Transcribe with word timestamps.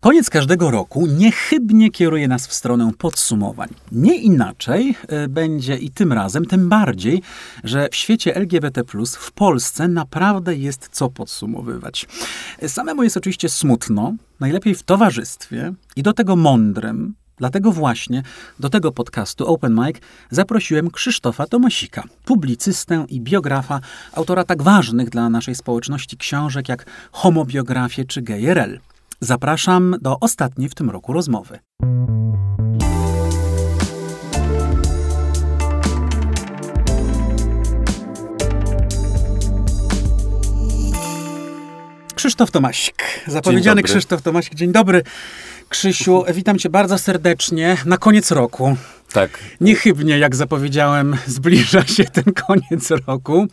Koniec 0.00 0.30
każdego 0.30 0.70
roku 0.70 1.06
niechybnie 1.06 1.90
kieruje 1.90 2.28
nas 2.28 2.46
w 2.46 2.52
stronę 2.52 2.90
podsumowań. 2.98 3.68
Nie 3.92 4.16
inaczej 4.16 4.96
e, 5.08 5.28
będzie 5.28 5.76
i 5.76 5.90
tym 5.90 6.12
razem, 6.12 6.44
tym 6.44 6.68
bardziej, 6.68 7.22
że 7.64 7.88
w 7.92 7.96
świecie 7.96 8.34
LGBT, 8.36 8.82
w 9.18 9.32
Polsce 9.32 9.88
naprawdę 9.88 10.56
jest 10.56 10.88
co 10.92 11.10
podsumowywać. 11.10 12.06
Samemu 12.66 13.02
jest 13.02 13.16
oczywiście 13.16 13.48
smutno, 13.48 14.14
najlepiej 14.40 14.74
w 14.74 14.82
towarzystwie 14.82 15.72
i 15.96 16.02
do 16.02 16.12
tego 16.12 16.36
mądrym. 16.36 17.14
Dlatego 17.36 17.72
właśnie 17.72 18.22
do 18.60 18.68
tego 18.70 18.92
podcastu 18.92 19.46
Open 19.46 19.74
Mic 19.74 19.96
zaprosiłem 20.30 20.90
Krzysztofa 20.90 21.46
Tomasika, 21.46 22.04
publicystę 22.24 23.04
i 23.08 23.20
biografa, 23.20 23.80
autora 24.12 24.44
tak 24.44 24.62
ważnych 24.62 25.10
dla 25.10 25.30
naszej 25.30 25.54
społeczności 25.54 26.16
książek 26.16 26.68
jak 26.68 26.86
Homobiografie 27.12 28.04
czy 28.04 28.22
GRL. 28.22 28.78
Zapraszam 29.20 29.96
do 30.00 30.20
ostatniej 30.20 30.68
w 30.68 30.74
tym 30.74 30.90
roku 30.90 31.12
rozmowy. 31.12 31.58
Krzysztof 42.14 42.50
Tomasik, 42.50 43.02
zapowiedziany 43.26 43.82
Krzysztof 43.82 44.22
Tomasik. 44.22 44.54
Dzień 44.54 44.72
dobry. 44.72 45.02
Krzysiu, 45.68 46.24
witam 46.34 46.58
cię 46.58 46.70
bardzo 46.70 46.98
serdecznie 46.98 47.76
na 47.86 47.96
koniec 47.96 48.30
roku. 48.30 48.76
Tak. 49.12 49.38
Niechybnie, 49.60 50.18
jak 50.18 50.36
zapowiedziałem, 50.36 51.16
zbliża 51.26 51.86
się 51.86 52.04
ten 52.04 52.24
koniec 52.24 52.90
roku. 53.06 53.46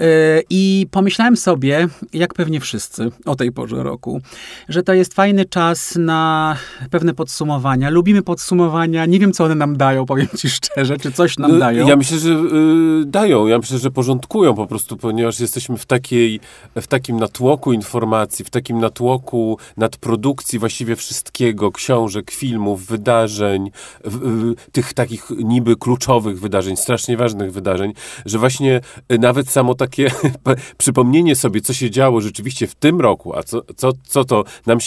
E, 0.00 0.42
I 0.50 0.86
pomyślałem 0.90 1.36
sobie, 1.36 1.88
jak 2.12 2.34
pewnie 2.34 2.60
wszyscy 2.60 3.10
o 3.24 3.34
tej 3.36 3.52
porze 3.52 3.82
roku, 3.82 4.20
że 4.68 4.82
to 4.82 4.94
jest 4.94 5.14
fajny 5.14 5.44
czas 5.44 5.96
na 5.96 6.56
pewne 6.90 7.14
podsumowania. 7.14 7.90
Lubimy 7.90 8.22
podsumowania. 8.22 9.06
Nie 9.06 9.18
wiem, 9.18 9.32
co 9.32 9.44
one 9.44 9.54
nam 9.54 9.76
dają, 9.76 10.06
powiem 10.06 10.28
ci 10.38 10.50
szczerze, 10.50 10.96
czy 10.96 11.12
coś 11.12 11.38
nam 11.38 11.52
no, 11.52 11.58
dają. 11.58 11.88
Ja 11.88 11.96
myślę, 11.96 12.18
że 12.18 12.30
y, 12.30 13.04
dają. 13.06 13.46
Ja 13.46 13.58
myślę, 13.58 13.78
że 13.78 13.90
porządkują 13.90 14.54
po 14.54 14.66
prostu, 14.66 14.96
ponieważ 14.96 15.40
jesteśmy 15.40 15.76
w, 15.76 15.86
takiej, 15.86 16.40
w 16.76 16.86
takim 16.86 17.16
natłoku 17.16 17.72
informacji, 17.72 18.44
w 18.44 18.50
takim 18.50 18.78
natłoku 18.78 19.58
nadprodukcji 19.76 20.58
właściwie 20.58 20.96
wszystkiego, 20.96 21.72
książek, 21.72 22.30
filmów, 22.30 22.86
wydarzeń, 22.86 23.70
y, 24.06 24.08
y, 24.08 24.70
tych 24.72 24.94
takich 24.94 25.30
niby 25.30 25.76
kluczowych 25.76 26.40
wydarzeń, 26.40 26.76
strasznie 26.76 27.16
ważnych 27.16 27.52
wydarzeń, 27.52 27.92
że 28.26 28.38
właśnie 28.38 28.80
y, 29.12 29.18
nawet 29.18 29.50
samo 29.50 29.74
takie 29.86 30.10
przypomnienie 30.78 31.36
sobie, 31.36 31.60
co 31.60 31.72
się 31.72 31.90
działo 31.90 32.20
rzeczywiście 32.20 32.66
w 32.66 32.74
tym 32.74 33.00
roku, 33.00 33.36
a 33.36 33.42
co, 33.42 33.62
co, 33.76 33.92
co 34.06 34.24
to 34.24 34.44
nam, 34.66 34.78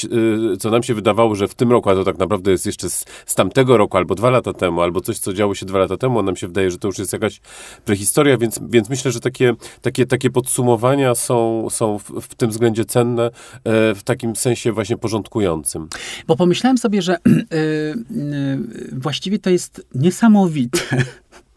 y, 0.53 0.57
co 0.57 0.69
nam 0.71 0.83
się 0.83 0.93
wydawało, 0.93 1.35
że 1.35 1.47
w 1.47 1.55
tym 1.55 1.71
roku, 1.71 1.89
a 1.89 1.95
to 1.95 2.03
tak 2.03 2.17
naprawdę 2.17 2.51
jest 2.51 2.65
jeszcze 2.65 2.89
z, 2.89 3.05
z 3.25 3.35
tamtego 3.35 3.77
roku, 3.77 3.97
albo 3.97 4.15
dwa 4.15 4.29
lata 4.29 4.53
temu, 4.53 4.81
albo 4.81 5.01
coś, 5.01 5.19
co 5.19 5.33
działo 5.33 5.55
się 5.55 5.65
dwa 5.65 5.79
lata 5.79 5.97
temu, 5.97 6.23
nam 6.23 6.35
się 6.35 6.47
wydaje, 6.47 6.71
że 6.71 6.77
to 6.77 6.87
już 6.87 6.97
jest 6.97 7.13
jakaś 7.13 7.41
prehistoria, 7.85 8.37
więc, 8.37 8.59
więc 8.69 8.89
myślę, 8.89 9.11
że 9.11 9.19
takie, 9.19 9.53
takie, 9.81 10.05
takie 10.05 10.29
podsumowania 10.29 11.15
są, 11.15 11.67
są 11.69 11.99
w, 11.99 12.11
w 12.21 12.35
tym 12.35 12.49
względzie 12.49 12.85
cenne, 12.85 13.25
e, 13.25 13.31
w 13.95 14.03
takim 14.03 14.35
sensie 14.35 14.71
właśnie 14.71 14.97
porządkującym. 14.97 15.87
Bo 16.27 16.35
pomyślałem 16.35 16.77
sobie, 16.77 17.01
że 17.01 17.17
yy, 17.25 17.35
yy, 17.51 18.89
właściwie 18.91 19.39
to 19.39 19.49
jest 19.49 19.85
niesamowite, 19.95 20.79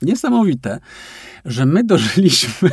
niesamowite, 0.03 0.79
że 1.45 1.67
my 1.67 1.85
dożyliśmy. 1.85 2.71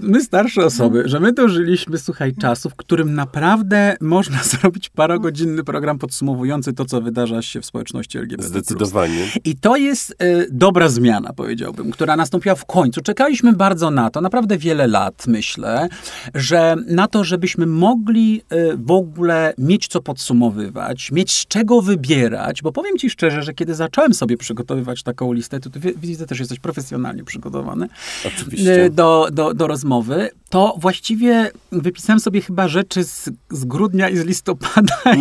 My 0.00 0.24
starsze 0.24 0.64
osoby, 0.64 1.02
że 1.06 1.20
my 1.20 1.32
dożyliśmy, 1.32 1.98
słuchaj, 1.98 2.34
czasu, 2.34 2.70
w 2.70 2.74
którym 2.74 3.14
naprawdę 3.14 3.96
można 4.00 4.42
zrobić 4.52 4.88
parogodzinny 4.88 5.64
program 5.64 5.98
podsumowujący 5.98 6.72
to, 6.72 6.84
co 6.84 7.00
wydarza 7.00 7.42
się 7.42 7.60
w 7.60 7.66
społeczności 7.66 8.18
LGBT. 8.18 8.48
Zdecydowanie. 8.48 9.26
I 9.44 9.56
to 9.56 9.76
jest 9.76 10.10
y, 10.22 10.48
dobra 10.50 10.88
zmiana, 10.88 11.32
powiedziałbym, 11.32 11.90
która 11.90 12.16
nastąpiła 12.16 12.54
w 12.54 12.64
końcu. 12.64 13.00
Czekaliśmy 13.00 13.52
bardzo 13.52 13.90
na 13.90 14.10
to, 14.10 14.20
naprawdę 14.20 14.58
wiele 14.58 14.86
lat, 14.86 15.24
myślę, 15.26 15.88
że 16.34 16.76
na 16.86 17.08
to, 17.08 17.24
żebyśmy 17.24 17.66
mogli 17.66 18.42
y, 18.52 18.76
w 18.76 18.90
ogóle 18.90 19.54
mieć 19.58 19.88
co 19.88 20.00
podsumowywać, 20.00 21.12
mieć 21.12 21.32
z 21.32 21.46
czego 21.46 21.82
wybierać, 21.82 22.62
bo 22.62 22.72
powiem 22.72 22.98
ci 22.98 23.10
szczerze, 23.10 23.42
że 23.42 23.54
kiedy 23.54 23.74
zacząłem 23.78 24.14
sobie 24.14 24.36
przygotowywać 24.36 25.02
taką 25.02 25.32
listę, 25.32 25.60
to 25.60 25.70
widzę 25.96 26.26
też, 26.26 26.38
jesteś 26.38 26.58
profesjonalnie 26.58 27.24
przygotowany. 27.24 27.88
Oczywiście. 28.26 28.84
Y, 28.84 28.90
do, 28.90 29.28
do, 29.32 29.54
do 29.54 29.66
rozmowy, 29.66 30.30
to 30.48 30.74
właściwie 30.78 31.50
wypisałem 31.72 32.20
sobie 32.20 32.40
chyba 32.40 32.68
rzeczy 32.68 33.04
z, 33.04 33.30
z 33.50 33.64
grudnia 33.64 34.08
i 34.08 34.16
z 34.16 34.24
listopada 34.24 35.02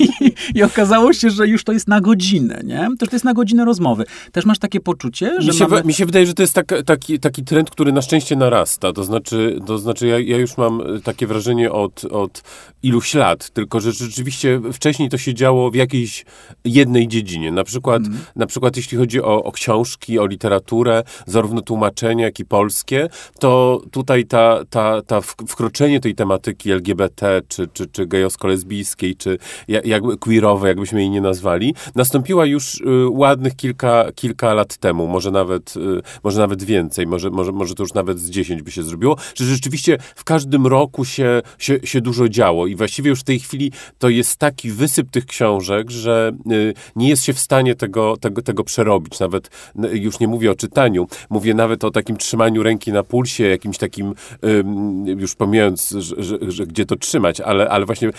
i, 0.00 0.04
i, 0.20 0.27
i, 0.54 0.62
okazało 0.62 1.12
się, 1.12 1.30
że 1.30 1.48
już 1.48 1.64
to 1.64 1.72
jest 1.72 1.88
na 1.88 2.00
godzinę, 2.00 2.60
nie? 2.64 2.88
To, 2.98 3.06
to 3.06 3.16
jest 3.16 3.24
na 3.24 3.34
godzinę 3.34 3.64
rozmowy. 3.64 4.04
Też 4.32 4.44
masz 4.44 4.58
takie 4.58 4.80
poczucie, 4.80 5.36
że 5.38 5.52
mi 5.52 5.58
się, 5.58 5.68
mamy... 5.68 5.82
mi 5.84 5.94
się 5.94 6.06
wydaje, 6.06 6.26
że 6.26 6.34
to 6.34 6.42
jest 6.42 6.54
tak, 6.54 6.74
taki, 6.86 7.18
taki 7.18 7.44
trend, 7.44 7.70
który 7.70 7.92
na 7.92 8.02
szczęście 8.02 8.36
narasta. 8.36 8.92
To 8.92 9.04
znaczy, 9.04 9.60
to 9.66 9.78
znaczy 9.78 10.06
ja, 10.06 10.18
ja 10.18 10.36
już 10.36 10.56
mam 10.56 10.82
takie 11.04 11.26
wrażenie 11.26 11.72
od, 11.72 12.04
od 12.04 12.42
iluś 12.82 13.14
lat, 13.14 13.50
tylko 13.50 13.80
że 13.80 13.92
rzeczywiście 13.92 14.60
wcześniej 14.72 15.08
to 15.08 15.18
się 15.18 15.34
działo 15.34 15.70
w 15.70 15.74
jakiejś 15.74 16.24
jednej 16.64 17.08
dziedzinie. 17.08 17.52
Na 17.52 17.64
przykład, 17.64 18.06
mm. 18.06 18.18
na 18.36 18.46
przykład 18.46 18.76
jeśli 18.76 18.98
chodzi 18.98 19.22
o, 19.22 19.44
o 19.44 19.52
książki, 19.52 20.18
o 20.18 20.26
literaturę, 20.26 21.02
zarówno 21.26 21.62
tłumaczenia, 21.62 22.24
jak 22.24 22.40
i 22.40 22.44
polskie, 22.44 23.08
to 23.38 23.82
tutaj 23.90 24.24
ta, 24.24 24.64
ta, 24.70 25.02
ta 25.02 25.20
wkroczenie 25.20 26.00
tej 26.00 26.14
tematyki 26.14 26.70
LGBT, 26.70 27.42
czy, 27.48 27.68
czy, 27.72 27.86
czy 27.86 28.06
gejowsko-lesbijskiej, 28.06 29.16
czy 29.16 29.38
jakby 29.68 30.16
queerowej, 30.38 30.68
jakbyśmy 30.68 31.00
jej 31.00 31.10
nie 31.10 31.20
nazwali, 31.20 31.74
nastąpiła 31.94 32.46
już 32.46 32.80
y, 32.80 32.84
ładnych 33.10 33.56
kilka, 33.56 34.04
kilka 34.14 34.54
lat 34.54 34.76
temu, 34.76 35.06
może 35.06 35.30
nawet, 35.30 35.76
y, 35.76 36.02
może 36.24 36.38
nawet 36.38 36.62
więcej, 36.62 37.06
może, 37.06 37.30
może, 37.30 37.52
może 37.52 37.74
to 37.74 37.82
już 37.82 37.94
nawet 37.94 38.20
z 38.20 38.30
dziesięć 38.30 38.62
by 38.62 38.70
się 38.70 38.82
zrobiło, 38.82 39.16
że 39.34 39.44
rzeczywiście 39.44 39.98
w 40.16 40.24
każdym 40.24 40.66
roku 40.66 41.04
się, 41.04 41.42
się, 41.58 41.78
się 41.84 42.00
dużo 42.00 42.28
działo 42.28 42.66
i 42.66 42.76
właściwie 42.76 43.10
już 43.10 43.20
w 43.20 43.24
tej 43.24 43.38
chwili 43.38 43.72
to 43.98 44.08
jest 44.08 44.36
taki 44.36 44.70
wysyp 44.70 45.10
tych 45.10 45.26
książek, 45.26 45.90
że 45.90 46.32
y, 46.52 46.74
nie 46.96 47.08
jest 47.08 47.24
się 47.24 47.32
w 47.32 47.38
stanie 47.38 47.74
tego, 47.74 48.16
tego, 48.16 48.42
tego 48.42 48.64
przerobić. 48.64 49.20
Nawet 49.20 49.50
już 49.92 50.20
nie 50.20 50.28
mówię 50.28 50.50
o 50.50 50.54
czytaniu, 50.54 51.06
mówię 51.30 51.54
nawet 51.54 51.84
o 51.84 51.90
takim 51.90 52.16
trzymaniu 52.16 52.62
ręki 52.62 52.92
na 52.92 53.02
pulsie, 53.02 53.44
jakimś 53.44 53.78
takim, 53.78 54.14
już 55.04 55.34
pomijając, 55.34 55.90
że, 55.90 56.22
że, 56.22 56.38
że 56.48 56.66
gdzie 56.66 56.86
to 56.86 56.96
trzymać, 56.96 57.40
ale, 57.40 57.68
ale 57.68 57.86
właśnie 57.86 58.10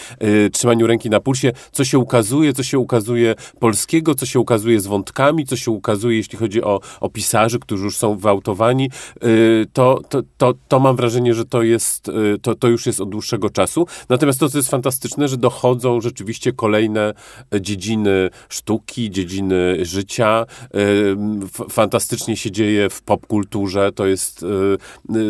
trzymaniu 0.51 0.87
ręki 0.87 1.09
na 1.09 1.19
pulsie, 1.19 1.51
co 1.71 1.85
się 1.85 1.99
ukazuje, 2.09 2.53
co 2.53 2.63
się 2.63 2.79
ukazuje 2.79 3.35
polskiego, 3.59 4.15
co 4.15 4.25
się 4.25 4.39
ukazuje 4.39 4.79
z 4.79 4.87
wątkami, 4.87 5.45
co 5.45 5.55
się 5.55 5.71
ukazuje, 5.71 6.17
jeśli 6.17 6.37
chodzi 6.37 6.63
o, 6.63 6.79
o 6.99 7.09
pisarzy, 7.09 7.59
którzy 7.59 7.83
już 7.83 7.97
są 7.97 8.17
wyautowani, 8.17 8.89
y, 9.23 9.65
to, 9.73 10.01
to, 10.09 10.21
to, 10.37 10.53
to 10.67 10.79
mam 10.79 10.95
wrażenie, 10.95 11.33
że 11.33 11.45
to 11.45 11.63
jest, 11.63 12.09
y, 12.09 12.39
to, 12.41 12.55
to 12.55 12.67
już 12.67 12.85
jest 12.85 13.01
od 13.01 13.09
dłuższego 13.09 13.49
czasu. 13.49 13.87
Natomiast 14.09 14.39
to, 14.39 14.49
co 14.49 14.57
jest 14.57 14.69
fantastyczne, 14.69 15.27
że 15.27 15.37
dochodzą 15.37 16.01
rzeczywiście 16.01 16.53
kolejne 16.53 17.13
dziedziny 17.61 18.29
sztuki, 18.49 19.09
dziedziny 19.09 19.85
życia. 19.85 20.45
Fantastycznie 21.69 22.37
się 22.37 22.51
dzieje 22.51 22.89
w 22.89 23.01
popkulturze, 23.01 23.91
to 23.91 24.05
jest 24.05 24.45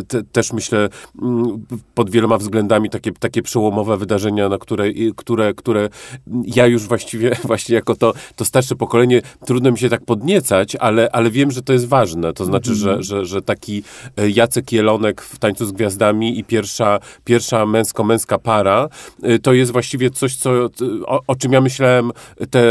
te, 0.07 0.23
też 0.23 0.53
myślę 0.53 0.90
mm, 1.22 1.66
pod 1.96 2.09
wieloma 2.09 2.38
względami 2.38 2.90
takie, 2.90 3.11
takie 3.11 3.41
przełomowe 3.41 3.97
wydarzenia, 3.97 4.50
na 4.50 4.57
które, 4.57 4.85
które, 5.16 5.53
które 5.53 5.90
ja 6.59 6.68
już 6.68 6.88
właściwie 6.88 7.31
właśnie 7.50 7.75
jako 7.75 7.96
to, 7.96 8.14
to 8.36 8.46
starsze 8.46 8.75
pokolenie 8.75 9.22
trudno 9.46 9.72
mi 9.72 9.78
się 9.78 9.90
tak 9.90 10.06
podniecać, 10.06 10.75
ale, 10.75 11.09
ale 11.12 11.31
wiem, 11.31 11.52
że 11.52 11.62
to 11.62 11.74
jest 11.74 11.88
ważne. 11.88 12.34
To 12.34 12.46
znaczy, 12.46 12.70
mm 12.70 12.80
-hmm. 12.80 12.84
że, 12.84 12.90
mhm. 12.90 13.03
że, 13.03 13.25
że 13.25 13.42
taki 13.42 13.84
e, 14.18 14.30
Jacek 14.30 14.72
Jelonek 14.72 15.22
w 15.22 15.40
Tańcu 15.40 15.66
z 15.66 15.72
Gwiazdami 15.72 16.40
i 16.40 16.44
pierwsza, 16.44 17.00
pierwsza 17.24 17.66
męsko-męska 17.66 18.40
para 18.40 18.90
e, 19.24 19.40
to 19.40 19.53
jest 19.53 19.72
właściwie 19.72 20.09
coś, 20.09 20.35
co, 20.35 20.52
o, 21.06 21.22
o 21.28 21.35
czym 21.35 21.52
ja 21.52 21.61
myślałem 21.61 22.11
te 22.50 22.64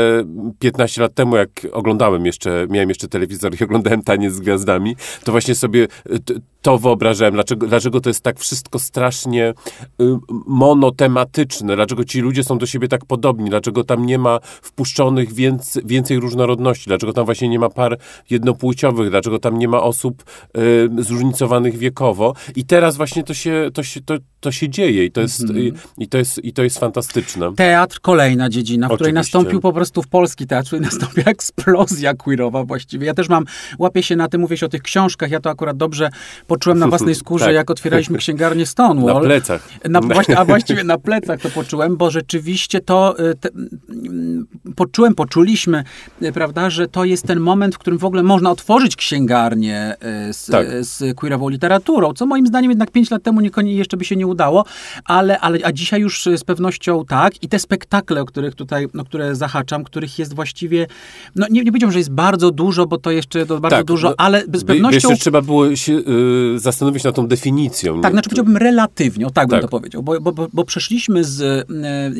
15 0.58 1.02
lat 1.02 1.14
temu, 1.14 1.36
jak 1.36 1.50
oglądałem 1.72 2.26
jeszcze, 2.26 2.66
miałem 2.70 2.88
jeszcze 2.88 3.08
telewizor 3.08 3.54
i 3.60 3.64
oglądałem 3.68 4.02
Taniec 4.02 4.34
z 4.34 4.40
Gwiazdami, 4.40 4.96
to 5.24 5.32
właśnie 5.32 5.54
sobie 5.54 5.88
to 6.68 6.78
wyobrażałem, 6.78 7.34
dlaczego, 7.34 7.66
dlaczego 7.66 8.00
to 8.00 8.10
jest 8.10 8.22
tak 8.22 8.38
wszystko 8.38 8.78
strasznie 8.78 9.54
y, 10.00 10.04
monotematyczne, 10.46 11.76
dlaczego 11.76 12.04
ci 12.04 12.20
ludzie 12.20 12.44
są 12.44 12.58
do 12.58 12.66
siebie 12.66 12.88
tak 12.88 13.04
podobni, 13.04 13.50
dlaczego 13.50 13.84
tam 13.84 14.06
nie 14.06 14.18
ma 14.18 14.38
wpuszczonych 14.42 15.32
więcej, 15.32 15.82
więcej 15.86 16.20
różnorodności, 16.20 16.84
dlaczego 16.86 17.12
tam 17.12 17.24
właśnie 17.24 17.48
nie 17.48 17.58
ma 17.58 17.68
par 17.68 17.98
jednopłciowych, 18.30 19.10
dlaczego 19.10 19.38
tam 19.38 19.58
nie 19.58 19.68
ma 19.68 19.82
osób 19.82 20.24
y, 20.98 21.02
zróżnicowanych 21.02 21.78
wiekowo. 21.78 22.34
I 22.56 22.64
teraz 22.64 22.96
właśnie 22.96 23.24
to 23.24 23.34
się, 23.34 23.70
to 23.74 23.82
się, 23.82 24.00
to, 24.00 24.14
to 24.40 24.52
się 24.52 24.68
dzieje 24.68 25.04
i 25.04 25.10
to, 25.10 25.20
jest, 25.20 25.40
mm 25.40 25.58
i, 25.58 25.72
i, 25.98 26.08
to 26.08 26.18
jest, 26.18 26.44
i 26.44 26.52
to 26.52 26.62
jest 26.62 26.78
fantastyczne. 26.78 27.54
Teatr, 27.54 28.00
kolejna 28.00 28.48
dziedzina, 28.48 28.88
w 28.88 28.90
Oczywiście. 28.90 28.96
której 28.96 29.14
nastąpił 29.14 29.60
po 29.60 29.72
prostu 29.72 30.02
w 30.02 30.08
polski 30.08 30.46
teatr, 30.46 30.66
której 30.66 30.84
nastąpiła 30.84 31.26
eksplozja 31.36 32.14
queerowa 32.14 32.64
właściwie. 32.64 33.06
Ja 33.06 33.14
też 33.14 33.28
mam, 33.28 33.44
łapię 33.78 34.02
się 34.02 34.16
na 34.16 34.28
tym, 34.28 34.40
mówię 34.40 34.56
się 34.56 34.66
o 34.66 34.68
tych 34.68 34.82
książkach, 34.82 35.30
ja 35.30 35.40
to 35.40 35.50
akurat 35.50 35.76
dobrze 35.76 36.10
po 36.46 36.58
poczułem 36.58 36.78
na 36.78 36.88
własnej 36.96 37.14
skórze, 37.14 37.44
Tak. 37.44 37.54
jak 37.54 37.70
otwieraliśmy 37.70 38.18
księgarnię 38.24 38.66
Stonewall. 38.66 39.14
Na 39.14 39.20
plecach. 39.20 39.68
Na, 39.88 40.00
a 40.36 40.44
właściwie 40.44 40.84
na 40.84 40.98
plecach 40.98 41.40
to 41.40 41.50
poczułem, 41.50 41.96
bo 41.96 42.10
rzeczywiście 42.10 42.80
to 42.80 43.28
y, 43.30 43.34
te, 43.34 43.48
mm, 43.88 44.46
poczułem, 44.76 45.14
poczuliśmy, 45.14 45.84
y, 46.22 46.32
prawda, 46.32 46.70
że 46.70 46.88
to 46.88 47.04
jest 47.04 47.26
ten 47.26 47.40
moment, 47.40 47.74
w 47.74 47.78
którym 47.78 47.98
w 47.98 48.04
ogóle 48.04 48.22
można 48.22 48.50
otworzyć 48.50 48.96
księgarnię 48.96 49.96
y, 50.28 50.32
z, 50.32 50.46
Tak. 50.46 50.66
z 50.80 51.16
queerową 51.16 51.48
literaturą, 51.48 52.12
co 52.12 52.26
moim 52.26 52.46
zdaniem 52.46 52.70
jednak 52.70 52.90
pięć 52.90 53.10
lat 53.10 53.22
temu 53.22 53.40
niekoniecznie 53.40 53.78
jeszcze 53.78 53.96
by 53.96 54.04
się 54.04 54.16
nie 54.16 54.26
udało, 54.28 54.64
ale, 55.04 55.40
ale 55.40 55.58
a 55.64 55.72
dzisiaj 55.72 56.00
już 56.00 56.26
y, 56.26 56.38
z 56.38 56.44
pewnością 56.44 57.04
tak 57.04 57.42
i 57.42 57.48
te 57.48 57.58
spektakle, 57.58 58.20
o 58.20 58.24
których 58.24 58.54
tutaj, 58.54 58.88
o 58.98 59.04
które 59.04 59.36
zahaczam, 59.36 59.84
których 59.84 60.18
jest 60.18 60.34
właściwie, 60.34 60.86
no 61.36 61.46
nie, 61.50 61.62
nie 61.62 61.70
powiedziałbym, 61.70 61.92
że 61.92 61.98
jest 61.98 62.10
bardzo 62.10 62.50
dużo, 62.50 62.86
bo 62.86 62.98
to 62.98 63.10
jeszcze 63.10 63.46
to 63.46 63.60
bardzo 63.60 63.76
Tak, 63.76 63.86
dużo, 63.86 64.08
no, 64.08 64.14
ale 64.18 64.42
z 64.54 64.64
pewnością... 64.64 65.08
Wiesz, 65.08 65.18
że 65.18 65.22
trzeba 65.22 65.42
było 65.42 65.76
się 65.76 65.92
y, 65.92 66.58
zastanowić 66.58 67.04
nad 67.04 67.14
tą 67.14 67.26
definicją. 67.26 68.00
Tak, 68.00 68.12
nie? 68.12 68.14
znaczy 68.14 68.28
powiedziałbym 68.30 68.56
relatywnie, 68.56 69.26
o 69.26 69.30
tak 69.30 69.48
bym 69.48 69.60
Tak. 69.60 69.62
to 69.62 69.68
powiedział, 69.68 70.02
bo, 70.02 70.20
bo, 70.20 70.32
bo, 70.32 70.48
bo 70.52 70.64
przeszliśmy 70.64 71.24
z, 71.24 71.40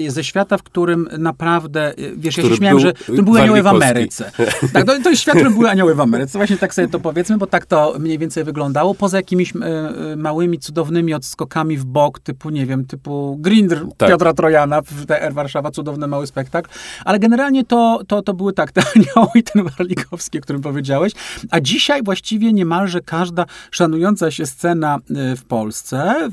e, 0.06 0.11
ze 0.11 0.25
świata, 0.25 0.58
w 0.58 0.62
którym 0.62 1.08
naprawdę, 1.19 1.88
e, 1.88 1.94
wiesz, 2.16 2.37
ja 2.37 2.43
Który 2.43 2.54
się 2.54 2.58
śmiałem, 2.58 2.76
był 2.76 2.87
że 2.87 2.93
którym 2.93 3.25
były 3.25 3.40
anioły 3.40 3.62
w. 3.62 3.66
Ameryce. 3.66 4.32
Tak, 4.72 4.87
to, 4.87 5.02
to 5.02 5.11
jest 5.11 5.22
świat, 5.22 5.34
w 5.34 5.38
którym 5.38 5.54
były 5.54 5.70
anioły 5.70 5.94
w 5.94 6.00
Ameryce, 6.00 6.38
właśnie 6.38 6.56
tak 6.56 6.75
sobie 6.75 6.88
to 6.88 7.00
powiedzmy, 7.00 7.38
bo 7.38 7.46
tak 7.46 7.66
to 7.66 7.94
mniej 7.99 8.19
więcej 8.19 8.44
wyglądało, 8.44 8.94
poza 8.94 9.16
jakimiś 9.16 9.52
e, 9.56 10.16
małymi, 10.16 10.58
cudownymi 10.58 11.14
odskokami 11.14 11.76
w 11.76 11.84
bok, 11.84 11.98
typu, 12.23 12.50
nie 12.50 12.67
wiem, 12.67 12.85
typu 12.85 13.37
Grindr 13.41 13.87
Tak. 13.97 14.09
Piotra 14.09 14.35
Trojana 14.35 14.83
w 14.83 15.06
TR 15.06 15.33
Warszawa, 15.33 15.71
cudowny 15.71 16.06
mały 16.06 16.27
spektakl, 16.27 16.71
ale 17.05 17.19
generalnie 17.19 17.65
to, 17.65 18.00
to, 18.06 18.23
to 18.23 18.35
były 18.35 18.53
tak, 18.53 18.73
te 18.79 18.83
anioły 18.97 19.31
i 19.35 19.43
ten 19.43 19.65
Warlikowski, 19.65 20.39
o 20.39 20.41
którym 20.41 20.62
powiedziałeś, 20.62 21.12
a 21.50 21.61
dzisiaj 21.61 22.03
właściwie 22.03 22.53
niemalże 22.53 23.00
każda 23.00 23.45
szanująca 23.71 24.31
się 24.31 24.47
scena 24.47 24.99
y, 25.11 25.37
w 25.37 25.45
Polsce 25.45 26.29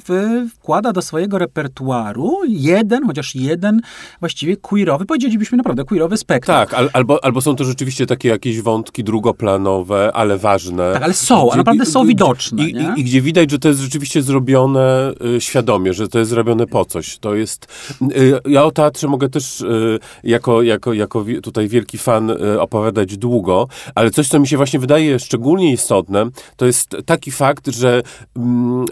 wkłada 0.56 0.94
do 0.94 1.02
swojego 1.02 1.38
repertuaru 1.38 2.38
jeden, 2.48 3.08
chociaż 3.08 3.36
jeden 3.36 3.82
właściwie 4.20 4.58
queerowy, 4.58 5.06
powiedzielibyśmy 5.06 5.58
naprawdę 5.58 5.84
queerowy 5.84 6.18
spektakl. 6.18 6.70
Tak, 6.70 6.74
al, 6.74 6.90
albo, 6.94 7.24
albo 7.24 7.42
są 7.42 7.56
to 7.56 7.64
rzeczywiście 7.64 8.06
takie 8.06 8.30
jakieś 8.30 8.62
wątki 8.62 9.04
drugoplanowe, 9.04 10.12
ale 10.14 10.38
ważne. 10.38 10.94
Tak, 10.94 11.04
ale 11.04 11.14
są, 11.14 11.52
a 11.52 11.56
naprawdę 11.56 11.86
są 11.86 12.06
widoczne, 12.06 12.64
I, 12.64 12.76
i, 12.76 13.00
I 13.00 13.04
gdzie 13.04 13.22
widać, 13.22 13.52
że 13.52 13.60
to 13.60 13.68
jest 13.68 13.80
rzeczywiście 13.80 14.22
zrobione 14.22 15.14
y, 15.38 15.42
świadomie, 15.56 15.94
że 15.94 16.08
to 16.08 16.20
jest 16.20 16.30
zrobione 16.30 16.68
po 16.68 16.86
coś. 16.86 17.18
To 17.18 17.36
jest... 17.36 17.68
Y, 18.02 18.40
ja 18.46 18.64
o 18.64 18.72
teatrze 18.72 19.08
mogę 19.08 19.30
też 19.30 19.62
y, 19.62 20.00
jako, 20.24 20.62
jako, 20.62 20.94
jako 20.94 21.26
tutaj 21.44 21.68
wielki 21.68 21.98
fan 21.98 22.30
y, 22.30 22.62
opowiadać 22.62 23.18
długo, 23.18 23.68
ale 23.96 24.12
coś, 24.12 24.28
co 24.28 24.40
mi 24.40 24.48
się 24.48 24.58
właśnie 24.58 24.80
wydaje 24.80 25.20
szczególnie 25.20 25.72
istotne, 25.72 26.30
to 26.58 26.66
jest 26.66 26.96
taki 27.06 27.32
fakt, 27.32 27.68
że, 27.68 28.02
mm, 28.36 28.86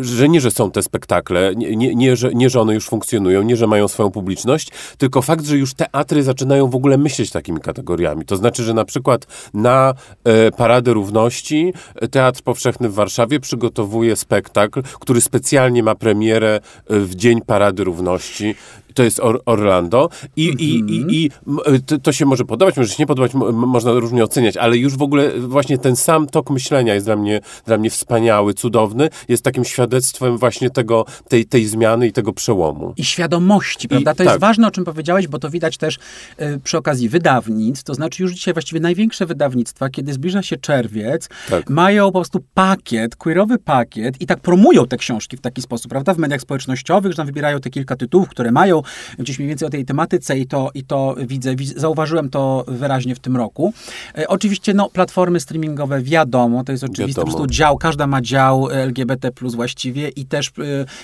że 0.00 0.28
nie, 0.28 0.40
że 0.40 0.50
są 0.50 0.70
te 0.70 0.82
spektakle, 0.82 1.52
nie, 1.56 1.76
nie, 1.76 1.94
nie, 1.94 2.16
że, 2.16 2.34
nie, 2.34 2.50
że 2.50 2.60
one 2.60 2.74
już 2.74 2.86
funkcjonują, 2.86 3.42
nie, 3.42 3.56
że 3.56 3.66
mają 3.66 3.88
swoją 3.88 4.10
publiczność, 4.10 4.70
tylko 4.98 5.22
fakt, 5.22 5.44
że 5.44 5.56
już 5.56 5.74
teatry 5.74 6.22
zaczynają 6.22 6.70
w 6.70 6.74
ogóle 6.74 6.98
myśleć 6.98 7.30
takimi 7.30 7.60
kategoriami. 7.60 8.24
To 8.24 8.36
znaczy, 8.36 8.62
że 8.64 8.74
na 8.74 8.84
przykład 8.84 9.26
na 9.54 9.94
e, 10.24 10.50
Paradę 10.50 10.92
Równości 10.92 11.72
e, 11.94 12.08
Teatr 12.08 12.42
Powszechny 12.42 12.88
w 12.88 12.94
Warszawie 12.94 13.40
przygotowuje 13.40 14.16
spektakl, 14.16 14.82
który 14.82 15.20
specjalnie 15.20 15.82
ma 15.82 15.94
premierę 16.00 16.60
e, 16.90 17.00
w 17.00 17.14
Dzień 17.14 17.40
Parady 17.42 17.84
Równości. 17.84 18.54
To 18.94 19.02
jest 19.02 19.20
Or 19.20 19.42
Orlando 19.46 20.08
i, 20.36 20.44
i, 20.44 20.78
i, 20.78 21.24
i 21.24 21.30
m, 21.46 21.58
e, 21.66 21.78
to, 21.78 21.98
to 21.98 22.12
się 22.12 22.26
może 22.26 22.44
podobać, 22.44 22.76
może 22.76 22.88
się 22.88 22.96
nie 22.98 23.06
podobać, 23.06 23.34
można 23.52 23.92
różnie 23.92 24.24
oceniać, 24.24 24.56
ale 24.56 24.76
już 24.76 24.96
w 24.96 25.02
ogóle 25.02 25.40
właśnie 25.40 25.78
ten 25.78 25.96
sam 25.96 26.26
tok 26.26 26.50
myślenia 26.50 26.94
jest 26.94 27.06
dla 27.06 27.16
mnie, 27.16 27.40
dla 27.66 27.78
mnie 27.78 27.90
wspaniały, 27.90 28.54
cudowny, 28.54 29.08
jest 29.28 29.44
takim 29.44 29.64
świadectwem 29.64 30.38
właśnie 30.38 30.70
tego, 30.70 31.04
tej, 31.28 31.46
tej 31.46 31.66
zmiany 31.66 32.06
i 32.06 32.12
tego 32.12 32.32
przełomu. 32.32 32.94
i 32.96 33.04
świadomości, 33.04 33.88
prawda? 33.88 34.14
To 34.14 34.22
jest 34.22 34.32
tak. 34.32 34.40
ważne, 34.40 34.68
o 34.68 34.70
czym 34.70 34.84
powiedziałeś, 34.84 35.28
bo 35.28 35.38
to 35.38 35.50
widać 35.50 35.76
też 35.76 35.98
e, 36.36 36.58
przy 36.58 36.78
okazji 36.78 37.08
wydawnictw, 37.08 37.84
to 37.84 37.94
znaczy 37.94 38.22
już 38.22 38.32
dzisiaj 38.32 38.54
właściwie 38.54 38.80
największe 38.80 39.26
wydawnictwa, 39.26 39.88
kiedy 39.88 40.12
zbliża 40.12 40.42
się 40.42 40.56
czerwiec, 40.56 41.28
Tak. 41.50 41.70
mają 41.70 42.06
po 42.06 42.12
prostu 42.12 42.40
pakiet, 42.54 43.16
queerowy 43.16 43.58
pakiet 43.58 44.20
i 44.20 44.26
tak 44.26 44.40
promują 44.40 44.86
te 44.86 44.96
książki 44.96 45.36
w 45.36 45.40
taki 45.40 45.62
sposób, 45.62 45.90
prawda? 45.90 46.14
W 46.14 46.18
mediach 46.18 46.40
społecznościowych, 46.40 47.12
że 47.12 47.16
tam 47.16 47.26
wybierają 47.26 47.60
te 47.60 47.70
kilka 47.70 47.96
tytułów, 47.96 48.28
które 48.28 48.52
mają 48.52 48.79
gdzieś 49.18 49.38
mniej 49.38 49.48
więcej 49.48 49.68
o 49.68 49.70
tej 49.70 49.84
tematyce 49.84 50.38
i 50.38 50.46
to, 50.46 50.70
i 50.74 50.84
to 50.84 51.14
widzę, 51.26 51.54
zauważyłem 51.76 52.30
to 52.30 52.64
wyraźnie 52.68 53.14
w 53.14 53.18
tym 53.18 53.36
roku. 53.36 53.72
E, 54.18 54.28
oczywiście, 54.28 54.74
no, 54.74 54.90
platformy 54.90 55.40
streamingowe, 55.40 56.02
wiadomo, 56.02 56.64
to 56.64 56.72
jest 56.72 56.84
oczywiste, 56.84 57.20
po 57.20 57.26
Wiadomo. 57.26 57.36
prostu 57.36 57.54
dział, 57.56 57.78
każda 57.78 58.06
ma 58.06 58.20
dział 58.22 58.70
LGBT 58.70 59.32
plus 59.32 59.54
właściwie 59.54 60.08
i 60.08 60.24
też 60.24 60.48
y, 60.48 60.50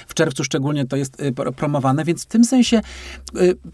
w 0.06 0.14
czerwcu 0.14 0.44
szczególnie 0.44 0.86
to 0.86 0.96
jest 0.96 1.22
pro- 1.36 1.52
promowane, 1.52 2.04
więc 2.04 2.22
w 2.22 2.26
tym 2.26 2.44
sensie 2.44 2.80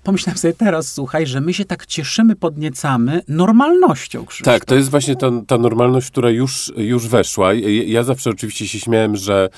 pomyślałem 0.02 0.38
sobie 0.38 0.55
teraz, 0.55 0.93
słuchaj, 0.93 1.26
że 1.26 1.40
my 1.40 1.55
się 1.55 1.64
tak 1.64 1.87
cieszymy, 1.87 2.37
podniecamy 2.37 3.20
normalnością, 3.28 4.26
Krzysztof. 4.26 4.55
Tak, 4.55 4.64
to 4.64 4.75
jest 4.75 4.90
właśnie 4.90 5.16
ta, 5.16 5.31
ta 5.46 5.58
normalność, 5.58 6.10
która 6.10 6.31
już, 6.31 6.72
już 6.76 7.08
weszła. 7.08 7.55
Ja, 7.87 8.02
zawsze 8.02 8.31
oczywiście 8.31 8.69
się 8.69 8.81
śmiałem, 8.81 9.16
że 9.16 9.48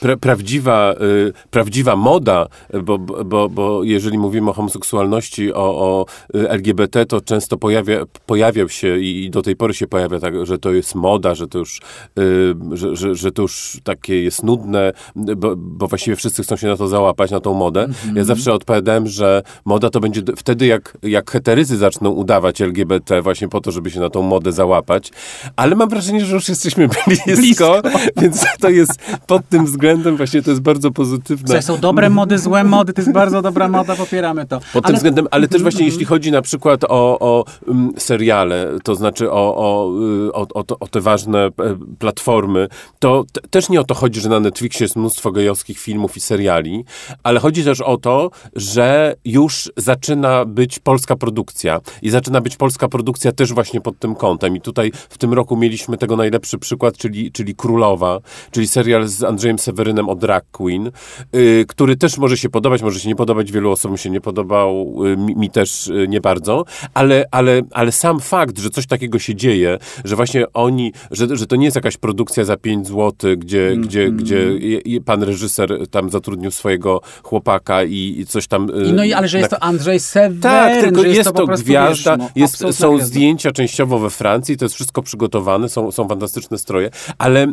pra, 0.00 0.16
prawdziwa, 0.16 0.94
y, 1.28 1.32
prawdziwa 1.50 1.96
moda, 1.96 2.46
bo, 2.82 2.98
bo, 3.24 3.48
bo 3.48 3.84
jeżeli 3.84 4.18
mówimy 4.18 4.50
o 4.50 4.52
homoseksualności, 4.52 5.54
o, 5.54 5.56
o 5.60 6.06
y, 6.34 6.50
LGBT, 6.50 7.06
to 7.06 7.20
często 7.20 7.56
pojawia, 7.56 8.04
pojawiał 8.26 8.68
się 8.68 8.98
i 8.98 9.30
do 9.30 9.42
tej 9.42 9.56
pory 9.56 9.74
się 9.74 9.86
pojawia 9.86 10.20
tak, 10.20 10.46
że 10.46 10.58
to 10.58 10.72
jest 10.72 10.94
moda, 10.94 11.34
że 11.34 11.48
to 11.48 11.58
już, 11.58 11.80
y, 12.18 12.54
że, 12.72 12.96
że, 12.96 13.14
że 13.14 13.32
to 13.32 13.42
już 13.42 13.80
takie 13.84 14.22
jest 14.22 14.42
nudne, 14.42 14.92
bo, 15.16 15.56
bo 15.56 15.86
właściwie 15.86 16.16
wszyscy 16.16 16.42
chcą 16.42 16.56
się 16.56 16.66
na 16.66 16.76
to 16.76 16.88
załapać, 16.88 17.30
na 17.30 17.40
tą 17.40 17.54
modę. 17.54 17.88
Ja 18.14 18.24
zawsze 18.24 18.52
odpowiadałem, 18.52 19.06
że 19.06 19.42
moda 19.64 19.90
to 19.90 20.00
będzie 20.00 20.22
wtedy, 20.36 20.66
jak, 20.66 20.98
jak 21.02 21.30
heteryzy 21.30 21.76
zaczną 21.76 22.10
udawać 22.10 22.60
LGBT 22.60 23.22
właśnie 23.22 23.48
po 23.48 23.60
to, 23.60 23.70
żeby 23.70 23.90
się 23.90 24.00
na 24.00 24.10
tą 24.10 24.22
modę 24.22 24.52
załapać. 24.52 25.10
Ale 25.56 25.76
mam 25.76 25.88
wrażenie, 25.88 26.24
że 26.24 26.34
już 26.34 26.48
jesteśmy 26.48 26.88
blisko, 27.06 27.32
Blisko. 27.36 27.82
więc 28.16 28.44
to 28.60 28.68
jest 28.68 28.92
pod 29.26 29.48
tym 29.48 29.64
względem 29.66 30.16
właśnie 30.16 30.42
to 30.42 30.50
jest 30.50 30.62
bardzo 30.62 30.90
pozytywne. 30.90 31.46
Słuchaj, 31.46 31.62
są 31.62 31.78
dobre 31.78 32.10
mody, 32.10 32.38
złe 32.38 32.64
mody, 32.64 32.92
to 32.92 33.00
jest 33.00 33.09
bardzo 33.20 33.42
dobra 33.42 33.68
moda, 33.68 33.96
popieramy 33.96 34.46
to. 34.46 34.60
Pod 34.72 34.86
tym 34.86 34.96
względem, 34.96 35.28
ale 35.30 35.48
też 35.48 35.62
właśnie 35.62 35.86
jeśli 35.86 36.04
chodzi 36.04 36.32
na 36.32 36.42
przykład 36.42 36.84
o, 36.84 37.18
o 37.20 37.44
mm, 37.68 37.92
seriale, 37.98 38.68
to 38.84 38.94
znaczy 38.94 39.30
o, 39.30 39.56
o, 39.56 39.92
y, 40.28 40.32
o, 40.32 40.46
o, 40.80 40.88
te 40.88 41.00
ważne 41.00 41.38
e, 41.46 41.50
platformy, 41.98 42.68
to 42.98 43.24
też 43.50 43.68
nie 43.68 43.80
o 43.80 43.84
to 43.84 43.94
chodzi, 43.94 44.20
że 44.20 44.28
na 44.28 44.40
Netflixie 44.40 44.84
jest 44.84 44.96
mnóstwo 44.96 45.32
gejowskich 45.32 45.78
filmów 45.78 46.16
i 46.16 46.20
seriali, 46.20 46.84
ale 47.22 47.40
chodzi 47.40 47.64
też 47.64 47.80
o 47.80 47.96
to, 47.96 48.30
że 48.56 49.14
już 49.24 49.72
zaczyna 49.76 50.44
być 50.44 50.78
polska 50.78 51.16
produkcja 51.16 51.80
i 52.02 52.10
zaczyna 52.10 52.40
być 52.40 52.56
polska 52.56 52.88
produkcja 52.88 53.32
też 53.32 53.52
właśnie 53.52 53.80
pod 53.80 53.98
tym 53.98 54.14
kątem 54.14 54.56
i 54.56 54.60
tutaj 54.60 54.92
w 54.94 55.18
tym 55.18 55.32
roku 55.32 55.56
mieliśmy 55.56 55.96
tego 55.96 56.16
najlepszy 56.16 56.58
przykład, 56.58 56.96
czyli, 56.96 57.32
czyli 57.32 57.54
Królowa, 57.54 58.20
czyli 58.50 58.68
serial 58.68 59.08
z 59.08 59.24
Andrzejem 59.24 59.58
Sewerynem 59.58 60.08
o 60.08 60.14
drag 60.14 60.44
queen, 60.50 60.90
y, 61.34 61.64
który 61.68 61.96
też 61.96 62.18
może 62.18 62.36
się 62.36 62.48
podobać, 62.48 62.82
może 62.82 62.99
się 63.00 63.08
nie 63.08 63.16
podobać, 63.16 63.52
wielu 63.52 63.70
osobom 63.70 63.96
się 63.96 64.10
nie 64.10 64.20
podobał, 64.20 64.94
y, 65.06 65.16
mi, 65.16 65.36
mi 65.36 65.50
też 65.50 65.88
y, 65.88 66.06
nie 66.08 66.20
bardzo, 66.20 66.64
ale, 66.94 67.24
ale, 67.30 67.62
ale 67.70 67.92
sam 67.92 68.20
fakt, 68.20 68.58
że 68.58 68.70
coś 68.70 68.86
takiego 68.86 69.18
się 69.18 69.34
dzieje, 69.34 69.78
że 70.04 70.16
właśnie 70.16 70.52
oni, 70.52 70.92
że, 71.10 71.36
że 71.36 71.46
to 71.46 71.56
nie 71.56 71.64
jest 71.64 71.76
jakaś 71.76 71.96
produkcja 71.96 72.44
za 72.44 72.56
5 72.56 72.86
zł, 72.88 73.12
gdzie, 73.36 73.76
gdzie, 73.76 74.10
gdzie 74.10 74.36
je- 74.36 74.80
je- 74.84 75.00
pan 75.00 75.22
reżyser 75.22 75.88
tam 75.90 76.10
zatrudnił 76.10 76.50
swojego 76.50 77.00
chłopaka 77.22 77.84
i, 77.84 78.14
i 78.18 78.26
coś 78.26 78.46
tam... 78.46 78.70
y, 78.70 78.84
I 78.84 78.92
no 78.92 79.04
i 79.04 79.12
ale 79.12 79.28
że 79.28 79.38
jest 79.38 79.50
to 79.50 79.62
Andrzej 79.62 80.00
Seweryn, 80.00 80.40
tak, 80.40 80.84
tylko 80.84 81.00
że 81.02 81.08
jest, 81.08 81.30
po 81.30 81.38
to 81.38 81.46
prostu, 81.46 81.64
gwiazda, 81.64 82.16
wiesz, 82.16 82.26
no, 82.26 82.30
jest, 82.36 82.56
są 82.58 82.68
gwiazda. 82.68 83.06
zdjęcia 83.06 83.52
częściowo 83.52 83.98
we 83.98 84.10
Francji, 84.10 84.56
to 84.56 84.64
jest 84.64 84.74
wszystko 84.74 85.02
przygotowane, 85.02 85.68
są, 85.68 85.90
są 85.92 86.08
fantastyczne 86.08 86.58
stroje, 86.58 86.90
ale 87.18 87.52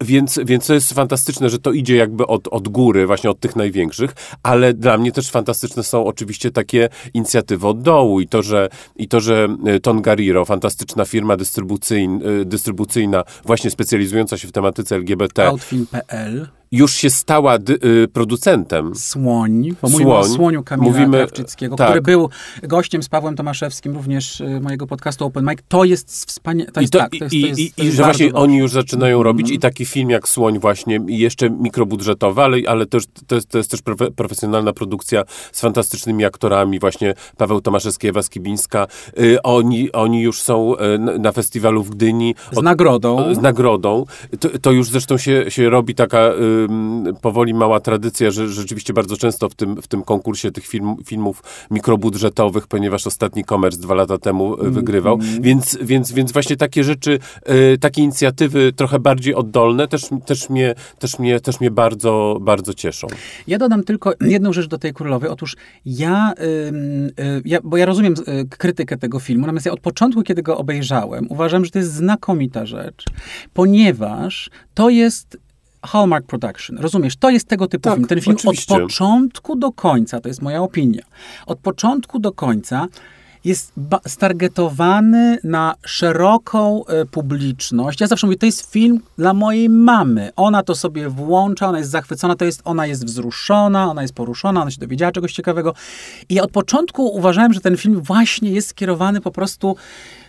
więc, 0.00 0.40
więc 0.44 0.66
to 0.66 0.74
jest 0.74 0.92
fantastyczne, 0.92 1.50
że 1.50 1.58
to 1.58 1.72
idzie 1.72 1.96
jakby 1.96 2.26
od, 2.26 2.48
od 2.48 2.68
góry, 2.68 3.06
właśnie 3.06 3.30
od 3.30 3.40
tych 3.40 3.56
największych, 3.56 4.14
ale 4.42 4.55
dla 4.74 4.98
mnie 4.98 5.12
też 5.12 5.30
fantastyczne 5.30 5.82
są 5.82 6.06
oczywiście 6.06 6.50
takie 6.50 6.88
inicjatywy 7.14 7.66
od 7.66 7.82
dołu 7.82 8.20
i 8.20 8.28
to, 8.28 8.42
że, 8.42 8.68
i 8.96 9.08
to, 9.08 9.20
że 9.20 9.48
y, 9.76 9.80
Tongariro, 9.80 10.44
fantastyczna 10.44 11.04
firma 11.04 11.36
dystrybucyjn, 11.36 12.22
y, 12.40 12.44
dystrybucyjna, 12.44 13.24
właśnie 13.44 13.70
specjalizująca 13.70 14.38
się 14.38 14.48
w 14.48 14.52
tematyce 14.52 14.96
LGBT, 14.96 15.50
już 16.72 16.92
się 16.92 17.10
stała 17.10 17.56
y, 17.84 18.08
producentem. 18.12 18.94
Słoń, 18.94 19.68
bo 19.82 19.88
mówimy 19.88 20.14
o 20.14 20.24
Słoń. 20.24 20.36
Słoniu 20.36 20.62
Kamila 20.62 20.92
Mówimy- 20.92 21.16
Krawczyckiego, 21.18 21.76
tak. 21.76 21.86
który 21.88 22.02
był 22.02 22.30
gościem 22.62 23.02
z 23.02 23.08
Pawłem 23.08 23.36
Tomaszewskim 23.36 23.94
również 23.94 24.40
y, 24.40 24.60
mojego 24.60 24.86
podcastu 24.86 25.24
Open 25.24 25.44
Mic. 25.44 25.58
To 25.68 25.84
jest 25.84 26.26
wspaniałe, 26.26 26.70
to 26.72 26.80
I, 26.80 26.88
to, 26.88 26.98
tak, 26.98 27.10
to 27.10 27.24
jest, 27.24 27.34
i, 27.34 27.40
to 27.42 27.46
jest, 27.48 27.60
i, 27.60 27.72
to 27.72 27.82
i 27.82 27.90
że 27.90 28.02
właśnie 28.02 28.24
ważne. 28.26 28.40
oni 28.40 28.56
już 28.58 28.72
zaczynają 28.72 29.22
robić 29.22 29.44
Mhm. 29.44 29.56
i 29.56 29.58
taki 29.58 29.84
film 29.86 30.10
jak 30.10 30.28
Słoń 30.28 30.58
właśnie, 30.58 31.00
jeszcze 31.06 31.50
mikrobudżetowy, 31.50 32.42
ale, 32.42 32.56
ale 32.68 32.86
też, 32.86 33.04
to, 33.26 33.34
jest, 33.34 33.48
to 33.48 33.58
jest 33.58 33.70
też 33.70 33.82
profe, 33.82 34.10
profesjonalna 34.10 34.72
produkcja 34.72 35.22
z 35.52 35.60
fantastycznymi 35.60 36.24
aktorami, 36.24 36.78
właśnie 36.78 37.14
Paweł 37.36 37.60
Tomaszewski, 37.60 38.08
Ewa 38.08 38.22
Skibińska. 38.22 38.86
Y, 39.20 39.42
oni, 39.42 39.92
oni 39.92 40.22
już 40.22 40.42
są 40.42 40.74
y, 40.76 40.98
na- 41.18 41.32
festiwalu 41.32 41.82
w 41.82 41.90
Gdyni. 41.90 42.34
Z 42.52 42.62
nagrodą. 42.62 43.34
Z 43.34 43.38
nagrodą. 43.38 44.04
To, 44.62 44.72
już 44.72 44.90
zresztą 44.90 45.18
się, 45.18 45.44
się 45.48 45.70
robi 45.70 45.94
taka 45.94 46.18
powoli 47.22 47.54
mała 47.54 47.80
tradycja, 47.80 48.30
że 48.30 48.48
rzeczywiście 48.48 48.92
bardzo 48.92 49.16
często 49.16 49.48
w 49.48 49.54
tym, 49.54 49.82
w 49.82 49.88
tym 49.88 50.02
konkursie 50.02 50.50
tych 50.52 50.66
film, 50.66 50.96
filmów 51.04 51.42
mikrobudżetowych, 51.70 52.66
ponieważ 52.66 53.06
ostatni 53.06 53.44
Commerce 53.44 53.80
dwa 53.80 53.94
lata 53.94 54.18
temu 54.18 54.64
y, 54.66 54.70
wygrywał, 54.70 55.14
Mhm. 55.14 55.42
więc, 55.42 55.78
więc, 55.82 56.12
więc 56.12 56.32
właśnie 56.32 56.56
takie 56.56 56.84
rzeczy, 56.84 57.18
y, 57.74 57.78
takie 57.78 58.02
inicjatywy 58.02 58.72
trochę 58.72 58.98
bardziej 58.98 59.34
oddolne 59.34 59.88
też, 59.88 60.02
też, 60.26 60.50
mnie, 60.50 60.74
też, 60.98 61.18
mnie, 61.18 61.40
też 61.40 61.60
mnie 61.60 61.70
bardzo, 61.70 62.38
bardzo 62.40 62.74
cieszą. 62.74 63.06
Ja 63.46 63.58
dodam 63.58 63.84
tylko 63.84 64.12
jedną 64.36 64.52
rzecz 64.52 64.66
do 64.66 64.78
tej 64.78 64.92
królowej. 64.92 65.30
Otóż 65.30 65.56
ja, 65.86 66.34
y, 66.40 67.42
ja 67.44 67.58
bo 67.64 67.76
ja 67.76 67.86
rozumiem 67.86 68.14
krytykę 68.58 68.96
tego 68.96 69.20
filmu, 69.20 69.42
natomiast 69.42 69.66
ja 69.66 69.72
od 69.72 69.80
początku, 69.80 70.22
kiedy 70.22 70.42
go 70.42 70.58
obejrzałem, 70.58 71.26
uważam, 71.28 71.64
że 71.64 71.70
to 71.70 71.78
jest 71.78 71.92
znakomita 71.92 72.66
rzecz, 72.66 73.04
ponieważ 73.54 74.50
to 74.74 74.88
jest 74.90 75.38
Hallmark 75.86 76.26
Production. 76.26 76.78
Rozumiesz? 76.78 77.16
To 77.16 77.30
jest 77.30 77.48
tego 77.48 77.66
typu 77.66 77.82
Tak, 77.82 77.94
film. 77.94 78.08
Ten 78.08 78.20
film 78.20 78.36
oczywiście. 78.36 78.74
od 78.74 78.80
początku 78.80 79.56
do 79.56 79.72
końca, 79.72 80.20
to 80.20 80.28
jest 80.28 80.42
moja 80.42 80.62
opinia, 80.62 81.02
od 81.46 81.58
początku 81.58 82.18
do 82.18 82.32
końca 82.32 82.88
jest 83.46 83.72
stargetowany 84.06 85.38
na 85.44 85.74
szeroką 85.86 86.86
e, 86.86 87.04
publiczność. 87.04 88.00
Ja 88.00 88.06
zawsze 88.06 88.26
mówię, 88.26 88.36
to 88.36 88.46
jest 88.46 88.72
film 88.72 89.00
dla 89.18 89.34
mojej 89.34 89.68
mamy. 89.68 90.30
Ona 90.36 90.62
to 90.62 90.74
sobie 90.74 91.08
włącza, 91.08 91.68
ona 91.68 91.78
jest 91.78 91.90
zachwycona, 91.90 92.36
to 92.36 92.44
jest, 92.44 92.60
ona 92.64 92.86
jest 92.86 93.06
wzruszona, 93.06 93.90
ona 93.90 94.02
jest 94.02 94.14
poruszona, 94.14 94.62
ona 94.62 94.70
się 94.70 94.80
dowiedziała 94.80 95.12
czegoś 95.12 95.32
ciekawego. 95.32 95.74
I 96.28 96.34
ja 96.34 96.42
od 96.42 96.50
początku 96.50 97.06
uważałem, 97.16 97.52
że 97.52 97.60
ten 97.60 97.76
film 97.76 98.00
właśnie 98.00 98.50
jest 98.50 98.68
skierowany 98.68 99.20
po 99.20 99.30
prostu 99.30 99.76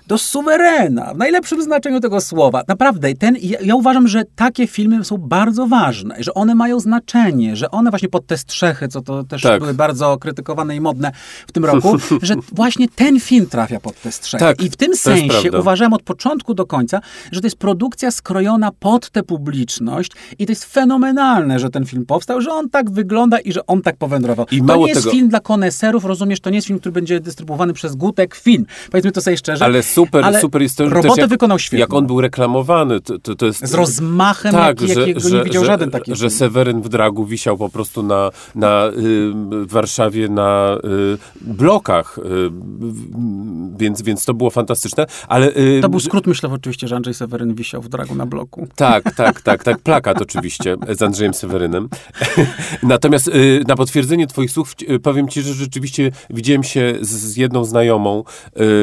do 0.07 0.17
suwerena, 0.17 1.13
w 1.13 1.17
najlepszym 1.17 1.63
znaczeniu 1.63 1.99
tego 1.99 2.21
słowa. 2.21 2.63
Naprawdę, 2.67 3.13
ten, 3.13 3.37
ja, 3.41 3.57
ja 3.61 3.75
uważam, 3.75 4.07
że 4.07 4.23
takie 4.35 4.67
filmy 4.67 5.03
są 5.05 5.17
bardzo 5.17 5.67
ważne, 5.67 6.15
że 6.19 6.33
one 6.33 6.55
mają 6.55 6.79
znaczenie, 6.79 7.55
że 7.55 7.71
one 7.71 7.89
właśnie 7.89 8.09
pod 8.09 8.27
te 8.27 8.37
strzechy, 8.37 8.87
co 8.87 9.01
to 9.01 9.23
też 9.23 9.41
Tak. 9.41 9.59
były 9.61 9.73
bardzo 9.73 10.17
krytykowane 10.17 10.75
i 10.75 10.81
modne 10.81 11.11
w 11.47 11.51
tym 11.51 11.65
roku, 11.65 11.97
że 12.21 12.35
właśnie 12.51 12.87
ten 12.95 13.19
film 13.19 13.45
trafia 13.45 13.79
pod 13.79 14.01
te 14.01 14.11
strzechy. 14.11 14.45
Tak, 14.45 14.61
I 14.63 14.69
w 14.69 14.75
tym 14.75 14.91
to 14.91 14.97
sensie 14.97 15.51
uważałem 15.59 15.93
od 15.93 16.03
początku 16.03 16.53
do 16.53 16.65
końca, 16.65 16.99
że 17.31 17.41
to 17.41 17.47
jest 17.47 17.57
produkcja 17.57 18.11
skrojona 18.11 18.71
pod 18.79 19.09
tę 19.09 19.23
publiczność 19.23 20.11
i 20.39 20.45
to 20.45 20.51
jest 20.51 20.65
fenomenalne, 20.65 21.59
że 21.59 21.69
ten 21.69 21.85
film 21.85 22.05
powstał, 22.05 22.41
że 22.41 22.51
on 22.51 22.69
tak 22.69 22.91
wygląda 22.91 23.39
i 23.39 23.51
że 23.53 23.65
on 23.65 23.81
tak 23.81 23.97
powędrował. 23.97 24.45
I 24.51 24.57
to 24.57 24.63
mało 24.63 24.85
nie 24.85 24.89
jest 24.91 25.01
tego- 25.01 25.11
film 25.11 25.29
dla 25.29 25.39
koneserów, 25.39 26.05
rozumiesz, 26.05 26.39
to 26.39 26.49
nie 26.49 26.55
jest 26.55 26.67
film, 26.67 26.79
który 26.79 26.93
będzie 26.93 27.19
dystrybuowany 27.19 27.73
przez 27.73 27.95
Gutek 27.95 28.35
Film. 28.35 28.65
Powiedzmy 28.91 29.11
to 29.11 29.21
sobie 29.21 29.37
szczerze. 29.37 29.65
Ale 29.65 29.83
super, 29.97 30.25
Ale 30.25 30.41
super 30.41 30.61
jest 30.61 30.77
to, 30.77 30.89
robotę 30.89 31.21
jak, 31.21 31.29
wykonał 31.29 31.59
świetnie. 31.59 31.79
jak 31.79 31.93
on 31.93 32.07
był 32.07 32.21
reklamowany, 32.21 33.01
to, 33.01 33.19
to, 33.19 33.35
to 33.35 33.45
jest... 33.45 33.67
Z 33.67 33.73
rozmachem, 33.73 34.51
tak, 34.51 34.81
jaki, 34.81 34.93
że, 34.93 34.99
jakiego 34.99 35.19
że, 35.19 35.37
nie 35.37 35.43
widział 35.43 35.63
że, 35.63 35.67
żaden 35.67 35.91
taki 35.91 36.15
że. 36.15 36.29
Seweryn 36.29 36.81
w 36.81 36.89
Dragu 36.89 37.25
wisiał 37.25 37.57
po 37.57 37.69
prostu 37.69 38.03
na, 38.03 38.31
na 38.55 38.87
y, 38.87 38.91
w 39.65 39.71
Warszawie 39.71 40.29
na 40.29 40.77
y, 40.83 41.17
blokach, 41.41 42.17
y, 42.17 42.21
więc, 43.77 44.01
więc 44.01 44.25
to 44.25 44.33
było 44.33 44.49
fantastyczne, 44.49 45.05
ale... 45.27 45.49
y, 45.57 45.79
To 45.81 45.89
był 45.89 45.99
skrót 45.99 46.27
myślowy 46.27 46.55
oczywiście, 46.55 46.87
że 46.87 46.95
Andrzej 46.95 47.13
Seweryn 47.13 47.53
wisiał 47.55 47.81
w 47.81 47.89
dragu 47.89 48.15
na 48.15 48.25
bloku. 48.25 48.67
Tak, 48.75 49.15
tak, 49.15 49.41
tak, 49.41 49.63
tak. 49.63 49.79
Plakat 49.79 50.21
oczywiście 50.21 50.77
z 50.89 51.01
Andrzejem 51.01 51.33
Sewerynem. 51.33 51.89
Natomiast 52.83 53.27
y, 53.27 53.63
na 53.67 53.75
potwierdzenie 53.75 54.27
twoich 54.27 54.51
słów 54.51 54.75
powiem 55.03 55.27
ci, 55.27 55.41
że 55.41 55.53
rzeczywiście 55.53 56.11
widziałem 56.29 56.63
się 56.63 56.93
z, 57.01 57.09
z 57.09 57.37
jedną 57.37 57.65
znajomą, 57.65 58.23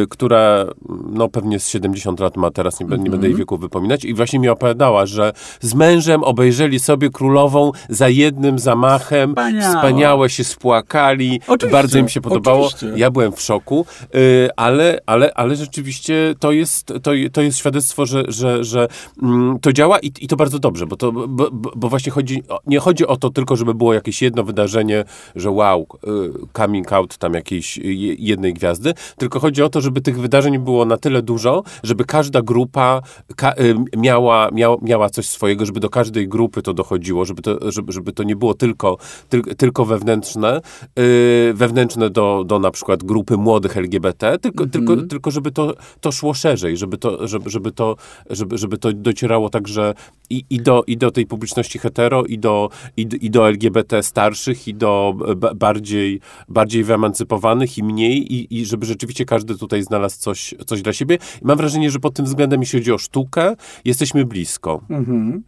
y, 0.02 0.06
która 0.08 0.66
no 1.12 1.28
pewnie 1.28 1.60
z 1.60 1.68
70 1.68 2.20
lat 2.20 2.36
ma 2.36 2.50
teraz, 2.50 2.80
nie, 2.80 2.86
nie 2.98 3.10
będę 3.10 3.26
jej 3.28 3.36
wieku 3.36 3.58
wypominać 3.58 4.04
i 4.04 4.14
właśnie 4.14 4.38
mi 4.38 4.48
opowiadała, 4.48 5.06
że 5.06 5.32
z 5.60 5.74
mężem 5.74 6.22
obejrzeli 6.24 6.78
sobie 6.80 7.10
Królową 7.10 7.72
za 7.88 8.08
jednym 8.08 8.58
zamachem. 8.58 9.30
Wspaniałe. 9.30 9.76
Wspaniałe 9.76 10.30
się 10.30 10.44
spłakali. 10.44 11.40
Oczywiście, 11.46 11.72
Bardzo 11.72 11.98
im 11.98 12.08
się 12.08 12.20
podobało. 12.20 12.66
oczywiście. 12.66 13.00
Ja 13.00 13.10
byłem 13.10 13.32
w 13.32 13.40
szoku, 13.40 13.86
y, 14.14 14.48
ale, 14.56 14.98
ale, 15.06 15.34
ale 15.34 15.56
rzeczywiście 15.56 16.34
to 16.38 16.52
jest, 16.52 16.86
to, 17.02 17.10
to 17.32 17.42
jest 17.42 17.58
świadectwo, 17.58 18.06
że, 18.06 18.24
że, 18.28 18.64
że 18.64 18.88
mm, 19.22 19.58
to 19.60 19.72
działa 19.72 19.98
i, 19.98 20.12
i 20.20 20.28
to 20.28 20.36
bardzo 20.36 20.58
dobrze, 20.58 20.86
bo, 20.86 20.96
to, 20.96 21.12
bo, 21.12 21.50
bo- 21.52 21.88
właśnie 21.88 22.12
chodzi, 22.12 22.42
nie 22.66 22.78
chodzi 22.78 23.06
o 23.06 23.16
to 23.16 23.30
tylko, 23.30 23.56
żeby 23.56 23.74
było 23.74 23.94
jakieś 23.94 24.22
jedno 24.22 24.44
wydarzenie, 24.44 25.04
że 25.36 25.50
wow, 25.50 25.86
y, 26.06 26.08
coming 26.56 26.92
out 26.92 27.18
tam 27.18 27.34
jakiejś 27.34 27.76
je- 27.76 28.14
jednej 28.18 28.54
gwiazdy, 28.54 28.94
tylko 29.16 29.40
chodzi 29.40 29.62
o 29.62 29.68
to, 29.68 29.80
żeby 29.80 30.00
tych 30.00 30.20
wydarzeń 30.20 30.58
było 30.58 30.84
na 30.84 30.93
tyle 30.96 31.22
dużo, 31.22 31.62
żeby 31.82 32.04
każda 32.04 32.42
grupa 32.42 33.02
ka, 33.36 33.52
y, 33.52 33.74
miała, 33.96 34.50
miała, 34.52 34.76
miała 34.82 35.10
coś 35.10 35.26
swojego, 35.26 35.66
żeby 35.66 35.80
do 35.80 35.88
każdej 35.88 36.28
grupy 36.28 36.62
to 36.62 36.74
dochodziło, 36.74 37.24
żeby 37.24 37.42
to, 37.42 37.72
żeby, 37.72 37.92
żeby 37.92 38.12
to 38.12 38.22
nie 38.22 38.36
było 38.36 38.54
tylko, 38.54 38.96
tyl, 39.28 39.42
tylko 39.42 39.84
wewnętrzne, 39.84 40.60
y, 40.98 41.52
wewnętrzne 41.54 42.10
do, 42.10 42.44
do 42.46 42.58
na 42.58 42.70
przykład 42.70 43.04
grupy 43.04 43.36
młodych 43.36 43.76
LGBT, 43.76 44.38
tylko, 44.38 44.66
tylko, 44.66 44.96
tylko 44.96 45.30
żeby 45.30 45.50
to, 45.50 45.74
to 46.00 46.12
szło 46.12 46.34
szerzej, 46.34 46.76
żeby 46.76 46.98
to, 46.98 47.28
żeby, 47.28 47.50
żeby 47.50 47.72
to, 47.72 47.96
żeby, 48.30 48.58
żeby 48.58 48.78
to 48.78 48.92
docierało 48.92 49.50
także 49.50 49.94
i, 50.30 50.44
i, 50.50 50.60
do, 50.60 50.84
i 50.86 50.96
do 50.96 51.10
tej 51.10 51.26
publiczności 51.26 51.78
hetero, 51.78 52.24
i 52.24 52.38
do, 52.38 52.70
i, 52.96 53.08
i 53.20 53.30
do 53.30 53.48
LGBT 53.48 54.02
starszych, 54.02 54.68
i 54.68 54.74
do 54.74 55.14
ba- 55.36 55.54
bardziej, 55.54 56.20
bardziej 56.48 56.84
wyemancypowanych, 56.84 57.78
i 57.78 57.82
mniej, 57.82 58.34
i, 58.34 58.60
i 58.60 58.66
żeby 58.66 58.86
rzeczywiście 58.86 59.24
każdy 59.24 59.58
tutaj 59.58 59.82
znalazł 59.82 60.18
coś, 60.20 60.54
coś 60.66 60.82
dla 60.84 60.92
siebie. 60.92 61.18
I 61.42 61.46
mam 61.46 61.56
wrażenie, 61.58 61.90
że 61.90 61.98
pod 61.98 62.14
tym 62.14 62.24
względem, 62.24 62.60
jeśli 62.60 62.78
chodzi 62.78 62.92
o 62.92 62.98
sztukę, 62.98 63.54
jesteśmy 63.84 64.24
blisko. 64.24 64.80
Mhm. 64.90 65.42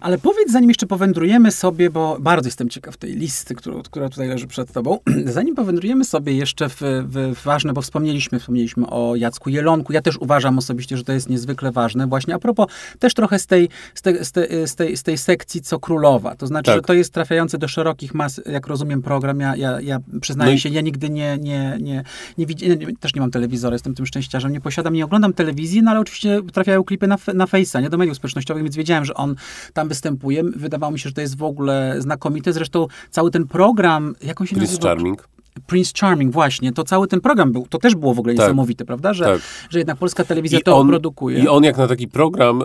Ale 0.00 0.18
powiedz, 0.18 0.50
zanim 0.52 0.70
jeszcze 0.70 0.86
powędrujemy 0.86 1.52
sobie, 1.52 1.90
bo 1.90 2.16
bardzo 2.20 2.48
jestem 2.48 2.68
ciekaw 2.68 2.96
tej 2.96 3.12
listy, 3.14 3.54
którą, 3.54 3.82
która 3.82 4.08
tutaj 4.08 4.28
leży 4.28 4.46
przed 4.46 4.72
tobą, 4.72 4.98
zanim 5.26 5.54
powędrujemy 5.54 6.04
sobie 6.04 6.32
jeszcze 6.32 6.68
w, 6.68 6.80
w, 6.80 7.34
ważne, 7.44 7.72
bo 7.72 7.82
wspomnieliśmy, 7.82 8.38
wspomnieliśmy 8.40 8.86
o 8.86 9.16
Jacku 9.16 9.50
Jelonku. 9.50 9.92
Ja 9.92 10.02
też 10.02 10.16
uważam 10.16 10.58
osobiście, 10.58 10.96
że 10.96 11.04
to 11.04 11.12
jest 11.12 11.28
niezwykle 11.30 11.72
ważne. 11.72 12.06
Właśnie 12.06 12.34
a 12.34 12.38
propos 12.38 12.66
też 12.98 13.14
trochę 13.14 13.38
z 13.38 13.46
tej, 13.46 13.68
z 13.94 14.02
tej, 14.02 14.24
z 14.24 14.32
tej, 14.32 14.48
z 14.68 14.74
tej, 14.74 14.96
z 14.96 15.02
tej 15.02 15.18
sekcji 15.18 15.60
co 15.60 15.78
królowa. 15.80 16.34
To 16.36 16.46
znaczy, 16.46 16.66
Tak. 16.66 16.74
że 16.74 16.82
to 16.82 16.92
jest 16.94 17.12
trafiający 17.12 17.58
do 17.58 17.68
szerokich 17.68 18.14
mas, 18.14 18.40
jak 18.46 18.66
rozumiem 18.66 19.02
program. 19.02 19.40
Ja, 19.40 19.56
ja, 19.56 19.80
ja 19.80 19.98
przyznaję 20.20 20.50
No 20.50 20.56
i- 20.56 20.60
się, 20.60 20.68
ja 20.68 20.80
nigdy 20.80 21.10
nie, 21.10 21.38
nie, 21.40 21.78
nie, 21.80 22.04
nie 22.38 22.46
widziałem, 22.46 22.78
też 23.00 23.14
nie 23.14 23.20
mam 23.20 23.30
telewizora, 23.30 23.74
jestem 23.74 23.94
tym 23.94 24.06
szczęściarzem, 24.06 24.52
nie 24.52 24.60
posiadam, 24.64 24.94
nie 24.94 25.04
oglądam 25.04 25.32
telewizji, 25.32 25.82
no 25.82 25.90
ale 25.90 26.00
oczywiście 26.00 26.40
trafiają 26.52 26.84
klipy 26.84 27.06
na, 27.06 27.16
na 27.34 27.46
Face'a, 27.46 27.82
nie 27.82 27.90
do 27.90 27.98
mediów 27.98 28.16
społecznościowych, 28.16 28.62
więc 28.62 28.76
wiedziałem, 28.76 29.04
że 29.04 29.14
on 29.14 29.34
tam 29.72 29.88
występuje. 29.88 30.44
Wydawało 30.44 30.92
mi 30.92 30.98
się, 30.98 31.08
że 31.08 31.14
to 31.14 31.20
jest 31.20 31.36
w 31.36 31.42
ogóle 31.42 31.94
znakomite. 31.98 32.52
Zresztą 32.52 32.86
cały 33.10 33.30
ten 33.30 33.46
program, 33.46 34.14
jak 34.22 34.40
on 34.40 34.46
się 34.46 34.56
Prince 34.56 34.72
nazywa? 34.72 34.88
Charming. 34.88 35.33
Prince 35.66 35.92
Charming, 36.00 36.32
właśnie. 36.32 36.72
To 36.72 36.84
cały 36.84 37.08
ten 37.08 37.20
program 37.20 37.52
był, 37.52 37.66
to 37.70 37.78
też 37.78 37.94
było 37.94 38.14
w 38.14 38.18
ogóle 38.18 38.34
Tak. 38.34 38.44
niesamowite, 38.44 38.84
prawda? 38.84 39.14
Że, 39.14 39.24
Tak. 39.24 39.40
że 39.70 39.78
jednak 39.78 39.96
polska 39.96 40.24
telewizja 40.24 40.58
to 40.64 40.84
produkuje. 40.84 41.38
I 41.38 41.48
on 41.48 41.64
jak 41.64 41.76
na 41.78 41.86
taki 41.88 42.08
program, 42.08 42.62
y, 42.62 42.64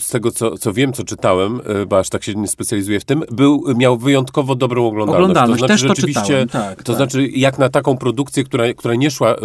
z 0.00 0.08
tego 0.08 0.30
co, 0.30 0.58
co 0.58 0.72
wiem, 0.72 0.92
co 0.92 1.04
czytałem, 1.04 1.60
y, 1.82 1.86
bo 1.86 1.98
aż 1.98 2.08
tak 2.08 2.24
się 2.24 2.34
nie 2.34 2.48
specjalizuję 2.48 3.00
w 3.00 3.04
tym, 3.04 3.22
był, 3.30 3.64
miał 3.76 3.96
wyjątkowo 3.98 4.54
dobrą 4.54 4.86
oglądalność. 4.86 5.22
Oglądalność, 5.22 5.60
to 5.60 5.66
znaczy, 5.66 5.80
też 5.82 5.88
to 5.88 5.94
rzeczywiście, 5.94 6.20
czytałem, 6.22 6.48
tak, 6.48 6.82
to 6.82 6.92
tak. 6.92 6.96
znaczy 6.96 7.26
jak 7.28 7.58
na 7.58 7.68
taką 7.68 7.96
produkcję, 7.98 8.44
która, 8.44 8.74
która 8.74 8.94
nie 8.94 9.10
szła, 9.10 9.34
y, 9.34 9.38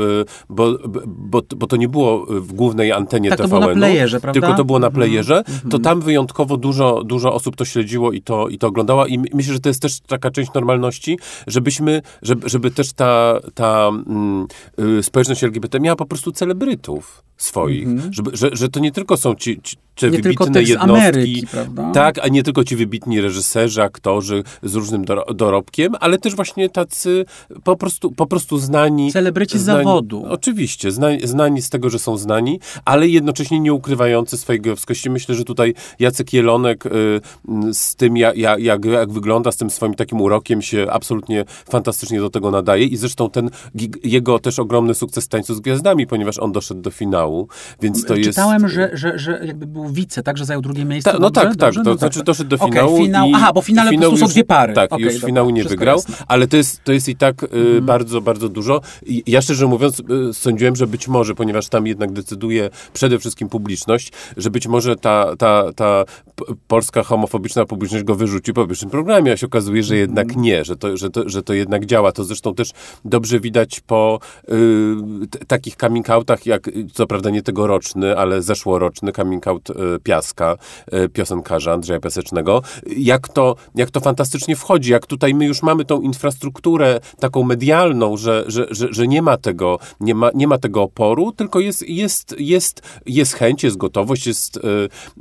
bo, 0.49 0.77
bo, 1.07 1.41
bo 1.55 1.67
to 1.67 1.75
nie 1.75 1.87
było 1.89 2.25
w 2.29 2.53
głównej 2.53 2.91
antenie 2.91 3.29
Tak, 3.29 3.37
to 3.37 3.43
TVN-u, 3.43 3.59
było 3.61 3.73
na 3.75 3.79
playerze, 3.79 4.19
prawda? 4.21 4.41
tylko 4.41 4.57
to 4.57 4.65
było 4.65 4.79
na 4.79 4.87
Mhm, 4.87 5.03
playerze, 5.03 5.43
to 5.71 5.79
tam 5.79 6.01
wyjątkowo 6.01 6.57
dużo, 6.57 7.03
dużo 7.03 7.33
osób 7.33 7.55
to 7.55 7.65
śledziło 7.65 8.11
i 8.11 8.21
to, 8.21 8.47
i 8.47 8.57
to 8.57 8.67
oglądało 8.67 9.05
i 9.05 9.17
my- 9.19 9.27
myślę, 9.33 9.53
że 9.53 9.59
to 9.59 9.69
jest 9.69 9.81
też 9.81 9.99
taka 9.99 10.31
część 10.31 10.53
normalności, 10.53 11.19
żebyśmy, 11.47 12.01
żeby, 12.21 12.49
żeby 12.49 12.60
też 12.69 12.93
ta, 12.93 13.39
ta 13.53 13.89
mm, 14.07 14.47
y, 14.99 15.03
społeczność 15.03 15.43
LGBT 15.43 15.79
miała 15.79 15.95
po 15.95 16.05
prostu 16.05 16.31
celebrytów 16.31 17.23
swoich, 17.37 17.87
Mhm. 17.87 18.13
żeby, 18.13 18.31
że, 18.33 18.49
że 18.53 18.69
to 18.69 18.79
nie 18.79 18.91
tylko 18.91 19.17
są 19.17 19.35
ci, 19.35 19.61
ci, 19.61 19.77
te 20.01 20.11
nie 20.11 20.21
wybitne 20.21 20.45
tylko 20.45 20.59
jednostki. 20.59 20.91
Ameryki, 20.91 21.47
prawda? 21.47 21.91
Tak, 21.91 22.19
a 22.19 22.27
nie 22.27 22.43
tylko 22.43 22.63
ci 22.63 22.75
wybitni 22.75 23.21
reżyserzy, 23.21 23.81
aktorzy 23.81 24.43
z 24.63 24.75
różnym 24.75 25.05
dorobkiem, 25.35 25.93
ale 25.99 26.17
też 26.17 26.35
właśnie 26.35 26.69
tacy 26.69 27.25
po 27.63 27.75
prostu, 27.75 28.11
po 28.11 28.25
prostu 28.25 28.57
znani. 28.57 29.11
Celebryci 29.11 29.59
z 29.59 29.61
zawodu. 29.61 30.25
Oczywiście, 30.29 30.91
znani, 30.91 31.27
znani 31.27 31.61
z 31.61 31.69
tego, 31.69 31.89
że 31.89 31.99
są 31.99 32.17
znani, 32.17 32.59
ale 32.85 33.07
jednocześnie 33.07 33.59
nie 33.59 33.73
ukrywający 33.73 34.37
swojej 34.37 34.61
gejowskości. 34.61 35.09
Myślę, 35.09 35.35
że 35.35 35.43
tutaj 35.43 35.73
Jacek 35.99 36.33
Jelonek 36.33 36.85
y, 36.85 36.89
z 37.73 37.95
tym, 37.95 38.17
jak, 38.17 38.37
jak, 38.37 38.85
jak 38.85 39.11
wygląda, 39.11 39.51
z 39.51 39.57
tym 39.57 39.69
swoim 39.69 39.93
takim 39.93 40.21
urokiem 40.21 40.61
się 40.61 40.87
absolutnie 40.89 41.45
fantastycznie 41.69 42.19
do 42.19 42.29
tego 42.29 42.51
nadaje 42.51 42.85
i 42.85 42.97
zresztą 42.97 43.29
ten 43.29 43.49
jego 44.03 44.39
też 44.39 44.59
ogromny 44.59 44.93
sukces 44.93 45.27
Tańcu 45.27 45.55
z 45.55 45.59
Gwiazdami, 45.59 46.07
ponieważ 46.07 46.39
on 46.39 46.51
doszedł 46.51 46.81
do 46.81 46.91
finału, 46.91 47.47
więc 47.81 47.97
to 47.97 48.01
Czytałem, 48.01 48.23
jest... 48.23 48.29
Czytałem, 48.29 48.69
że, 48.69 48.89
że, 48.93 49.19
że 49.19 49.41
jakby 49.45 49.67
był 49.67 49.90
wice, 49.91 50.23
tak, 50.23 50.37
że 50.37 50.45
zajął 50.45 50.61
drugie 50.61 50.85
miejsce. 50.85 51.11
Ta, 51.11 51.19
no 51.19 51.29
dobrze? 51.29 51.41
tak, 51.49 51.49
tak, 51.49 51.57
dobrze? 51.57 51.83
to 51.83 51.89
no 51.89 51.97
znaczy 51.97 52.19
tak. 52.19 52.25
doszedł 52.25 52.49
do 52.49 52.55
Okay, 52.55 52.69
finału 52.69 52.97
finał, 52.97 53.27
i 53.27 53.31
Aha, 53.35 53.51
bo 53.53 53.61
w 53.61 53.65
finale 53.65 53.89
finał 53.91 54.11
po 54.11 54.17
prostu 54.17 54.25
już, 54.25 54.29
są 54.29 54.33
dwie 54.33 54.43
pary. 54.43 54.73
Tak, 54.73 54.91
okay, 54.93 55.05
już 55.05 55.13
dobra, 55.13 55.27
finału 55.27 55.49
nie 55.49 55.63
wygrał, 55.63 56.01
ale 56.27 56.47
to 56.47 56.57
jest, 56.57 56.83
to 56.83 56.91
jest 56.91 57.09
i 57.09 57.15
tak 57.15 57.43
y, 57.43 57.47
Mhm. 57.47 57.85
bardzo, 57.85 58.21
bardzo 58.21 58.49
dużo. 58.49 58.81
I 59.05 59.23
ja 59.27 59.41
szczerze 59.41 59.67
mówiąc 59.67 59.99
y, 59.99 60.33
sądziłem, 60.33 60.75
że 60.75 60.87
być 60.87 61.07
może, 61.07 61.35
ponieważ 61.35 61.69
tam 61.69 61.87
jednak 61.87 62.11
decyduje 62.11 62.69
przede 62.93 63.19
wszystkim 63.19 63.49
publiczność, 63.49 64.11
że 64.37 64.49
być 64.51 64.67
może 64.67 64.95
ta, 64.95 65.35
ta, 65.37 65.73
ta 65.75 66.03
polska 66.67 67.03
homofobiczna 67.03 67.65
publiczność 67.65 68.03
go 68.05 68.15
wyrzuci 68.15 68.53
po 68.53 68.67
pierwszym 68.67 68.89
programie, 68.89 69.31
a 69.31 69.37
się 69.37 69.45
okazuje, 69.45 69.83
że 69.83 69.95
jednak 69.97 70.25
Mhm. 70.27 70.41
nie, 70.45 70.65
że 70.65 70.75
to, 70.75 70.97
że 70.97 71.09
to, 71.09 71.29
że 71.29 71.43
to 71.43 71.53
jednak 71.53 71.85
działa. 71.85 72.11
To 72.11 72.23
zresztą 72.23 72.55
też 72.55 72.71
dobrze 73.05 73.39
widać 73.39 73.79
po 73.79 74.19
y, 75.23 75.27
t- 75.27 75.39
takich 75.47 75.75
coming 75.75 76.09
outach, 76.09 76.45
jak 76.45 76.69
co 76.93 77.07
prawda 77.07 77.29
nie 77.29 77.41
tegoroczny, 77.41 78.17
ale 78.17 78.41
zeszłoroczny 78.41 79.11
coming 79.11 79.47
out 79.47 79.70
Piaska, 80.03 80.57
y, 80.93 81.09
piosenkarza 81.09 81.73
Andrzeja 81.73 81.99
Piasecznego, 81.99 82.61
jak 82.97 83.29
to, 83.29 83.55
jak 83.75 83.91
to 83.91 83.99
fantastycznie 83.99 84.55
wchodzi, 84.55 84.91
jak 84.91 85.05
tutaj 85.05 85.33
my 85.33 85.45
już 85.45 85.63
mamy 85.63 85.85
tą 85.85 86.01
infrastrukturę 86.01 86.99
taką 87.19 87.43
medialną, 87.43 88.17
że, 88.17 88.43
że, 88.47 88.67
że, 88.69 88.87
że 88.91 89.07
nie 89.07 89.21
ma 89.21 89.37
tego, 89.37 89.79
nie 89.99 90.15
ma, 90.15 90.29
nie 90.35 90.47
ma 90.47 90.57
tego 90.57 90.81
oporu, 90.81 91.31
tylko 91.31 91.59
jest, 91.59 91.89
jest, 91.89 92.35
jest, 92.39 92.81
jest 93.05 93.33
chęć, 93.33 93.63
jest 93.63 93.77
gotowość, 93.77 94.27
jest, 94.27 94.57
y, 94.57 94.61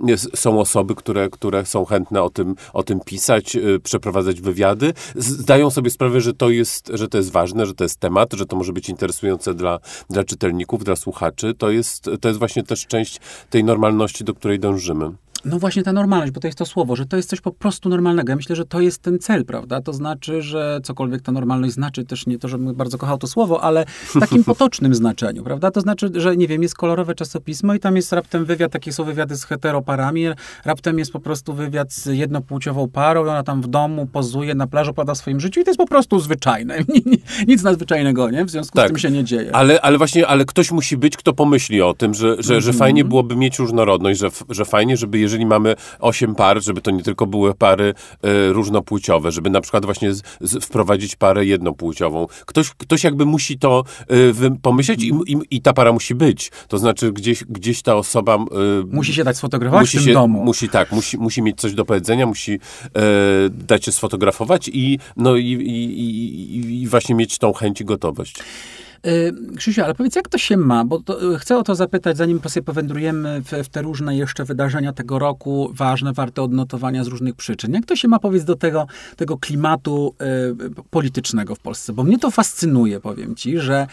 jest, 0.07 0.39
są 0.39 0.61
osoby, 0.61 0.95
które, 0.95 1.31
które 1.31 1.67
są 1.67 1.85
chętne 1.85 2.23
o 2.23 2.31
tym, 2.31 2.55
o 2.73 2.83
tym 2.83 3.01
pisać, 3.01 3.57
y, 3.57 3.81
przeprowadzać 3.81 4.41
wywiady, 4.41 4.93
zdają 5.17 5.71
sobie 5.71 5.91
sprawę, 5.91 6.21
że 6.21 6.35
to 6.35 6.51
jest, 6.51 6.91
że 6.95 7.09
to 7.09 7.19
jest 7.19 7.33
ważne, 7.33 7.67
że 7.67 7.75
to 7.75 7.85
jest 7.85 8.01
temat, 8.01 8.33
że 8.33 8.47
to 8.47 8.57
może 8.57 8.73
być 8.73 8.89
interesujące 8.89 9.55
dla, 9.55 9.79
dla 10.11 10.25
czytelników, 10.25 10.85
dla 10.85 10.97
słuchaczy. 10.97 11.55
To 11.55 11.71
jest, 11.71 12.11
to 12.21 12.29
jest 12.29 12.39
właśnie 12.39 12.63
też 12.63 12.87
część 12.87 13.21
tej 13.51 13.65
normalności, 13.65 14.25
do 14.25 14.35
której 14.41 14.59
dążymy. 14.59 15.13
No 15.45 15.59
właśnie 15.59 15.83
ta 15.83 15.93
normalność, 15.93 16.33
bo 16.33 16.41
to 16.41 16.49
jest 16.49 16.59
to 16.59 16.67
słowo, 16.67 16.97
że 16.97 17.07
to 17.07 17.17
jest 17.17 17.31
coś 17.31 17.41
po 17.41 17.53
prostu 17.53 17.89
normalnego. 17.89 18.33
Ja 18.33 18.37
myślę, 18.37 18.57
że 18.57 18.65
to 18.65 18.81
jest 18.81 19.03
ten 19.03 19.19
cel, 19.19 19.45
prawda? 19.45 19.81
To 19.81 19.93
znaczy, 19.93 20.43
że 20.43 20.81
cokolwiek 20.83 21.23
ta 21.23 21.33
normalność 21.33 21.75
znaczy, 21.75 22.05
też 22.05 22.27
nie 22.27 22.39
to, 22.39 22.49
żebym 22.49 22.75
bardzo 22.75 22.99
kochał 22.99 23.19
to 23.19 23.27
słowo, 23.27 23.63
ale 23.63 23.85
w 23.87 24.21
takim 24.21 24.45
potocznym 24.51 24.95
znaczeniu, 24.95 25.45
prawda? 25.45 25.71
To 25.71 25.81
znaczy, 25.81 26.11
że 26.15 26.37
nie 26.37 26.49
wiem, 26.49 26.63
jest 26.63 26.75
kolorowe 26.75 27.15
czasopismo 27.15 27.75
i 27.75 27.81
tam 27.81 27.97
jest 27.97 28.13
raptem 28.13 28.45
wywiad, 28.45 28.73
takie 28.73 28.93
są 28.93 29.05
wywiady 29.05 29.37
z 29.37 29.45
heteroparami, 29.45 30.27
raptem 30.65 30.99
jest 30.99 31.13
po 31.13 31.21
prostu 31.21 31.55
wywiad 31.55 31.93
z 31.93 32.07
jednopłciową 32.07 32.89
parą 32.89 33.25
i 33.25 33.29
ona 33.29 33.43
tam 33.43 33.63
w 33.63 33.69
domu 33.69 34.07
pozuje, 34.07 34.55
na 34.55 34.67
plaży 34.67 34.93
pada 34.93 35.15
w 35.15 35.19
swoim 35.19 35.41
życiu 35.41 35.61
i 35.61 35.65
to 35.65 35.71
jest 35.71 35.79
po 35.79 35.87
prostu 35.87 36.21
zwyczajne. 36.21 36.79
Nic 37.49 37.63
nadzwyczajnego, 37.63 38.31
nie? 38.31 38.45
W 38.45 38.51
związku 38.51 38.77
Tak. 38.79 38.87
z 38.87 38.89
tym 38.89 38.99
się 38.99 39.11
nie 39.11 39.25
dzieje. 39.25 39.57
Ale, 39.57 39.81
ale 39.81 39.99
właśnie, 39.99 40.27
ale 40.27 40.45
ktoś 40.45 40.73
musi 40.73 40.97
być, 40.97 41.17
kto 41.17 41.33
pomyśli 41.33 41.83
o 41.83 41.95
tym, 41.95 42.15
że, 42.15 42.37
że, 42.39 42.61
że 42.61 42.73
fajnie 42.73 43.05
byłoby 43.05 43.37
mieć 43.37 43.59
różnorodność, 43.59 44.21
że, 44.21 44.29
że 44.49 44.65
fajnie, 44.65 44.97
żeby 44.97 45.19
jeżeli 45.31 45.47
mamy 45.47 45.75
osiem 45.99 46.35
par, 46.35 46.63
żeby 46.63 46.81
to 46.81 46.91
nie 46.91 47.03
tylko 47.03 47.27
były 47.27 47.55
pary 47.55 47.95
e, 48.23 48.53
różnopłciowe, 48.53 49.33
żeby 49.33 49.51
na 49.51 49.61
przykład 49.61 49.85
właśnie 49.85 50.15
z, 50.15 50.23
z, 50.41 50.65
wprowadzić 50.65 51.17
parę 51.17 51.45
jednopłciową. 51.45 52.27
Ktoś, 52.47 52.71
ktoś 52.71 53.05
jakby 53.05 53.27
musi 53.27 53.59
to 53.59 53.85
wy, 54.33 54.51
pomyśleć 54.63 55.03
i, 55.03 55.13
i, 55.27 55.37
i 55.51 55.63
ta 55.63 55.73
para 55.73 55.93
musi 55.93 56.15
być. 56.15 56.51
To 56.69 56.79
znaczy 56.79 57.13
gdzieś, 57.13 57.45
gdzieś 57.45 57.83
ta 57.83 57.97
osoba... 57.97 58.35
e, 58.35 58.39
Musi 58.87 59.15
się 59.15 59.25
dać 59.25 59.37
sfotografować 59.37 59.83
musi 59.83 59.99
w 59.99 60.01
tym 60.01 60.07
się, 60.09 60.13
domu. 60.13 60.45
Musi 60.45 60.69
tak, 60.69 60.93
musi, 60.93 61.19
musi 61.19 61.43
mieć 61.43 61.61
coś 61.61 61.75
do 61.75 61.85
powiedzenia, 61.85 62.27
musi 62.27 62.59
dać 63.51 63.85
się 63.85 63.93
sfotografować 63.93 64.71
i, 64.73 64.99
no, 65.17 65.37
i, 65.37 65.45
i, 65.45 66.83
i 66.83 66.87
właśnie 66.87 67.15
mieć 67.15 67.39
tą 67.39 67.53
chęć 67.53 67.81
i 67.81 67.85
gotowość. 67.85 68.43
Y, 69.07 69.33
Krzysiu, 69.57 69.85
ale 69.85 69.95
powiedz, 69.95 70.17
jak 70.17 70.29
to 70.29 70.39
się 70.39 70.57
ma? 70.57 70.85
Bo 70.85 71.01
to, 71.03 71.35
y, 71.35 71.39
chcę 71.39 71.59
o 71.59 71.63
to 71.63 71.75
zapytać, 71.75 72.17
zanim 72.17 72.41
sobie 72.49 72.65
powędrujemy 72.65 73.43
w, 73.43 73.51
w 73.65 73.69
te 73.69 73.83
różne 73.83 74.17
jeszcze 74.17 74.45
wydarzenia 74.45 74.93
tego 74.93 75.19
roku, 75.19 75.71
ważne, 75.75 76.13
warte 76.13 76.43
odnotowania 76.43 77.05
z 77.05 77.07
różnych 77.07 77.35
przyczyn. 77.35 77.73
Jak 77.73 77.87
to 77.87 77.97
się 77.97 78.09
ma, 78.09 78.19
powiedz, 78.19 78.45
do 78.45 78.57
tego, 78.57 78.87
tego 79.17 79.39
klimatu 79.39 80.15
y, 80.23 80.85
politycznego 80.91 81.55
w 81.55 81.59
Polsce? 81.59 81.93
Bo 81.93 82.03
mnie 82.03 82.19
to 82.19 82.31
fascynuje, 82.31 83.01
powiem 83.01 83.35
ci, 83.35 83.59
że, 83.59 83.87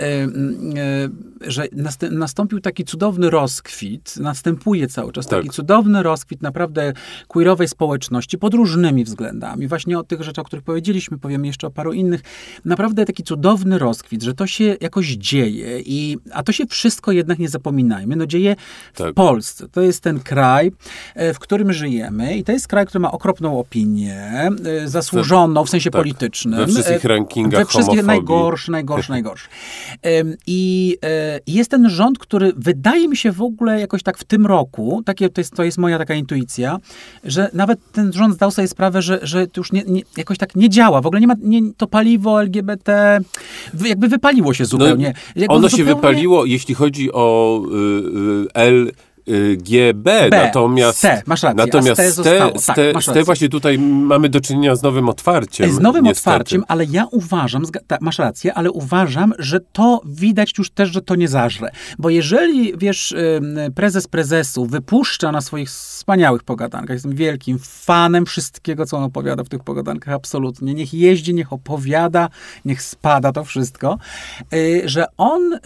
y, 0.00 0.02
y, 0.02 1.50
że 1.50 1.64
nastę- 1.72 2.10
nastąpił 2.10 2.60
taki 2.60 2.84
cudowny 2.84 3.30
rozkwit, 3.30 4.16
następuje 4.16 4.88
cały 4.88 5.12
czas 5.12 5.26
Tak. 5.26 5.38
taki 5.38 5.50
cudowny 5.50 6.02
rozkwit 6.02 6.42
naprawdę 6.42 6.92
queerowej 7.28 7.68
społeczności 7.68 8.38
pod 8.38 8.54
różnymi 8.54 9.04
względami. 9.04 9.68
Właśnie 9.68 9.98
o 9.98 10.02
tych 10.04 10.22
rzeczach, 10.22 10.42
o 10.42 10.46
których 10.46 10.64
powiedzieliśmy, 10.64 11.18
powiem 11.18 11.44
jeszcze 11.44 11.66
o 11.66 11.70
paru 11.70 11.92
innych. 11.92 12.20
Naprawdę 12.64 13.04
taki 13.04 13.22
cudowny 13.22 13.78
rozkwit, 13.78 14.22
że 14.22 14.34
to 14.34 14.46
się 14.50 14.76
jakoś 14.80 15.06
dzieje. 15.06 15.80
I, 15.80 16.16
a 16.32 16.42
to 16.42 16.52
się 16.52 16.66
wszystko 16.66 17.12
jednak 17.12 17.38
nie 17.38 17.48
zapominajmy, 17.48 18.16
no 18.16 18.26
dzieje 18.26 18.56
w 18.94 18.98
Tak. 18.98 19.14
Polsce. 19.14 19.68
To 19.68 19.80
jest 19.80 20.00
ten 20.02 20.20
kraj, 20.20 20.72
e, 21.14 21.34
w 21.34 21.38
którym 21.38 21.72
żyjemy 21.72 22.36
i 22.36 22.44
to 22.44 22.52
jest 22.52 22.68
kraj, 22.68 22.86
który 22.86 23.00
ma 23.00 23.12
okropną 23.12 23.58
opinię, 23.58 24.48
e, 24.84 24.88
zasłużoną 24.88 25.64
w 25.64 25.70
sensie 25.70 25.90
tak. 25.90 26.00
politycznym. 26.02 26.60
We 26.60 26.66
wszystkich 26.66 27.04
E, 27.04 27.08
rankingach 27.08 27.60
We 27.60 27.66
wszystkich 27.66 28.00
homofobii. 28.00 28.06
najgorszy, 28.06 28.70
najgorszy, 28.70 29.10
najgorszy. 29.10 29.48
I 30.46 30.96
jest 31.46 31.70
ten 31.70 31.90
rząd, 31.90 32.18
który 32.18 32.52
wydaje 32.56 33.08
mi 33.08 33.16
się 33.16 33.32
w 33.32 33.42
ogóle 33.42 33.80
jakoś 33.80 34.02
tak 34.02 34.18
w 34.18 34.24
tym 34.24 34.46
roku, 34.46 35.02
takie, 35.06 35.28
to, 35.28 35.40
jest, 35.40 35.54
to 35.54 35.64
jest 35.64 35.78
moja 35.78 35.98
taka 35.98 36.14
intuicja, 36.14 36.78
że 37.24 37.50
nawet 37.52 37.78
ten 37.92 38.12
rząd 38.12 38.34
zdał 38.34 38.50
sobie 38.50 38.68
sprawę, 38.68 39.02
że, 39.02 39.18
że 39.22 39.46
to 39.46 39.60
już 39.60 39.72
nie, 39.72 39.82
nie, 39.86 40.02
jakoś 40.16 40.38
tak 40.38 40.56
nie 40.56 40.68
działa. 40.68 41.00
W 41.00 41.06
ogóle 41.06 41.20
nie 41.20 41.26
ma, 41.26 41.34
nie, 41.42 41.60
to 41.76 41.86
paliwo 41.86 42.42
LGBT 42.42 43.20
jakby 43.84 44.08
wypaliło 44.08 44.39
się 44.54 44.64
zupełnie. 44.64 45.04
Jakby 45.36 45.46
No, 45.48 45.54
ono 45.54 45.68
się 45.68 45.76
zupełnie- 45.76 45.94
wypaliło, 45.94 46.44
jeśli 46.44 46.74
chodzi 46.74 47.12
o 47.12 47.60
y, 47.72 47.76
y, 47.76 48.46
L. 48.54 48.92
y, 49.28 49.56
GB, 49.56 50.30
B, 50.30 50.30
natomiast, 50.30 51.06
masz 51.26 51.42
rację, 51.42 51.64
natomiast 51.64 52.00
z 52.00 52.04
T 52.04 52.10
z 52.10 52.14
zostało. 52.14 52.52
T, 52.52 52.58
z 52.58 52.66
Tak, 52.66 52.76
masz 52.94 53.06
rację. 53.06 53.24
właśnie 53.24 53.48
tutaj 53.48 53.78
mamy 53.78 54.28
do 54.28 54.40
czynienia 54.40 54.74
z 54.74 54.82
nowym 54.82 55.08
otwarciem. 55.08 55.72
Z 55.72 55.80
nowym 55.80 56.04
niestety. 56.04 56.30
otwarciem, 56.30 56.64
ale 56.68 56.84
ja 56.84 57.06
uważam, 57.10 57.62
masz 58.00 58.18
rację, 58.18 58.54
ale 58.54 58.70
uważam, 58.70 59.32
że 59.38 59.60
to 59.72 60.00
widać 60.06 60.58
już 60.58 60.70
też, 60.70 60.90
że 60.90 61.02
to 61.02 61.14
nie 61.14 61.28
zażre. 61.28 61.70
Bo 61.98 62.10
jeżeli, 62.10 62.78
wiesz, 62.78 63.14
prezes 63.74 64.06
prezesu 64.08 64.66
wypuszcza 64.66 65.32
na 65.32 65.40
swoich 65.40 65.68
wspaniałych 65.68 66.42
pogadankach, 66.42 66.94
jestem 66.94 67.14
wielkim 67.14 67.58
fanem 67.58 68.26
wszystkiego, 68.26 68.86
co 68.86 68.96
on 68.96 69.02
opowiada 69.02 69.44
w 69.44 69.48
tych 69.48 69.64
pogadankach, 69.64 70.14
absolutnie. 70.14 70.74
Niech 70.74 70.94
jeździ, 70.94 71.34
niech 71.34 71.52
opowiada, 71.52 72.28
niech 72.64 72.82
spada 72.82 73.32
to 73.32 73.44
wszystko, 73.44 73.98
y, 74.54 74.82
że 74.84 75.06
on 75.16 75.58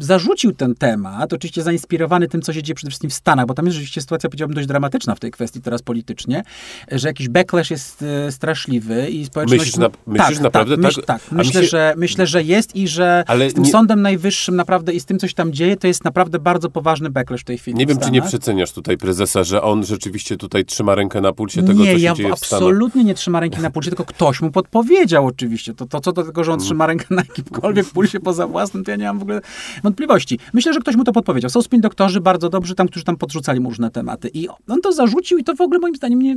zarzucił 0.00 0.52
ten 0.52 0.74
temat, 0.74 1.32
oczywiście 1.32 1.62
zainspirowany 1.62 2.28
tym, 2.28 2.42
co 2.42 2.52
się 2.52 2.57
dzieje 2.62 2.74
przede 2.74 2.90
wszystkim 2.90 3.10
w 3.10 3.14
Stanach, 3.14 3.46
bo 3.46 3.54
tam 3.54 3.66
jest 3.66 3.74
rzeczywiście 3.74 4.00
sytuacja, 4.00 4.28
powiedziałbym, 4.28 4.54
dość 4.54 4.68
dramatyczna 4.68 5.14
w 5.14 5.20
tej 5.20 5.30
kwestii 5.30 5.60
teraz 5.60 5.82
politycznie, 5.82 6.42
że 6.92 7.08
jakiś 7.08 7.28
backlash 7.28 7.70
jest 7.70 8.04
y, 8.28 8.32
straszliwy 8.32 9.08
i 9.10 9.24
społeczność... 9.26 9.60
Myślisz 9.60 9.76
na- 9.76 9.90
myślisz 10.06 10.40
naprawdę 10.40 10.76
tak? 10.76 10.84
Myśl, 10.84 11.02
tak? 11.02 11.22
tak. 11.22 11.32
Myślę, 11.32 11.62
się- 11.62 11.68
że, 11.68 11.94
myślę, 11.96 12.26
że 12.26 12.42
jest 12.42 12.76
i 12.76 12.88
że 12.88 13.24
Ale 13.26 13.50
z 13.50 13.54
tym 13.54 13.64
nie- 13.64 13.70
Sądem 13.70 14.02
Najwyższym 14.02 14.56
naprawdę 14.56 14.92
i 14.92 15.00
z 15.00 15.04
tym, 15.04 15.18
co 15.18 15.28
się 15.28 15.34
tam 15.34 15.52
dzieje, 15.52 15.76
to 15.76 15.86
jest 15.86 16.04
naprawdę 16.04 16.38
bardzo 16.38 16.70
poważny 16.70 17.10
backlash 17.10 17.40
w 17.40 17.44
tej 17.44 17.58
chwili 17.58 17.78
Nie 17.78 17.86
wiem, 17.86 17.98
czy 17.98 18.10
nie 18.10 18.22
przeceniasz 18.22 18.72
tutaj 18.72 18.98
prezesa, 18.98 19.44
że 19.44 19.62
on 19.62 19.84
rzeczywiście 19.84 20.36
tutaj 20.36 20.64
trzyma 20.64 20.94
rękę 20.94 21.20
na 21.20 21.32
pulsie 21.32 21.62
tego, 21.62 21.82
nie, 21.82 21.92
co 21.92 21.98
się 21.98 22.04
ja 22.04 22.14
dzieje 22.14 22.34
w 22.34 22.38
Stanach. 22.38 22.62
absolutnie 22.62 23.04
nie 23.04 23.14
trzyma 23.14 23.40
ręki 23.40 23.60
na 23.60 23.70
pulsie, 23.70 23.90
tylko 23.90 24.04
ktoś 24.04 24.40
mu 24.40 24.50
podpowiedział 24.50 25.26
oczywiście. 25.26 25.74
To, 25.74 25.86
to 25.86 26.00
co 26.00 26.12
do 26.12 26.24
tego, 26.24 26.44
że 26.44 26.52
on 26.52 26.60
trzyma 26.60 26.86
rękę 26.86 27.06
na 27.10 27.22
jakimkolwiek 27.28 27.86
pulsie 27.86 28.20
poza 28.20 28.46
własnym, 28.46 28.84
to 28.84 28.90
ja 28.90 28.96
nie 28.96 29.04
mam 29.04 29.18
w 29.18 29.22
ogóle 29.22 29.40
wątpliwości. 29.82 30.38
Myślę, 30.52 30.72
że 30.72 30.80
ktoś 30.80 30.96
mu 30.96 31.04
to 31.04 31.12
podpowiedział. 31.12 31.50
Są 31.50 31.62
spin 31.62 31.80
doktorzy 31.80 32.20
bardzo 32.20 32.37
dobrzy 32.38 32.74
tam, 32.74 32.88
którzy 32.88 33.04
tam 33.04 33.16
podrzucali 33.16 33.60
mu 33.60 33.68
różne 33.68 33.90
tematy. 33.90 34.30
I 34.34 34.48
on 34.68 34.80
to 34.80 34.92
zarzucił 34.92 35.38
i 35.38 35.44
to 35.44 35.54
w 35.54 35.60
ogóle 35.60 35.78
moim 35.78 35.94
zdaniem 35.94 36.22
nie, 36.22 36.34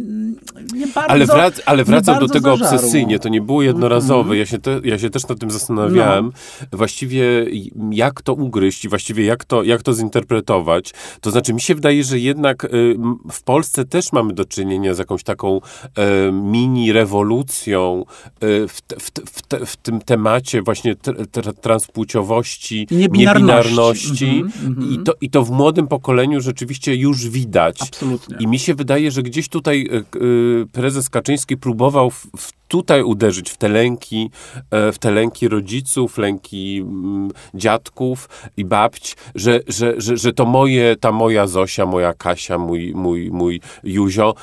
nie 0.73 0.87
bardzo 0.87 1.09
Ale, 1.11 1.25
wrac, 1.25 1.61
ale 1.65 1.77
nie 1.77 1.85
wracał 1.85 2.15
do 2.15 2.19
bardzo 2.19 2.33
tego 2.33 2.49
zażarło. 2.57 2.75
obsesyjnie, 2.75 3.19
to 3.19 3.29
nie 3.29 3.41
było 3.41 3.61
jednorazowe. 3.61 4.37
Ja, 4.37 4.45
się 4.45 4.59
te, 4.59 4.79
ja 4.83 4.99
się 4.99 5.09
też 5.09 5.27
nad 5.27 5.39
tym 5.39 5.51
zastanawiałem. 5.51 6.25
No. 6.25 6.77
Właściwie 6.77 7.45
jak 7.91 8.21
to 8.21 8.33
ugryźć 8.33 8.85
i 8.85 8.89
właściwie 8.89 9.25
jak 9.25 9.45
to, 9.45 9.63
jak 9.63 9.83
to 9.83 9.93
zinterpretować. 9.93 10.93
To 11.21 11.31
znaczy 11.31 11.53
mi 11.53 11.61
się 11.61 11.75
wydaje, 11.75 12.03
że 12.03 12.19
jednak 12.19 12.63
y, 12.65 12.95
w 13.31 13.43
Polsce 13.43 13.85
też 13.85 14.13
mamy 14.13 14.33
do 14.33 14.45
czynienia 14.45 14.93
z 14.93 14.97
jakąś 14.99 15.23
taką 15.23 15.59
e, 15.95 16.31
mini 16.31 16.91
rewolucją 16.91 18.05
y, 18.43 18.67
w, 18.67 18.81
te, 18.81 18.95
w, 18.99 19.11
te, 19.11 19.21
w, 19.25 19.41
te, 19.41 19.65
w 19.65 19.77
tym 19.77 20.01
temacie 20.01 20.61
właśnie 20.61 20.95
tr, 20.95 21.27
tr, 21.27 21.53
transpłciowości, 21.53 22.87
niebinarności. 22.91 24.25
niebinarności. 24.25 24.25
Mhm, 24.25 24.67
mhm. 24.67 24.91
I, 24.93 25.03
to, 25.03 25.13
I 25.21 25.29
to 25.29 25.43
w 25.43 25.51
młodym 25.51 25.87
pokoleniu 25.91 26.41
rzeczywiście 26.41 26.95
już 26.95 27.29
widać. 27.29 27.81
Absolutnie. 27.81 28.37
I 28.39 28.47
mi 28.47 28.59
się 28.59 28.75
wydaje, 28.75 29.11
że 29.11 29.23
gdzieś 29.23 29.49
tutaj 29.49 29.89
y, 30.15 30.67
prezes 30.71 31.09
Kaczyński 31.09 31.57
próbował 31.57 32.11
w, 32.11 32.27
w 32.37 32.51
tutaj 32.67 33.03
uderzyć 33.03 33.49
w 33.49 33.57
te 33.57 33.69
lęki, 33.69 34.31
w 34.71 34.95
te 34.99 35.11
lęki 35.11 35.47
rodziców, 35.47 36.17
lęki 36.17 36.77
mm, 36.81 37.31
dziadków 37.53 38.29
i 38.57 38.65
babć, 38.65 39.15
że, 39.35 39.59
że, 39.67 39.93
że, 39.97 40.17
że 40.17 40.33
to 40.33 40.45
moje, 40.45 40.95
ta 40.95 41.11
moja 41.11 41.47
Zosia, 41.47 41.85
moja 41.85 42.13
Kasia, 42.13 42.57
mój, 42.57 42.93
mój, 42.95 43.31
mój 43.31 43.61
Juzio. 43.83 44.35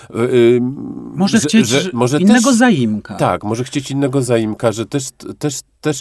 Może 1.15 1.41
chcieć 1.41 1.69
że, 1.69 1.91
może 1.93 2.21
innego 2.21 2.51
też, 2.51 2.59
zaimka. 2.59 3.15
Tak, 3.15 3.45
może 3.45 3.65
chcieć 3.65 3.91
innego 3.91 4.23
zaimka, 4.23 4.73
że 4.73 4.87
też, 4.87 5.05
też, 5.39 5.61
też 5.81 6.01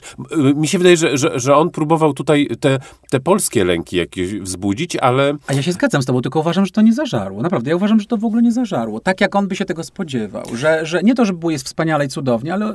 mi 0.55 0.67
się 0.67 0.77
wydaje, 0.77 0.97
że, 0.97 1.17
że, 1.17 1.39
że 1.39 1.55
on 1.55 1.69
próbował 1.69 2.13
tutaj 2.13 2.47
te, 2.59 2.79
te 3.09 3.19
polskie 3.19 3.65
lęki 3.65 3.97
jakieś 3.97 4.33
wzbudzić, 4.33 4.95
ale... 4.95 5.33
A 5.47 5.53
ja 5.53 5.61
się 5.61 5.71
zgadzam 5.71 6.01
z 6.01 6.05
tobą, 6.05 6.21
tylko 6.21 6.39
uważam, 6.39 6.65
że 6.65 6.71
to 6.71 6.81
nie 6.81 6.93
zażarło. 6.93 7.41
Naprawdę, 7.41 7.69
ja 7.69 7.75
uważam, 7.75 7.99
że 7.99 8.05
to 8.05 8.17
w 8.17 8.25
ogóle 8.25 8.41
nie 8.41 8.51
zażarło. 8.51 8.99
Tak 8.99 9.21
jak 9.21 9.35
on 9.35 9.47
by 9.47 9.55
się 9.55 9.65
tego 9.65 9.83
spodziewał. 9.83 10.45
Że, 10.55 10.85
że 10.85 11.03
nie 11.03 11.15
to, 11.15 11.25
że 11.25 11.33
było 11.33 11.51
jest 11.51 11.65
wspaniale 11.65 12.05
i 12.05 12.07
cudownie, 12.07 12.53
ale 12.53 12.65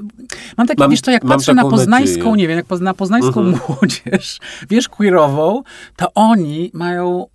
mam 0.57 0.67
takie, 0.67 0.81
mam, 0.81 0.91
wiesz 0.91 1.01
co, 1.01 1.11
jak 1.11 1.25
patrzę 1.25 1.55
na 1.55 1.63
poznańską, 1.63 2.19
nadzieję. 2.19 2.37
nie 2.37 2.49
wiem, 2.49 2.57
jak 2.57 2.81
na 2.81 2.95
poznańską 2.95 3.41
mhm. 3.41 3.61
młodzież, 3.69 4.39
wiesz, 4.71 4.89
queerową, 4.89 5.63
to 5.97 6.09
oni 6.15 6.71
mają 6.75 7.27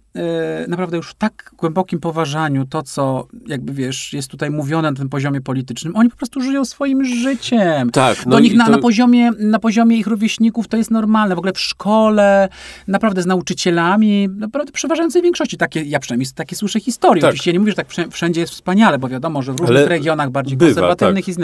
naprawdę 0.68 0.98
już 0.98 1.10
w 1.10 1.14
tak 1.14 1.52
głębokim 1.58 2.00
poważaniu 2.00 2.66
to, 2.66 2.84
co 2.84 3.28
jakby 3.48 3.74
wiesz, 3.74 4.14
jest 4.14 4.32
tutaj 4.32 4.52
mówione 4.52 4.92
na 4.92 4.98
tym 4.98 5.10
poziomie 5.10 5.42
politycznym, 5.42 5.96
oni 5.96 6.10
po 6.10 6.18
prostu 6.18 6.42
żyją 6.42 6.66
swoim 6.66 7.06
życiem. 7.06 7.90
Tak. 7.92 8.26
No 8.26 8.32
Do 8.32 8.40
nich 8.40 8.56
na, 8.56 8.66
to... 8.66 8.72
na, 8.72 8.78
poziomie, 8.78 9.32
na 9.40 9.60
poziomie 9.60 9.98
ich 9.98 10.08
rówieśników 10.08 10.68
to 10.68 10.78
jest 10.78 10.92
normalne. 10.92 11.36
W 11.36 11.38
ogóle 11.38 11.54
w 11.54 11.60
szkole, 11.60 12.50
naprawdę 12.88 13.22
z 13.22 13.26
nauczycielami, 13.26 14.30
naprawdę 14.30 14.72
przeważającej 14.72 15.22
większości. 15.22 15.58
Takie, 15.58 15.84
ja 15.84 16.00
przynajmniej 16.00 16.30
takie 16.36 16.56
słyszę 16.56 16.80
historie. 16.80 17.22
Tak. 17.22 17.30
Oczywiście 17.30 17.54
nie 17.54 17.60
mówię, 17.60 17.72
że 17.72 17.76
tak 17.76 17.88
wszędzie 18.12 18.42
jest 18.42 18.54
wspaniale, 18.54 19.00
bo 19.00 19.10
wiadomo, 19.10 19.42
że 19.42 19.54
w 19.54 19.60
różnych 19.60 19.78
Ale 19.78 19.88
regionach 19.88 20.30
bardziej 20.30 20.58
bywa, 20.58 20.70
konserwatywnych 20.70 21.26
tak. 21.26 21.28
jest 21.28 21.40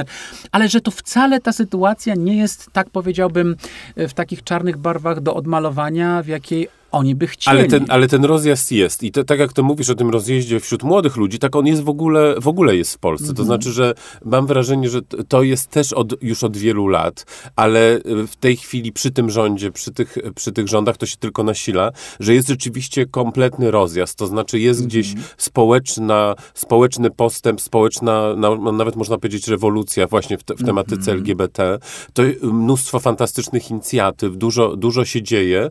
Ale 0.52 0.70
że 0.70 0.82
to 0.82 0.92
wcale 0.92 1.40
ta 1.40 1.52
sytuacja 1.54 2.16
nie 2.16 2.38
jest, 2.38 2.70
tak 2.74 2.90
powiedziałbym, 2.90 3.56
w 3.98 4.14
takich 4.14 4.44
czarnych 4.44 4.78
barwach 4.78 5.22
do 5.22 5.36
odmalowania, 5.36 6.24
w 6.24 6.28
jakiej 6.28 6.68
oni 6.94 7.16
by 7.16 7.28
chcieli. 7.28 7.58
Ale 7.58 7.68
ten, 7.68 7.86
ale 7.90 8.08
ten 8.08 8.26
rozjazd 8.26 8.72
jest. 8.72 9.04
I 9.04 9.12
to, 9.12 9.24
tak 9.24 9.40
jak 9.40 9.54
to 9.54 9.64
mówisz 9.64 9.90
o 9.90 9.96
tym 9.96 10.10
rozjeździe 10.10 10.60
wśród 10.60 10.84
młodych 10.84 11.18
ludzi, 11.18 11.40
tak 11.40 11.56
on 11.56 11.68
jest 11.68 11.84
w 11.84 11.90
ogóle, 11.90 12.36
w 12.42 12.48
ogóle 12.48 12.76
jest 12.76 12.94
w 12.94 12.98
Polsce. 12.98 13.26
To 13.26 13.32
mhm. 13.32 13.46
znaczy, 13.46 13.72
że 13.72 13.94
mam 14.26 14.48
wrażenie, 14.48 14.90
że 14.90 15.02
to 15.28 15.44
jest 15.44 15.68
też 15.70 15.94
od, 15.94 16.24
już 16.24 16.44
od 16.44 16.58
wielu 16.58 16.88
lat, 16.88 17.26
ale 17.56 18.00
w 18.28 18.36
tej 18.36 18.58
chwili 18.58 18.92
przy 18.92 19.12
tym 19.12 19.30
rządzie, 19.30 19.72
przy 19.72 19.92
tych, 19.92 20.18
przy 20.36 20.52
tych 20.52 20.68
rządach 20.68 20.98
to 20.98 21.06
się 21.06 21.18
tylko 21.18 21.44
nasila, 21.44 21.92
że 22.20 22.34
jest 22.34 22.48
rzeczywiście 22.48 23.06
kompletny 23.06 23.72
rozjazd. 23.72 24.18
To 24.18 24.28
znaczy 24.28 24.60
jest 24.60 24.80
mhm. 24.80 24.88
gdzieś 24.90 25.14
społeczna, 25.38 26.36
społeczny 26.54 27.12
postęp, 27.12 27.62
społeczna, 27.62 28.36
nawet 28.74 28.96
można 28.96 29.18
powiedzieć 29.18 29.48
rewolucja 29.48 30.08
właśnie 30.08 30.38
w, 30.38 30.44
te, 30.44 30.56
w 30.56 30.64
tematyce 30.66 31.12
mhm. 31.12 31.18
LGBT. 31.18 31.80
To 32.14 32.24
mnóstwo 32.42 33.00
fantastycznych 33.00 33.72
inicjatyw, 33.72 34.38
dużo, 34.38 34.76
dużo 34.76 35.06
się 35.06 35.22
dzieje, 35.22 35.70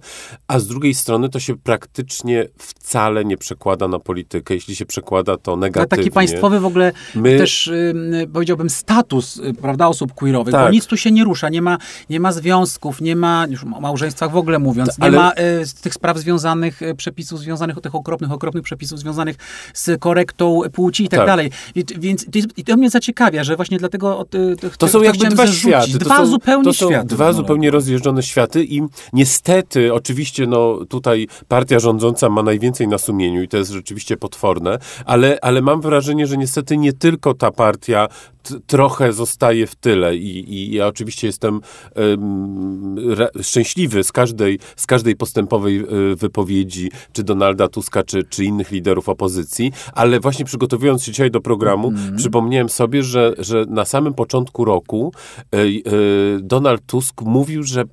a 0.49 0.59
z 0.59 0.67
drugiej 0.67 0.95
strony 0.95 1.12
strony 1.12 1.29
to 1.29 1.40
się 1.40 1.57
praktycznie 1.57 2.48
wcale 2.59 3.25
nie 3.25 3.37
przekłada 3.37 3.88
na 3.88 3.98
politykę. 3.98 4.55
Jeśli 4.55 4.77
się 4.77 4.87
przekłada, 4.87 5.37
to 5.37 5.57
negatywnie. 5.57 5.98
taki 6.05 6.11
państwowy 6.11 6.61
w 6.61 6.66
ogóle 6.66 6.92
My... 7.14 7.38
też, 7.38 7.70
powiedziałbym, 8.33 8.70
status 8.70 9.37
y, 9.37 9.55
prawda, 9.55 9.88
osób 9.88 10.14
queerowych, 10.14 10.53
tak. 10.53 10.66
bo 10.66 10.70
nic 10.70 10.87
tu 10.87 10.96
się 10.96 11.11
nie 11.11 11.25
rusza. 11.25 11.48
Nie 11.48 11.62
ma, 11.62 11.79
nie 12.11 12.20
ma 12.20 12.33
związków, 12.33 13.01
nie 13.01 13.16
ma, 13.16 13.46
już 13.51 13.64
o 13.64 13.81
małżeństwach 13.81 14.31
w 14.31 14.37
ogóle 14.37 14.59
mówiąc, 14.59 14.98
nie 14.98 15.05
Ale... 15.05 15.18
ma 15.18 15.33
y, 15.33 15.35
tych 15.83 15.94
spraw 15.94 16.18
związanych, 16.18 16.83
y, 16.83 16.94
przepisów 16.94 17.40
związanych, 17.40 17.81
tych 17.81 17.94
okropnych, 17.94 18.33
okropnych 18.33 18.64
przepisów 18.64 18.98
związanych 18.98 19.37
z 19.75 20.01
korektą 20.01 20.61
płci 20.72 21.05
i 21.05 21.09
tak, 21.09 21.20
tak. 21.20 21.27
dalej. 21.27 21.51
Więc 21.98 22.25
to, 22.25 22.38
jest, 22.38 22.59
i 22.59 22.64
to 22.64 22.77
mnie 22.77 22.90
zaciekawia, 22.90 23.44
że 23.44 23.57
właśnie 23.57 23.79
dlatego... 23.79 24.25
To, 24.31 24.38
to 24.79 24.88
są 24.88 25.03
jakby 25.03 25.27
dwa 25.27 25.46
światy. 25.46 25.98
Dwa 25.98 26.16
są, 26.16 26.27
zupełnie 26.27 26.64
to 26.64 26.72
są 26.72 26.88
światy. 26.88 27.07
Dwa 27.07 27.33
zupełnie 27.33 27.70
rozjeżdżone 27.70 28.22
światy 28.22 28.64
i 28.64 28.83
niestety, 29.12 29.94
oczywiście, 29.94 30.46
no 30.46 30.79
tutaj 30.88 31.02
tutaj 31.03 31.27
partia 31.49 31.79
rządząca 31.79 32.29
ma 32.29 32.43
najwięcej 32.43 32.88
na 32.88 32.99
sumieniu 32.99 33.43
i 33.43 33.49
to 33.49 33.57
jest 33.57 33.71
rzeczywiście 33.71 34.17
potworne, 34.17 34.79
ale, 35.05 35.38
ale 35.43 35.62
mam 35.62 35.81
wrażenie, 35.81 36.27
że 36.27 36.37
niestety 36.37 36.77
nie 36.77 36.93
tylko 36.93 37.35
ta 37.35 37.51
partia 37.51 38.09
trochę 38.67 39.12
zostaje 39.12 39.67
w 39.67 39.75
tyle 39.75 40.17
i, 40.17 40.55
i 40.55 40.75
ja 40.75 40.87
oczywiście 40.87 41.27
jestem 41.27 41.61
re, 43.19 43.29
szczęśliwy 43.43 44.05
z 44.05 44.12
każdej, 44.12 44.59
z 44.77 44.87
każdej 44.87 45.17
postępowej 45.17 45.81
y, 46.12 46.17
wypowiedzi, 46.17 46.91
czy 47.12 47.23
Donalda 47.23 47.69
Tuska, 47.69 48.03
czy, 48.03 48.25
czy 48.25 48.45
innych 48.45 48.71
liderów 48.71 49.09
opozycji, 49.09 49.73
ale 49.93 50.21
właśnie 50.21 50.45
przygotowując 50.45 51.05
się 51.05 51.12
dzisiaj 51.12 51.31
do 51.31 51.41
programu, 51.41 51.88
mm. 51.88 52.17
przypomniałem 52.17 52.69
sobie, 52.69 53.03
że, 53.03 53.35
że 53.38 53.65
na 53.69 53.85
samym 53.85 54.15
początku 54.15 54.65
roku 54.65 55.12
y, 55.55 55.59
y, 55.59 56.41
Donald 56.41 56.87
Tusk 56.87 57.23
mówił, 57.23 57.62
że 57.62 57.85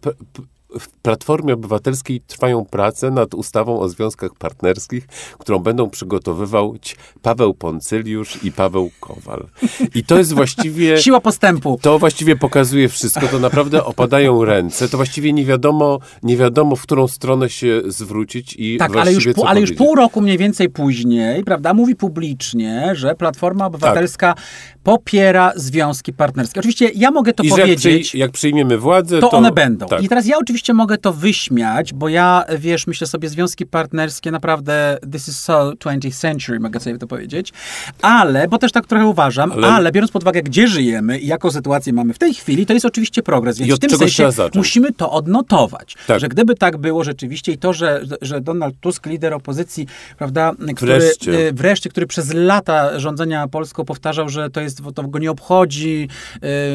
w 0.79 0.89
Platformie 0.89 1.53
Obywatelskiej 1.53 2.21
trwają 2.21 2.65
prace 2.65 3.11
nad 3.11 3.33
ustawą 3.33 3.79
o 3.79 3.89
związkach 3.89 4.31
partnerskich, 4.35 5.07
którą 5.39 5.59
będą 5.59 5.89
przygotowywać 5.89 6.95
Paweł 7.21 7.53
Poncyliusz 7.53 8.43
i 8.43 8.51
Paweł 8.51 8.91
Kowal. 8.99 9.47
I 9.95 10.03
to 10.03 10.17
jest 10.17 10.33
właściwie... 10.33 10.97
Siła 11.01 11.21
postępu. 11.21 11.79
To 11.81 11.99
właściwie 11.99 12.35
pokazuje 12.35 12.89
wszystko. 12.89 13.27
To 13.27 13.39
naprawdę 13.39 13.83
opadają 13.83 14.45
ręce. 14.45 14.89
To 14.89 14.97
właściwie 14.97 15.33
nie 15.33 15.45
wiadomo, 15.45 15.99
nie 16.23 16.37
wiadomo 16.37 16.75
w 16.75 16.81
którą 16.81 17.07
stronę 17.07 17.49
się 17.49 17.81
zwrócić 17.87 18.55
i 18.57 18.77
Tak, 18.77 18.95
ale 18.95 19.13
już, 19.13 19.27
pół, 19.35 19.45
ale 19.45 19.61
już 19.61 19.73
pół 19.73 19.95
roku 19.95 20.21
mniej 20.21 20.37
więcej 20.37 20.69
później, 20.69 21.43
prawda, 21.43 21.73
mówi 21.73 21.95
publicznie, 21.95 22.91
że 22.93 23.15
Platforma 23.15 23.65
Obywatelska 23.65 24.33
tak. 24.33 24.43
Popiera 24.89 25.53
związki 25.55 26.13
partnerskie. 26.13 26.59
Oczywiście 26.59 26.91
ja 26.95 27.11
mogę 27.11 27.33
to 27.33 27.43
I 27.43 27.49
powiedzieć. 27.49 28.13
Jak, 28.13 28.19
jak 28.19 28.31
przyjmiemy 28.31 28.77
władzę, 28.77 29.19
to, 29.19 29.29
to 29.29 29.37
one 29.37 29.51
będą. 29.51 29.87
Tak. 29.87 30.03
I 30.03 30.09
teraz 30.09 30.25
ja 30.25 30.37
oczywiście 30.37 30.73
mogę 30.73 30.97
to 30.97 31.13
wyśmiać, 31.13 31.93
bo 31.93 32.09
ja, 32.09 32.45
wiesz, 32.57 32.87
myślę 32.87 33.07
sobie, 33.07 33.29
związki 33.29 33.65
partnerskie 33.65 34.31
naprawdę 34.31 34.97
this 35.11 35.27
is 35.27 35.39
so 35.39 35.71
20th 35.71 36.13
century, 36.13 36.59
mogę 36.59 36.79
sobie 36.79 36.97
to 36.97 37.07
powiedzieć, 37.07 37.53
ale, 38.01 38.47
bo 38.47 38.57
też 38.57 38.71
tak 38.71 38.87
trochę 38.87 39.05
uważam, 39.05 39.51
ale, 39.51 39.67
ale 39.67 39.91
biorąc 39.91 40.11
pod 40.11 40.23
uwagę, 40.23 40.41
gdzie 40.41 40.67
żyjemy 40.67 41.19
i 41.19 41.27
jaką 41.27 41.51
sytuację 41.51 41.93
mamy 41.93 42.13
w 42.13 42.19
tej 42.19 42.33
chwili, 42.33 42.65
to 42.65 42.73
jest 42.73 42.85
oczywiście 42.85 43.23
progres, 43.23 43.57
więc 43.57 43.75
w 43.75 43.79
tym 43.79 43.89
sensie 43.89 44.29
musimy 44.55 44.93
to 44.93 45.11
odnotować, 45.11 45.95
tak. 46.07 46.19
że 46.19 46.27
gdyby 46.27 46.55
tak 46.55 46.77
było 46.77 47.03
rzeczywiście 47.03 47.51
i 47.51 47.57
to, 47.57 47.73
że, 47.73 48.01
że 48.21 48.41
Donald 48.41 48.75
Tusk, 48.79 49.05
lider 49.05 49.33
opozycji, 49.33 49.87
prawda, 50.17 50.53
który 50.75 50.99
wreszcie. 50.99 51.47
Y, 51.47 51.53
wreszcie, 51.53 51.89
który 51.89 52.07
przez 52.07 52.33
lata 52.33 52.99
rządzenia 52.99 53.47
Polską 53.47 53.85
powtarzał, 53.85 54.29
że 54.29 54.49
to 54.49 54.61
jest, 54.61 54.78
to 54.95 55.03
go 55.07 55.19
nie 55.19 55.31
obchodzi, 55.31 56.07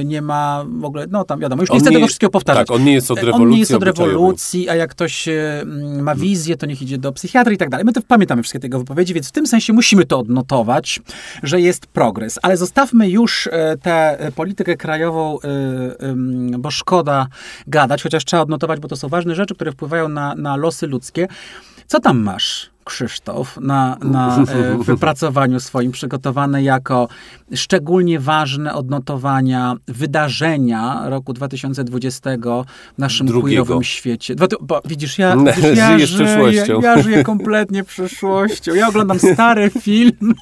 y, 0.00 0.04
nie 0.04 0.22
ma 0.22 0.64
w 0.78 0.84
ogóle, 0.84 1.06
no 1.10 1.24
tam 1.24 1.40
wiadomo, 1.40 1.62
już 1.62 1.70
nie 1.70 1.80
chcę 1.80 1.90
tego 1.90 2.06
wszystkiego 2.06 2.30
powtarzać. 2.30 2.68
Tak, 2.68 2.76
on 2.76 2.84
nie 2.84 2.92
jest 2.92 3.10
od 3.10 3.18
rewolucji. 3.18 3.44
On 3.44 3.50
nie 3.50 3.58
jest 3.58 3.74
od 3.74 3.82
rewolucji, 3.82 4.68
a 4.68 4.74
jak 4.74 4.90
ktoś 4.90 5.28
mm, 5.28 6.02
ma 6.02 6.14
wizję, 6.14 6.56
to 6.56 6.66
niech 6.66 6.82
idzie 6.82 6.98
do 6.98 7.12
psychiatry 7.12 7.54
i 7.54 7.58
tak 7.58 7.70
dalej. 7.70 7.84
My 7.84 7.92
to 7.92 8.00
pamiętamy 8.08 8.42
wszystkie 8.42 8.60
tego 8.60 8.78
wypowiedzi, 8.78 9.14
więc 9.14 9.28
w 9.28 9.32
tym 9.32 9.46
sensie 9.46 9.72
musimy 9.72 10.04
to 10.04 10.18
odnotować, 10.18 11.00
że 11.42 11.60
jest 11.60 11.86
progres. 11.86 12.38
Ale 12.42 12.56
zostawmy 12.56 13.10
już 13.10 13.46
e, 13.52 13.76
tę 13.82 14.18
politykę 14.36 14.76
krajową, 14.76 15.38
e, 15.40 16.58
bo 16.58 16.70
szkoda 16.70 17.26
gadać, 17.66 18.02
chociaż 18.02 18.24
trzeba 18.24 18.42
odnotować, 18.42 18.80
bo 18.80 18.88
to 18.88 18.96
są 18.96 19.08
ważne 19.08 19.34
rzeczy, 19.34 19.54
które 19.54 19.72
wpływają 19.72 20.08
na, 20.08 20.34
na 20.34 20.56
losy 20.56 20.86
ludzkie. 20.86 21.28
Co 21.86 22.00
tam 22.00 22.18
masz? 22.18 22.73
Krzysztof 22.84 23.58
na, 23.60 23.96
na 24.02 24.38
e, 24.38 24.78
wypracowaniu 24.84 25.60
swoim 25.60 25.92
przygotowane 25.92 26.62
jako 26.62 27.08
szczególnie 27.54 28.20
ważne 28.20 28.74
odnotowania 28.74 29.74
wydarzenia 29.88 31.08
roku 31.08 31.32
2020 31.32 32.30
w 32.94 32.98
naszym 32.98 33.26
Drugiego. 33.26 33.82
świecie. 33.82 34.34
Bo, 34.60 34.80
widzisz, 34.84 35.18
ja, 35.18 35.36
widzisz, 35.36 35.76
ja, 35.76 35.98
żyję, 35.98 36.66
ja 36.82 37.02
żyję 37.02 37.24
kompletnie 37.24 37.84
przyszłością. 37.84 38.74
Ja 38.74 38.88
oglądam 38.88 39.18
stary 39.18 39.70
film 39.82 40.34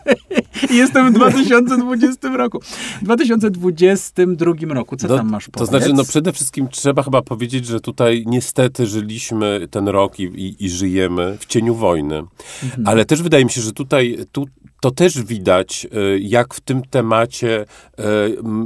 i 0.71 0.77
jestem 0.77 1.13
w 1.13 1.15
2020 1.15 2.29
roku. 2.29 2.61
W 3.01 3.05
2022 3.05 4.53
roku. 4.69 4.97
Co 4.97 5.09
no, 5.09 5.17
tam 5.17 5.31
masz 5.31 5.49
powiedz? 5.49 5.71
To 5.71 5.79
znaczy, 5.79 5.93
no 5.95 6.05
przede 6.05 6.33
wszystkim 6.33 6.69
trzeba 6.69 7.03
chyba 7.03 7.23
powiedzieć, 7.23 7.67
że 7.67 7.81
tutaj 7.81 8.25
niestety 8.27 8.87
żyliśmy 8.87 9.69
ten 9.71 9.89
rok 9.89 10.21
i, 10.21 10.23
i, 10.23 10.65
i 10.65 10.71
żyjemy 10.71 11.37
w 11.41 11.47
cieniu 11.47 11.75
wojny. 11.75 12.23
Mhm. 12.63 12.89
Ale 12.89 13.05
też 13.05 13.23
wydaje 13.23 13.45
mi 13.45 13.51
się, 13.51 13.61
że 13.61 13.73
tutaj 13.73 14.19
tu, 14.33 14.47
to 14.83 14.91
też 14.91 15.23
widać, 15.23 15.87
e, 15.93 16.19
jak 16.19 16.55
w 16.55 16.61
tym 16.61 16.83
temacie 16.83 17.65
e, 17.99 18.05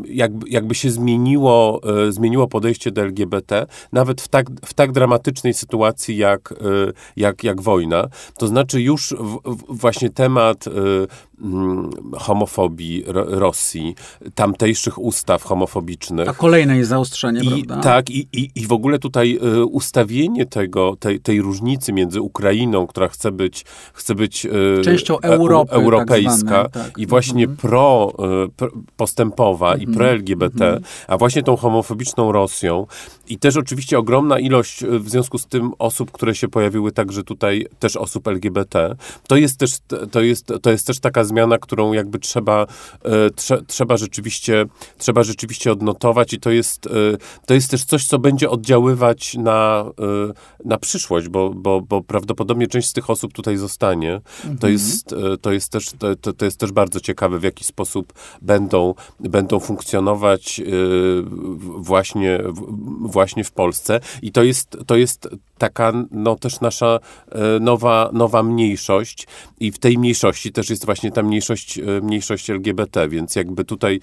jakby, 0.09 0.49
jakby 0.49 0.75
się 0.75 0.91
zmieniło, 0.91 1.81
e, 2.07 2.12
zmieniło 2.12 2.49
podejście 2.49 2.91
do 2.91 3.03
LGBT, 3.03 3.67
nawet 3.93 4.21
w 4.21 4.29
tak, 4.29 4.47
w 4.65 4.75
tak 4.75 4.93
dramatycznej 4.93 5.55
sytuacji 5.55 6.17
jak, 6.17 6.55
jak, 7.17 7.45
jak 7.45 7.62
wojna. 7.62 8.09
To 8.39 8.47
znaczy 8.47 8.81
już 8.81 9.15
w, 9.19 9.39
właśnie 9.69 10.11
temat 10.11 10.65
homofobii 12.18 13.05
Rosji, 13.14 13.94
tamtejszych 14.35 14.99
ustaw 14.99 15.42
homofobicznych. 15.42 16.29
A 16.29 16.33
kolejne 16.33 16.77
jest 16.77 16.90
zaostrzenie, 16.90 17.40
I, 17.40 17.64
prawda? 17.64 17.83
Tak, 17.83 18.11
i, 18.11 18.29
i, 18.33 18.51
i 18.55 18.66
w 18.66 18.72
ogóle 18.72 18.99
tutaj 18.99 19.38
y, 19.42 19.64
ustawienie 19.64 20.46
tego, 20.46 20.96
tej, 20.96 21.20
tej 21.20 21.42
różnicy 21.42 21.92
między 21.92 22.20
Ukrainą, 22.20 22.87
która 22.87 23.09
chce 23.09 23.33
być, 23.33 23.64
chce 23.92 24.14
być 24.14 24.46
y, 24.46 24.81
częścią 24.85 25.20
Europy, 25.20 25.72
e, 25.72 25.75
europejska 25.75 26.31
tak 26.62 26.70
zwane, 26.72 26.87
tak. 26.87 26.99
i 26.99 27.07
właśnie 27.07 27.44
mhm. 27.44 27.57
pro, 27.57 28.12
y, 28.44 28.49
pro 28.57 28.68
postępowa 28.96 29.72
Mhm. 29.72 29.90
i 29.90 29.94
pro-LGBT, 29.94 30.81
a 31.09 31.16
właśnie 31.16 31.42
tą 31.42 31.57
homofobiczną 31.57 32.33
Rosją 32.33 32.87
i 33.29 33.38
też 33.38 33.57
oczywiście 33.57 33.99
ogromna 33.99 34.38
ilość 34.38 34.85
w 34.85 35.11
związku 35.11 35.38
z 35.38 35.46
tym 35.46 35.72
osób, 35.79 36.11
które 36.12 36.35
się 36.35 36.49
pojawiły 36.49 36.92
także 36.92 37.25
tutaj, 37.25 37.66
też 37.79 37.96
osób 37.96 38.29
LGBT, 38.29 38.96
to 39.27 39.37
jest 39.37 39.59
też, 39.59 39.70
to 40.11 40.20
jest, 40.20 40.53
to 40.62 40.70
jest 40.70 40.87
też 40.87 41.01
taka 41.01 41.25
zmiana, 41.27 41.59
którą 41.59 41.93
jakby 41.93 42.19
trzeba, 42.19 42.67
trze, 43.37 43.62
trzeba 43.67 43.97
rzeczywiście, 43.97 44.65
trzeba 44.99 45.23
rzeczywiście 45.23 45.73
odnotować 45.73 46.33
i 46.33 46.41
to 46.41 46.51
jest, 46.51 46.87
y, 46.87 46.91
to 47.47 47.55
jest 47.55 47.71
też 47.71 47.85
coś, 47.85 48.05
co 48.05 48.19
będzie 48.19 48.51
oddziaływać 48.51 49.35
na, 49.35 49.85
y, 50.31 50.65
na 50.65 50.79
przyszłość, 50.79 51.29
bo, 51.29 51.51
bo, 51.51 51.81
bo 51.81 52.03
prawdopodobnie 52.03 52.67
część 52.67 52.89
z 52.89 52.93
tych 52.93 53.11
osób 53.11 53.33
tutaj 53.33 53.57
zostanie. 53.57 54.21
To, 54.61 54.69
jest, 54.69 55.15
to, 55.41 55.53
jest 55.53 55.73
też, 55.73 55.91
to, 56.21 56.33
to- 56.33 56.45
jest 56.45 56.59
też 56.61 56.73
bardzo 56.73 57.01
ciekawe, 57.01 57.39
w 57.39 57.43
jaki 57.43 57.65
sposób 57.65 58.12
będą, 58.43 58.95
będą 59.21 59.61
funkcjonować 59.61 60.61
właśnie, 61.77 62.39
w- 62.47 63.11
właśnie 63.12 63.45
w 63.45 63.53
Polsce. 63.53 64.01
I 64.23 64.33
to 64.33 64.43
jest, 64.43 64.77
to 64.87 64.97
jest 64.97 65.29
taka 65.59 65.93
no, 66.11 66.37
też 66.37 66.61
nasza 66.61 66.99
e, 67.33 67.61
nowa, 67.61 68.11
nowa 68.12 68.43
mniejszość 68.43 69.27
i 69.61 69.73
w 69.73 69.79
tej 69.79 69.99
mniejszości 69.99 70.53
też 70.53 70.71
jest 70.71 70.87
właśnie 70.87 71.12
ta 71.17 71.23
mniejszość, 71.23 71.79
e, 71.79 71.83
mniejszość 72.03 72.51
LGBT, 72.51 73.09
więc 73.09 73.37
jakby 73.37 73.65
tutaj 73.65 74.01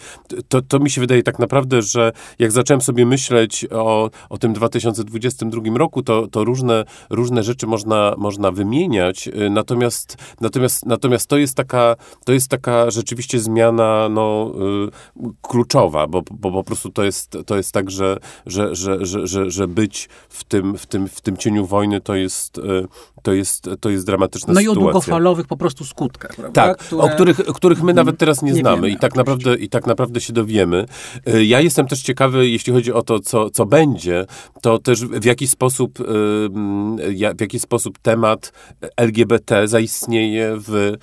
to, 0.48 0.62
to 0.62 0.80
mi 0.80 0.90
się 0.90 1.02
wydaje 1.02 1.24
tak 1.24 1.40
naprawdę, 1.40 1.82
że 1.82 2.12
jak 2.40 2.52
zacząłem 2.52 2.82
sobie 2.82 3.06
myśleć 3.06 3.66
o, 3.72 4.10
o 4.30 4.38
tym 4.38 4.54
2022 4.54 5.62
roku, 5.78 6.04
to, 6.04 6.28
to 6.28 6.44
różne, 6.44 6.86
różne 7.10 7.44
rzeczy 7.44 7.68
można, 7.68 8.16
można 8.18 8.52
wymieniać, 8.52 9.28
e, 9.28 9.50
natomiast, 9.50 10.18
natomiast, 10.42 10.86
natomiast 10.86 11.28
to 11.28 11.38
jest 11.38 11.56
taka, 11.56 11.96
to 12.26 12.34
jest 12.34 12.48
taka 12.48 12.92
rzeczywiście 12.92 13.40
zmiana 13.40 14.10
no, 14.10 14.52
y, 14.88 15.30
kluczowa, 15.42 16.08
bo, 16.08 16.22
bo 16.32 16.52
po 16.52 16.64
prostu 16.64 16.90
to 16.90 17.04
jest, 17.04 17.38
to 17.46 17.58
jest 17.58 17.72
tak, 17.72 17.92
że, 17.92 18.18
że, 18.46 18.76
że, 18.76 19.06
że, 19.06 19.28
że, 19.28 19.52
że 19.52 19.68
być 19.68 20.10
w 20.30 20.44
tym, 20.44 20.78
w, 20.78 20.86
tym, 20.86 21.08
w 21.08 21.22
tym 21.22 21.38
cieniu 21.38 21.66
wojny 21.66 22.02
to 22.02 22.16
jest, 22.16 22.62
to 23.22 23.34
jest, 23.34 23.70
to 23.80 23.90
jest 23.90 24.06
dramatyczna 24.06 24.54
No 24.54 24.60
i 24.60 24.68
o 24.68 24.72
sytuacja. 24.72 24.92
długofalowych 24.92 25.48
po 25.48 25.58
prostu 25.58 25.86
skutkach, 25.86 26.36
prawda? 26.36 26.68
Tak, 26.68 26.84
o 27.04 27.10
których, 27.10 27.38
których 27.38 27.84
my 27.84 27.94
nawet 27.94 28.18
teraz 28.18 28.42
nie, 28.42 28.52
Nie 28.52 28.60
znamy 28.60 28.76
wiemy, 28.76 28.90
i, 28.90 28.98
tak 29.00 29.16
naprawdę, 29.16 29.56
i 29.56 29.70
tak 29.70 29.88
naprawdę 29.88 30.22
się 30.22 30.34
dowiemy. 30.34 30.86
Y, 31.28 31.46
Ja 31.46 31.62
jestem 31.62 31.88
też 31.88 32.02
ciekawy, 32.02 32.50
jeśli 32.50 32.74
chodzi 32.74 32.94
o 32.94 33.02
to, 33.02 33.20
co, 33.20 33.50
co 33.50 33.66
będzie, 33.66 34.26
to 34.62 34.80
też 34.80 35.06
w 35.06 35.26
jaki 35.26 35.48
sposób, 35.48 36.00
y, 36.00 36.04
w 37.36 37.42
jaki 37.42 37.60
sposób 37.60 37.98
temat 38.00 38.52
LGBT 38.98 39.68
zaistnieje 39.68 40.58
w, 40.58 40.76
e, 40.76 40.98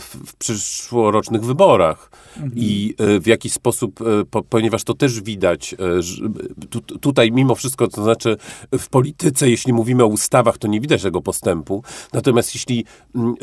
w, 0.00 0.16
w 0.26 0.36
przyszłorocznych 0.36 1.44
wyborach. 1.44 2.10
I 2.54 2.94
y, 3.00 3.20
w 3.20 3.26
jaki 3.26 3.50
sposób, 3.50 4.00
y, 4.00 4.24
po, 4.30 4.42
ponieważ 4.42 4.84
to 4.84 4.94
też 4.94 5.20
widać, 5.20 5.74
y, 5.74 6.98
tutaj 7.00 7.32
mimo 7.32 7.54
wszystko, 7.54 7.88
to 7.88 8.04
znaczy 8.04 8.36
w 8.78 8.88
polityce, 8.88 9.50
jeśli 9.50 9.72
mówimy 9.72 10.04
o 10.04 10.06
ustawach, 10.06 10.58
to 10.58 10.68
nie 10.68 10.80
widać 10.80 11.02
tego 11.02 11.22
postępu. 11.22 11.82
Natomiast 12.12 12.54
jeśli 12.54 12.84
mm, 13.14 13.34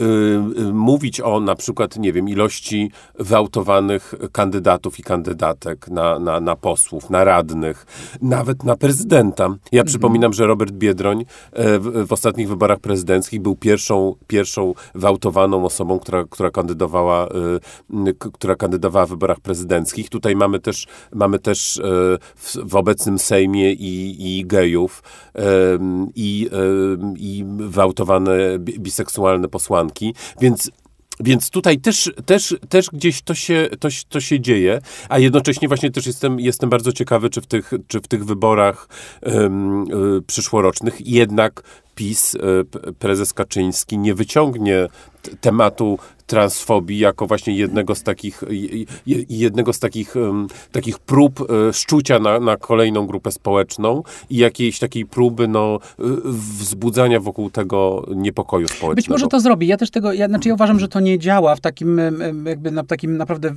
y, 0.57 0.61
y, 0.61 0.73
mówić 0.73 1.21
o 1.21 1.39
na 1.39 1.55
przykład, 1.55 1.82
nie 1.97 2.13
wiem, 2.13 2.29
ilości 2.29 2.91
wyautowanych 3.19 4.13
kandydatów 4.31 4.99
i 4.99 5.03
kandydatek 5.03 5.87
na, 5.87 6.19
na, 6.19 6.39
na 6.39 6.55
posłów, 6.55 7.09
na 7.09 7.23
radnych, 7.23 7.85
nawet 8.21 8.63
na 8.63 8.75
prezydenta. 8.75 9.55
Ja 9.71 9.83
przypominam, 9.83 10.33
że 10.33 10.47
Robert 10.47 10.71
Biedroń 10.71 11.25
e, 11.51 11.79
w, 11.79 12.07
w 12.07 12.13
ostatnich 12.13 12.47
wyborach 12.47 12.79
prezydenckich 12.79 13.41
był 13.41 13.55
pierwszą, 13.55 14.15
pierwszą 14.27 14.73
wyautowaną 14.95 15.65
osobą, 15.65 15.99
która, 15.99 16.23
która 16.29 16.51
kandydowała, 16.51 17.27
k- 18.19 18.29
która 18.33 18.55
kandydowała 18.55 19.05
w 19.05 19.09
wyborach 19.09 19.39
prezydenckich. 19.39 20.09
Tutaj 20.09 20.35
mamy 20.35 20.59
też, 20.59 20.87
mamy 21.13 21.39
też 21.39 21.77
e, 21.77 21.81
w, 22.35 22.57
w 22.69 22.75
obecnym 22.75 23.19
Sejmie 23.19 23.71
i, 23.71 24.15
i 24.39 24.45
gejów, 24.45 25.03
i, 26.15 26.49
i 27.17 27.45
wyautowane 27.57 28.59
bi- 28.59 28.79
biseksualne 28.79 29.47
posłanki, 29.47 30.13
więc 30.41 30.71
więc 31.23 31.49
tutaj 31.49 31.79
też, 31.79 32.11
też, 32.25 32.55
też 32.69 32.89
gdzieś 32.93 33.21
to 33.21 33.33
się, 33.35 33.69
to, 33.79 33.87
to 34.09 34.21
się 34.21 34.39
dzieje, 34.39 34.81
a 35.09 35.19
jednocześnie 35.19 35.67
właśnie 35.67 35.91
też 35.91 36.05
jestem, 36.05 36.39
jestem 36.39 36.69
bardzo 36.69 36.91
ciekawy, 36.91 37.29
czy 37.29 37.41
w 37.41 37.45
tych, 37.45 37.73
czy 37.87 37.99
w 37.99 38.07
tych 38.07 38.25
wyborach 38.25 38.87
y, 39.27 39.29
przyszłorocznych 40.27 41.07
jednak 41.07 41.63
PiS, 41.95 42.37
p- 42.71 42.93
prezes 42.99 43.33
Kaczyński 43.33 43.97
nie 43.97 44.13
wyciągnie 44.15 44.87
tematu 45.41 45.99
transfobii 46.33 46.99
jako 46.99 47.27
właśnie 47.27 47.55
jednego 47.55 47.95
z 47.95 48.03
takich, 48.03 48.43
je- 48.49 48.85
je- 49.05 49.25
jednego 49.29 49.73
z 49.73 49.79
takich, 49.79 50.15
takich 50.71 50.99
prób 50.99 51.41
e, 51.41 51.73
szczucia 51.73 52.19
na, 52.19 52.39
na 52.39 52.57
kolejną 52.57 53.07
grupę 53.07 53.31
społeczną 53.31 54.03
i 54.29 54.37
jakiejś 54.37 54.79
takiej 54.79 55.05
próby 55.05 55.47
no, 55.47 55.79
e, 55.99 56.03
wzbudzania 56.31 57.19
wokół 57.19 57.49
tego 57.49 58.05
niepokoju 58.15 58.67
społecznego. 58.67 58.95
Być 58.95 59.09
może 59.09 59.27
to 59.27 59.39
zrobi. 59.39 59.67
Ja 59.67 59.77
też 59.77 59.91
tego, 59.91 60.13
ja, 60.13 60.27
znaczy 60.27 60.47
ja 60.49 60.53
uważam, 60.55 60.79
że 60.79 60.87
to 60.87 60.99
nie 60.99 61.19
działa 61.19 61.55
w 61.55 61.61
takim 61.61 62.01
jakby 62.45 62.71
na 62.71 62.83
takim 62.83 63.17
naprawdę 63.17 63.53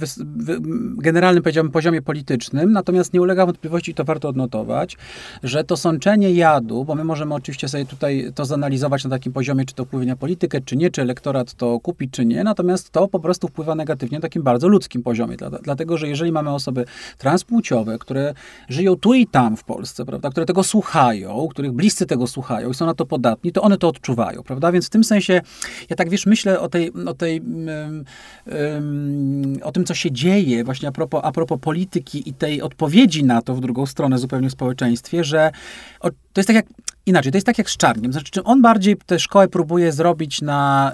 generalnym 0.98 1.42
powiedziałbym 1.42 1.72
poziomie 1.72 2.02
politycznym, 2.02 2.72
natomiast 2.72 3.12
nie 3.14 3.22
ulega 3.22 3.46
wątpliwości 3.46 3.90
i 3.90 3.94
to 3.94 4.04
warto 4.04 4.28
odnotować, 4.28 4.96
że 5.42 5.64
to 5.64 5.76
sączenie 5.76 6.32
jadu, 6.32 6.84
bo 6.84 6.94
my 6.94 7.04
możemy 7.04 7.34
oczywiście 7.34 7.68
sobie 7.68 7.84
tutaj 7.86 8.32
to 8.34 8.44
zanalizować 8.44 9.04
na 9.04 9.10
takim 9.10 9.32
poziomie, 9.32 9.64
czy 9.64 9.74
to 9.74 9.84
wpłynie 9.84 10.06
na 10.06 10.16
politykę, 10.16 10.60
czy 10.60 10.76
nie, 10.76 10.90
czy 10.90 11.02
elektorat 11.02 11.54
to 11.54 11.80
kupi, 11.80 12.08
czy 12.10 12.24
nie, 12.26 12.44
natomiast 12.44 12.65
to 12.92 13.08
po 13.08 13.20
prostu 13.20 13.48
wpływa 13.48 13.74
negatywnie 13.74 14.18
na 14.18 14.22
takim 14.22 14.42
bardzo 14.42 14.68
ludzkim 14.68 15.02
poziomie, 15.02 15.36
dla, 15.36 15.50
dlatego, 15.50 15.98
że 15.98 16.08
jeżeli 16.08 16.32
mamy 16.32 16.50
osoby 16.50 16.84
transpłciowe, 17.18 17.98
które 17.98 18.34
żyją 18.68 18.96
tu 18.96 19.14
i 19.14 19.26
tam 19.26 19.56
w 19.56 19.64
Polsce, 19.64 20.04
prawda, 20.04 20.30
które 20.30 20.46
tego 20.46 20.62
słuchają, 20.62 21.48
których 21.50 21.72
bliscy 21.72 22.06
tego 22.06 22.26
słuchają 22.26 22.70
i 22.70 22.74
są 22.74 22.86
na 22.86 22.94
to 22.94 23.06
podatni, 23.06 23.52
to 23.52 23.62
one 23.62 23.78
to 23.78 23.88
odczuwają, 23.88 24.42
prawda? 24.42 24.72
Więc 24.72 24.86
w 24.86 24.90
tym 24.90 25.04
sensie, 25.04 25.40
ja 25.90 25.96
tak 25.96 26.08
wiesz, 26.08 26.26
myślę 26.26 26.60
o 26.60 26.68
tej, 26.68 26.92
o 26.92 27.14
tej, 27.14 27.40
um, 27.40 28.04
um, 28.46 29.58
o 29.62 29.72
tym, 29.72 29.84
co 29.84 29.94
się 29.94 30.12
dzieje 30.12 30.64
właśnie 30.64 30.88
a 30.88 30.92
propos, 30.92 31.20
a 31.24 31.32
propos 31.32 31.58
polityki 31.60 32.28
i 32.28 32.34
tej 32.34 32.62
odpowiedzi 32.62 33.24
na 33.24 33.42
to 33.42 33.54
w 33.54 33.60
drugą 33.60 33.86
stronę 33.86 34.18
zupełnie 34.18 34.48
w 34.48 34.52
społeczeństwie, 34.52 35.24
że 35.24 35.50
o, 36.00 36.10
to 36.10 36.40
jest 36.40 36.46
tak 36.46 36.56
jak, 36.56 36.66
inaczej, 37.06 37.32
to 37.32 37.36
jest 37.36 37.46
tak 37.46 37.58
jak 37.58 37.70
z 37.70 37.76
Czarnkiem, 37.76 38.12
znaczy, 38.12 38.30
czym 38.30 38.42
on 38.46 38.62
bardziej 38.62 38.96
tę 39.06 39.18
szkołę 39.18 39.48
próbuje 39.48 39.92
zrobić 39.92 40.42
na, 40.42 40.92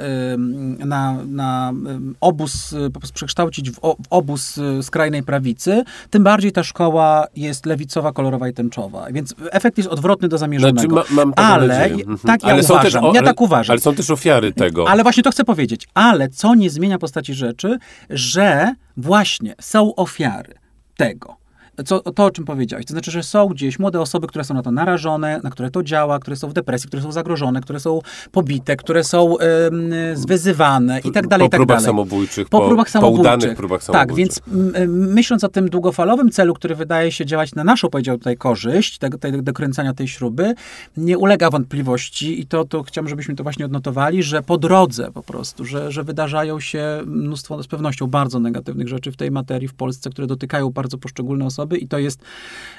na, 0.78 1.18
na 1.26 1.72
obóz, 2.20 2.72
y, 2.72 2.90
po 2.90 3.00
prostu 3.00 3.14
przekształcić 3.14 3.70
w, 3.70 3.78
obóz 4.10 4.58
y, 4.58 4.82
skrajnej 4.82 5.22
prawicy, 5.22 5.84
tym 6.10 6.24
bardziej 6.24 6.52
ta 6.52 6.64
szkoła 6.64 7.26
jest 7.36 7.66
lewicowa, 7.66 8.12
kolorowa 8.12 8.48
i 8.48 8.52
tęczowa. 8.52 9.06
Więc 9.12 9.34
efekt 9.50 9.78
jest 9.78 9.90
odwrotny 9.90 10.28
do 10.28 10.38
zamierzonego. 10.38 11.04
Znaczy, 11.04 11.14
ma, 11.14 11.22
ale 11.36 11.66
nadzieję. 11.66 11.94
Mhm. 11.94 12.18
tak 12.18 12.42
ja 12.42 12.48
ale 12.52 12.62
są 12.62 12.74
uważam, 12.74 13.02
też, 13.02 13.10
o- 13.10 13.14
ja 13.14 13.22
tak 13.22 13.40
uważam. 13.40 13.72
Ale 13.74 13.80
są 13.80 13.94
też 13.94 14.10
ofiary 14.10 14.52
tego. 14.52 14.88
Ale 14.88 15.02
właśnie 15.02 15.22
to 15.22 15.30
chcę 15.30 15.44
powiedzieć. 15.44 15.88
Ale 15.94 16.28
co 16.28 16.54
nie 16.54 16.70
zmienia 16.70 16.98
postaci 16.98 17.34
rzeczy, 17.34 17.78
że 18.10 18.74
właśnie 18.96 19.54
są 19.60 19.94
ofiary 19.94 20.54
tego. 20.96 21.41
Co, 21.84 22.00
to, 22.00 22.24
o 22.24 22.30
czym 22.30 22.44
powiedziałeś. 22.44 22.86
To 22.86 22.92
znaczy, 22.92 23.10
że 23.10 23.22
są 23.22 23.46
gdzieś 23.48 23.78
młode 23.78 24.00
osoby, 24.00 24.26
które 24.26 24.44
są 24.44 24.54
na 24.54 24.62
to 24.62 24.70
narażone, 24.70 25.40
na 25.44 25.50
które 25.50 25.70
to 25.70 25.82
działa, 25.82 26.18
które 26.18 26.36
są 26.36 26.48
w 26.48 26.52
depresji, 26.52 26.88
które 26.88 27.02
są 27.02 27.12
zagrożone, 27.12 27.60
które 27.60 27.80
są 27.80 28.00
pobite, 28.32 28.76
które 28.76 29.04
są 29.04 29.38
em, 29.38 29.90
zwyzywane 30.14 31.00
i 31.04 31.12
tak 31.12 31.26
dalej, 31.26 31.46
po 31.46 31.50
tak 31.50 31.58
próbach 31.58 31.80
samobójczych, 31.82 32.48
Po 32.48 32.60
po, 32.60 32.66
próbach 32.66 32.86
po 32.86 32.92
samobójczych. 32.92 33.20
udanych 33.20 33.56
próbach 33.56 33.82
samobójczych. 33.82 34.08
Tak, 34.08 34.16
więc 34.16 34.40
m, 34.74 35.12
myśląc 35.12 35.44
o 35.44 35.48
tym 35.48 35.68
długofalowym 35.68 36.30
celu, 36.30 36.54
który 36.54 36.74
wydaje 36.74 37.12
się 37.12 37.26
działać 37.26 37.54
na 37.54 37.64
naszą, 37.64 37.90
powiedział 37.90 38.18
tutaj, 38.18 38.36
korzyść, 38.36 38.98
tego, 38.98 39.18
tego 39.18 39.42
dokręcania 39.42 39.94
tej 39.94 40.08
śruby, 40.08 40.54
nie 40.96 41.18
ulega 41.18 41.50
wątpliwości 41.50 42.40
i 42.40 42.46
to, 42.46 42.64
to 42.64 42.82
chciałbym, 42.82 43.08
żebyśmy 43.08 43.34
to 43.34 43.42
właśnie 43.42 43.64
odnotowali, 43.64 44.22
że 44.22 44.42
po 44.42 44.58
drodze 44.58 45.10
po 45.14 45.22
prostu, 45.22 45.64
że, 45.64 45.92
że 45.92 46.04
wydarzają 46.04 46.60
się 46.60 47.00
mnóstwo, 47.06 47.62
z 47.62 47.66
pewnością 47.66 48.06
bardzo 48.06 48.40
negatywnych 48.40 48.88
rzeczy 48.88 49.12
w 49.12 49.16
tej 49.16 49.30
materii 49.30 49.68
w 49.68 49.74
Polsce, 49.74 50.10
które 50.10 50.26
dotykają 50.26 50.70
bardzo 50.70 50.98
poszczególne 50.98 51.44
osoby 51.44 51.71
osoby 51.72 51.78
i 51.78 51.88
to 51.88 51.98
jest 51.98 52.20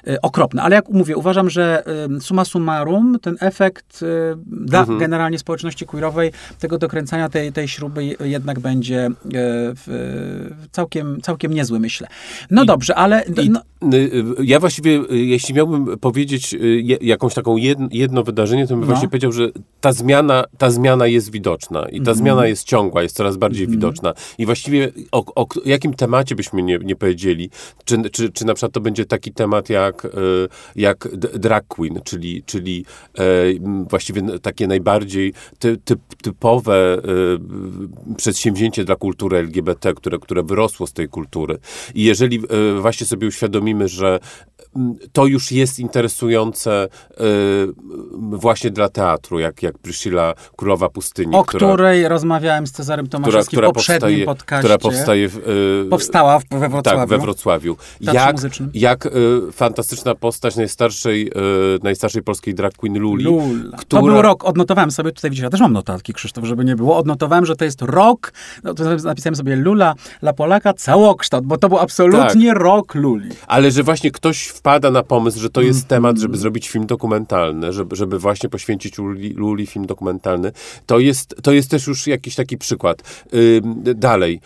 y, 0.07 0.21
okropne. 0.21 0.61
Ale 0.61 0.75
jak 0.75 0.89
mówię, 0.89 1.17
uważam, 1.17 1.49
że 1.49 1.83
summa 2.19 2.45
summarum, 2.45 3.17
ten 3.21 3.37
efekt 3.39 4.01
y, 4.01 4.05
dla 4.47 4.79
Mhm. 4.79 4.99
generalnie 4.99 5.39
społeczności 5.39 5.85
queerowej, 5.85 6.31
tego 6.59 6.77
dokręcania 6.77 7.29
tej, 7.29 7.51
tej 7.53 7.67
śruby 7.67 8.15
jednak 8.25 8.59
będzie 8.59 9.09
w, 9.25 10.49
całkiem, 10.71 11.21
całkiem 11.21 11.53
niezły, 11.53 11.79
myślę. 11.79 12.07
No 12.51 12.63
I- 12.63 12.65
dobrze, 12.65 12.95
ale... 12.95 13.23
I, 13.43 13.49
no, 13.49 13.61
y, 13.93 14.23
ja 14.43 14.59
właściwie, 14.59 14.91
y, 15.11 15.17
jeśli 15.17 15.53
miałbym 15.55 15.99
powiedzieć 15.99 16.53
y, 16.53 16.81
jakąś 17.01 17.33
taką 17.33 17.57
jedno, 17.57 17.87
jedno 17.91 18.23
wydarzenie, 18.23 18.67
to 18.67 18.73
bym 18.73 18.79
No. 18.79 18.85
właśnie 18.85 19.07
powiedział, 19.09 19.31
że 19.31 19.49
ta 19.81 19.91
zmiana, 19.93 20.43
ta 20.57 20.71
zmiana 20.71 21.07
jest 21.07 21.31
widoczna 21.31 21.81
i 21.89 21.97
ta 21.97 22.11
Mhm. 22.11 22.17
zmiana 22.17 22.47
jest 22.47 22.63
ciągła, 22.63 23.03
jest 23.03 23.15
coraz 23.15 23.37
bardziej 23.37 23.67
widoczna. 23.67 24.13
I 24.37 24.45
właściwie 24.45 24.91
o, 25.11 25.25
o 25.35 25.47
jakim 25.65 25.93
temacie 25.93 26.35
byśmy 26.35 26.63
nie, 26.63 26.77
nie 26.77 26.95
powiedzieli, 26.95 27.49
czy, 27.85 28.09
czy, 28.09 28.29
czy 28.31 28.45
na 28.45 28.53
przykład 28.53 28.72
to 28.73 28.81
będzie 28.81 29.05
taki 29.05 29.31
temat 29.31 29.69
jak, 29.69 30.05
y, 30.05 30.09
jak 30.75 31.07
drag 31.15 31.67
queen, 31.67 32.01
czyli, 32.03 32.43
czyli 32.45 32.85
e, 33.17 33.23
właściwie 33.89 34.39
takie 34.39 34.67
najbardziej 34.67 35.33
ty, 35.59 35.77
typ, 35.77 35.99
typowe 36.23 36.97
y, 36.97 38.15
przedsięwzięcie 38.15 38.85
dla 38.85 38.95
kultury 38.95 39.37
LGBT, 39.37 39.93
które, 39.93 40.19
które 40.19 40.43
wyrosło 40.43 40.87
z 40.87 40.93
tej 40.93 41.07
kultury. 41.07 41.57
I 41.95 42.03
jeżeli 42.03 42.41
właśnie 42.81 43.07
sobie 43.07 43.27
uświadomimy, 43.27 43.87
że 43.87 44.19
to 45.11 45.25
już 45.25 45.51
jest 45.51 45.79
interesujące 45.79 46.87
właśnie 48.31 48.71
dla 48.71 48.89
teatru, 48.89 49.39
jak, 49.39 49.63
jak 49.63 49.77
Priscilla 49.77 50.33
Królowa 50.55 50.89
Pustyni, 50.89 51.35
o 51.35 51.43
która, 51.43 51.67
której 51.67 52.07
rozmawiałem 52.07 52.67
z 52.67 52.71
Cezarym 52.71 53.07
Tomaszewskim 53.07 53.59
w 53.59 53.63
poprzednim 53.63 54.25
podcaście. 54.25 54.59
która 54.63 54.77
powstaje 54.77 55.29
w, 55.29 55.41
Powstała 55.89 56.39
w, 56.39 56.43
we 56.49 56.69
Wrocławiu. 56.69 56.99
tak, 56.99 57.09
we 57.09 57.17
Wrocławiu. 57.17 57.77
Jak, 58.01 58.35
Jak 58.73 59.05
y, 59.05 59.11
fantastyczna 59.51 60.15
postać 60.15 60.55
najstarszej, 60.55 61.27
y, 61.27 61.31
najstarszej 61.83 62.23
polskiej 62.23 62.53
drag 62.55 62.73
queen 62.73 62.99
Luli. 62.99 63.23
Lula. 63.23 63.77
która- 63.77 64.01
To 64.01 64.07
był 64.07 64.21
rok, 64.21 64.45
odnotowałem 64.45 64.91
sobie, 64.91 65.11
tutaj 65.11 65.31
widzisz, 65.31 65.43
ja 65.43 65.49
też 65.49 65.59
mam 65.59 65.73
notatki, 65.73 66.13
Krzysztof, 66.13 66.45
żeby 66.45 66.65
nie 66.65 66.75
było. 66.75 66.97
Odnotowałem, 66.97 67.45
że 67.45 67.55
to 67.55 67.65
jest 67.65 67.81
rok, 67.81 68.33
no 68.63 68.73
to 68.73 68.83
napisałem 69.03 69.35
sobie 69.35 69.55
Lula, 69.55 69.95
La 70.21 70.33
Polaka, 70.33 70.73
całokształt, 70.73 71.45
bo 71.45 71.57
to 71.57 71.69
był 71.69 71.77
absolutnie 71.77 72.47
Tak. 72.53 72.57
rok 72.61 72.95
Luli. 72.95 73.29
Ale 73.47 73.71
że 73.71 73.83
właśnie 73.83 74.11
ktoś 74.11 74.43
wpada 74.47 74.91
na 74.91 75.03
pomysł, 75.03 75.39
że 75.39 75.49
to 75.49 75.61
jest 75.61 75.79
Mhm. 75.83 75.89
temat, 75.89 76.17
żeby 76.17 76.37
zrobić 76.37 76.69
film 76.69 76.85
dokumentalny, 76.85 77.73
żeby, 77.73 77.95
żeby 77.95 78.19
właśnie 78.19 78.49
poświęcić 78.49 78.97
Luli, 78.97 79.33
Luli 79.33 79.65
film 79.67 79.85
dokumentalny, 79.85 80.51
to 80.85 80.99
jest, 80.99 81.35
to 81.43 81.51
jest 81.51 81.71
też 81.71 81.87
już 81.87 82.07
jakiś 82.07 82.35
taki 82.35 82.57
przykład. 82.57 83.23
Ym, 83.33 83.83
dalej. 83.95 84.39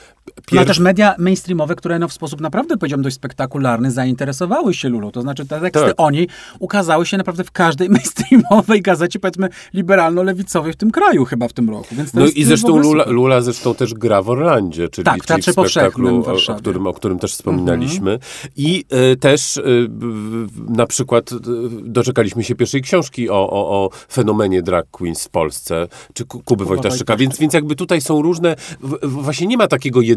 No 0.51 0.61
Pierw- 0.61 0.67
też 0.67 0.79
media 0.79 1.15
mainstreamowe, 1.17 1.75
które 1.75 1.99
no 1.99 2.07
w 2.07 2.13
sposób 2.13 2.41
naprawdę, 2.41 2.77
powiedziałbym, 2.77 3.03
dość 3.03 3.15
spektakularny 3.15 3.91
zainteresowały 3.91 4.73
się 4.73 4.89
Lulą. 4.89 5.11
To 5.11 5.21
znaczy 5.21 5.45
te 5.45 5.59
teksty 5.61 5.85
Tak. 5.87 5.93
o 5.97 6.11
niej 6.11 6.27
ukazały 6.59 7.05
się 7.05 7.17
naprawdę 7.17 7.43
w 7.43 7.51
każdej 7.51 7.89
mainstreamowej 7.97 8.81
gazecie, 8.81 9.19
powiedzmy, 9.19 9.49
liberalno-lewicowej 9.73 10.73
w 10.73 10.75
tym 10.75 10.91
kraju 10.91 11.25
chyba 11.25 11.47
w 11.47 11.53
tym 11.53 11.69
roku. 11.69 11.95
No 12.13 12.25
i 12.27 12.43
w 12.43 12.47
zresztą 12.47 12.77
Lula. 12.77 13.05
Lula 13.07 13.41
zresztą 13.41 13.75
też 13.75 13.93
gra 13.93 14.21
w 14.21 14.29
Orlandzie, 14.29 14.89
czyli, 14.89 15.05
Tak, 15.05 15.23
w 15.23 15.25
czyli 15.25 15.43
spektaklu, 15.43 16.23
o, 16.25 16.53
o, 16.53 16.55
którym, 16.55 16.87
o 16.87 16.93
którym 16.93 17.19
też 17.19 17.31
wspominaliśmy. 17.33 18.19
I 18.55 18.85
e, 18.89 19.15
też 19.15 19.59
w- 19.89 20.69
na 20.69 20.85
przykład 20.87 21.31
e, 21.31 21.35
doczekaliśmy 21.83 22.43
się 22.43 22.55
pierwszej 22.55 22.81
książki 22.81 23.29
o, 23.29 23.33
o, 23.49 23.69
o 23.85 23.89
fenomenie 24.11 24.61
drag 24.61 24.85
queens 24.91 25.23
w 25.25 25.29
Polsce, 25.29 25.87
czy 26.13 26.25
Ku- 26.25 26.41
Kuby 26.43 26.65
Wojtaszczyka, 26.65 26.77
Wojtaszczyka. 27.13 27.17
więc, 27.17 27.37
więc 27.37 27.53
jakby 27.53 27.75
tutaj 27.75 28.01
są 28.01 28.21
różne, 28.21 28.55
w, 28.81 29.07
w, 29.07 29.11
właśnie 29.23 29.47
nie 29.47 29.57
ma 29.57 29.67
takiego 29.67 30.01
jednego, 30.01 30.16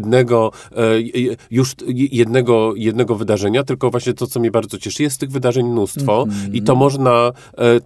e, 0.77 1.01
je- 1.01 1.35
już 1.51 1.75
jednego, 2.11 2.73
jednego 2.75 3.15
wydarzenia, 3.15 3.63
tylko 3.63 3.89
właśnie 3.91 4.13
to, 4.13 4.27
co 4.27 4.39
mnie 4.39 4.51
bardzo 4.51 4.77
cieszy, 4.77 5.03
jest 5.03 5.19
tych 5.19 5.31
wydarzeń 5.31 5.65
mnóstwo 5.67 6.23
Mhm. 6.23 6.53
i 6.53 6.61
to 6.61 6.75
można, 6.75 7.31
e, 7.57 7.79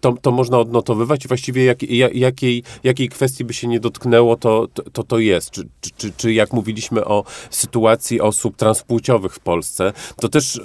to, 0.00 0.12
to 0.22 0.30
można 0.30 0.58
odnotowywać 0.58 1.24
i 1.24 1.28
właściwie 1.28 1.64
jak, 1.64 1.82
ja- 1.82 2.08
jakiej, 2.14 2.62
jakiej 2.84 3.08
kwestii 3.08 3.44
by 3.44 3.54
się 3.54 3.68
nie 3.68 3.80
dotknęło, 3.80 4.36
to 4.36 4.68
to, 4.92 5.02
to, 5.04 5.18
jest. 5.18 5.50
Czy, 5.50 5.62
czy, 5.80 5.90
czy, 5.96 6.12
czy 6.16 6.32
jak 6.32 6.52
mówiliśmy 6.52 7.04
o 7.04 7.24
sytuacji 7.50 8.20
osób 8.20 8.56
transpłciowych 8.56 9.34
w 9.34 9.40
Polsce, 9.40 9.92
to 10.20 10.28
też 10.28 10.56
e, 10.56 10.60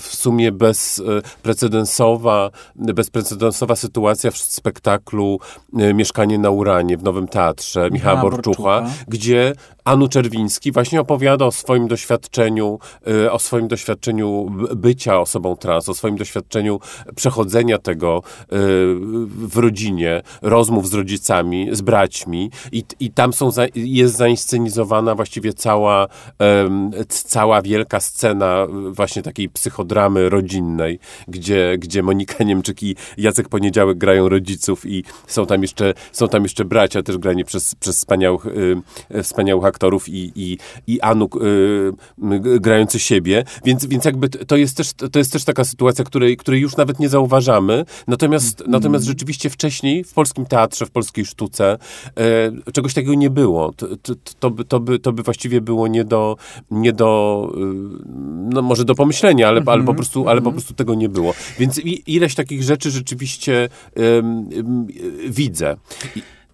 w 0.00 0.06
sumie 0.06 0.52
bezprecedensowa, 1.42 2.50
bezprecedensowa 2.76 3.76
sytuacja 3.76 4.30
w 4.30 4.36
spektaklu 4.38 5.38
e, 5.78 5.94
Mieszkanie 5.94 6.38
na 6.38 6.50
Uranie 6.50 6.96
w 6.96 7.02
Nowym 7.02 7.28
Teatrze 7.28 7.90
Michała 7.90 8.14
Michała 8.16 8.30
Borczucha, 8.30 8.80
Borczucha. 8.80 9.04
gdzie 9.08 9.52
Anu 9.84 10.08
Czerwiński 10.08 10.72
właśnie 10.72 11.00
opowiada 11.00 11.44
o 11.46 11.52
swoim 11.52 11.88
doświadczeniu, 11.88 12.78
y, 13.08 13.32
o 13.32 13.38
swoim 13.38 13.68
doświadczeniu 13.68 14.52
bycia 14.76 15.20
osobą 15.20 15.56
trans, 15.56 15.88
o 15.88 15.94
swoim 15.94 16.16
doświadczeniu 16.16 16.80
przechodzenia 17.16 17.78
tego 17.78 18.22
y, 18.42 18.46
w 19.26 19.56
rodzinie, 19.56 20.22
rozmów 20.42 20.88
z 20.88 20.94
rodzicami, 20.94 21.68
z 21.72 21.80
braćmi. 21.80 22.50
I, 22.72 22.84
i 23.00 23.10
tam 23.10 23.32
są, 23.32 23.50
jest 23.74 24.16
zainscenizowana 24.16 25.14
właściwie 25.14 25.52
cała, 25.52 26.06
cała 27.08 27.62
wielka 27.62 28.00
scena 28.00 28.66
y, 28.88 28.90
właśnie 28.90 29.22
takiej 29.22 29.48
psychodramy 29.48 30.28
rodzinnej, 30.28 30.98
gdzie, 31.28 31.76
gdzie 31.78 32.02
Monika 32.02 32.44
Niemczyk 32.52 32.82
i 32.82 32.96
Jacek 33.18 33.48
Poniedziałek 33.48 33.98
grają 33.98 34.28
rodziców 34.28 34.86
i 34.86 35.04
są 35.26 35.46
tam 35.46 35.62
jeszcze, 35.62 35.94
są 36.12 36.28
tam 36.28 36.42
jeszcze 36.42 36.64
bracia 36.64 37.02
też 37.02 37.18
grani 37.18 37.44
przez, 37.44 37.74
przez 37.74 37.96
wspaniałych, 37.96 38.46
wspaniałych 39.22 39.64
aktorów 39.72 40.08
i, 40.08 40.32
i, 40.36 40.58
i 40.86 41.00
Anu 41.00 41.24
y, 41.24 42.60
grający 42.60 42.98
siebie, 42.98 43.44
więc, 43.64 43.86
więc 43.86 44.04
jakby 44.04 44.28
to 44.28 44.56
jest, 44.56 44.76
też, 44.76 44.92
to 45.12 45.18
jest 45.18 45.32
też 45.32 45.44
taka 45.44 45.64
sytuacja, 45.64 46.04
której, 46.04 46.36
której 46.36 46.60
już 46.60 46.76
nawet 46.76 47.00
nie 47.00 47.08
zauważamy, 47.08 47.84
natomiast, 48.06 48.62
natomiast 48.66 49.04
rzeczywiście 49.04 49.50
wcześniej 49.50 50.04
w 50.04 50.12
polskim 50.12 50.46
teatrze, 50.46 50.86
w 50.86 50.90
polskiej 50.90 51.24
sztuce 51.24 51.78
e, 52.66 52.72
czegoś 52.72 52.94
takiego 52.94 53.14
nie 53.14 53.30
było. 53.30 53.72
To, 53.72 53.86
to, 54.02 54.14
to, 54.40 54.50
by, 54.50 54.64
to, 54.64 54.80
by, 54.80 54.98
to 54.98 55.12
by 55.12 55.22
właściwie 55.22 55.60
było 55.60 55.88
nie 55.88 56.04
do, 56.04 56.36
nie 56.70 56.92
do 56.92 57.52
y, 57.54 57.60
no 58.54 58.62
może 58.62 58.84
do 58.84 58.94
pomyślenia, 58.94 59.48
ale, 59.48 59.62
ale, 59.66 59.84
po, 59.84 59.94
prostu, 59.94 60.28
ale 60.28 60.40
po 60.40 60.52
prostu 60.52 60.74
tego 60.74 60.94
nie 60.94 61.08
było. 61.08 61.34
Więc 61.58 61.78
i, 61.78 62.02
ileś 62.06 62.34
takich 62.34 62.62
rzeczy 62.62 62.90
rzeczywiście 62.90 63.68
y, 63.98 64.22
widzę. 65.28 65.76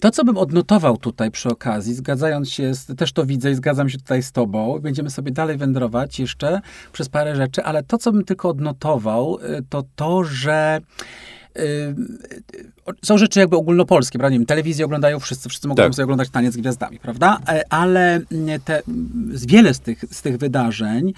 To, 0.01 0.11
co 0.11 0.25
bym 0.25 0.37
odnotował 0.37 0.97
tutaj 0.97 1.31
przy 1.31 1.49
okazji, 1.49 1.95
zgadzając 1.95 2.51
się, 2.51 2.75
z, 2.75 2.87
też 2.97 3.13
to 3.13 3.27
widzę 3.27 3.51
i 3.51 3.55
zgadzam 3.55 3.89
się 3.89 3.99
tutaj 3.99 4.23
z 4.23 4.33
tobą, 4.33 4.79
będziemy 4.79 5.11
sobie 5.11 5.33
dalej 5.33 5.57
wędrować 5.57 6.21
jeszcze 6.21 6.61
przez 6.93 7.09
parę 7.09 7.37
rzeczy, 7.37 7.65
ale 7.65 7.83
to, 7.83 7.99
co 7.99 8.13
bym 8.13 8.25
tylko 8.25 8.49
odnotował, 8.49 9.39
y, 9.39 9.65
to 9.69 9.85
to, 9.97 10.25
że 10.25 10.81
y, 11.59 11.95
są 13.05 13.19
rzeczy 13.19 13.41
jakby 13.41 13.57
ogólnopolskie, 13.57 14.19
prawda? 14.19 14.33
Nie 14.33 14.39
wiem, 14.39 14.47
telewizję 14.47 14.85
oglądają 14.85 15.21
wszyscy, 15.21 15.49
wszyscy 15.49 15.69
mogą 15.69 15.83
Tak. 15.83 15.95
sobie 15.95 16.05
oglądać 16.05 16.31
Taniec 16.31 16.55
z 16.55 16.57
Gwiazdami, 16.57 16.99
prawda? 16.99 17.39
E, 17.49 17.63
Ale 17.71 18.21
te, 18.65 18.83
wiele 19.47 19.75
z 19.75 19.81
tych, 19.81 20.05
z 20.11 20.23
tych 20.23 20.37
wydarzeń 20.37 21.13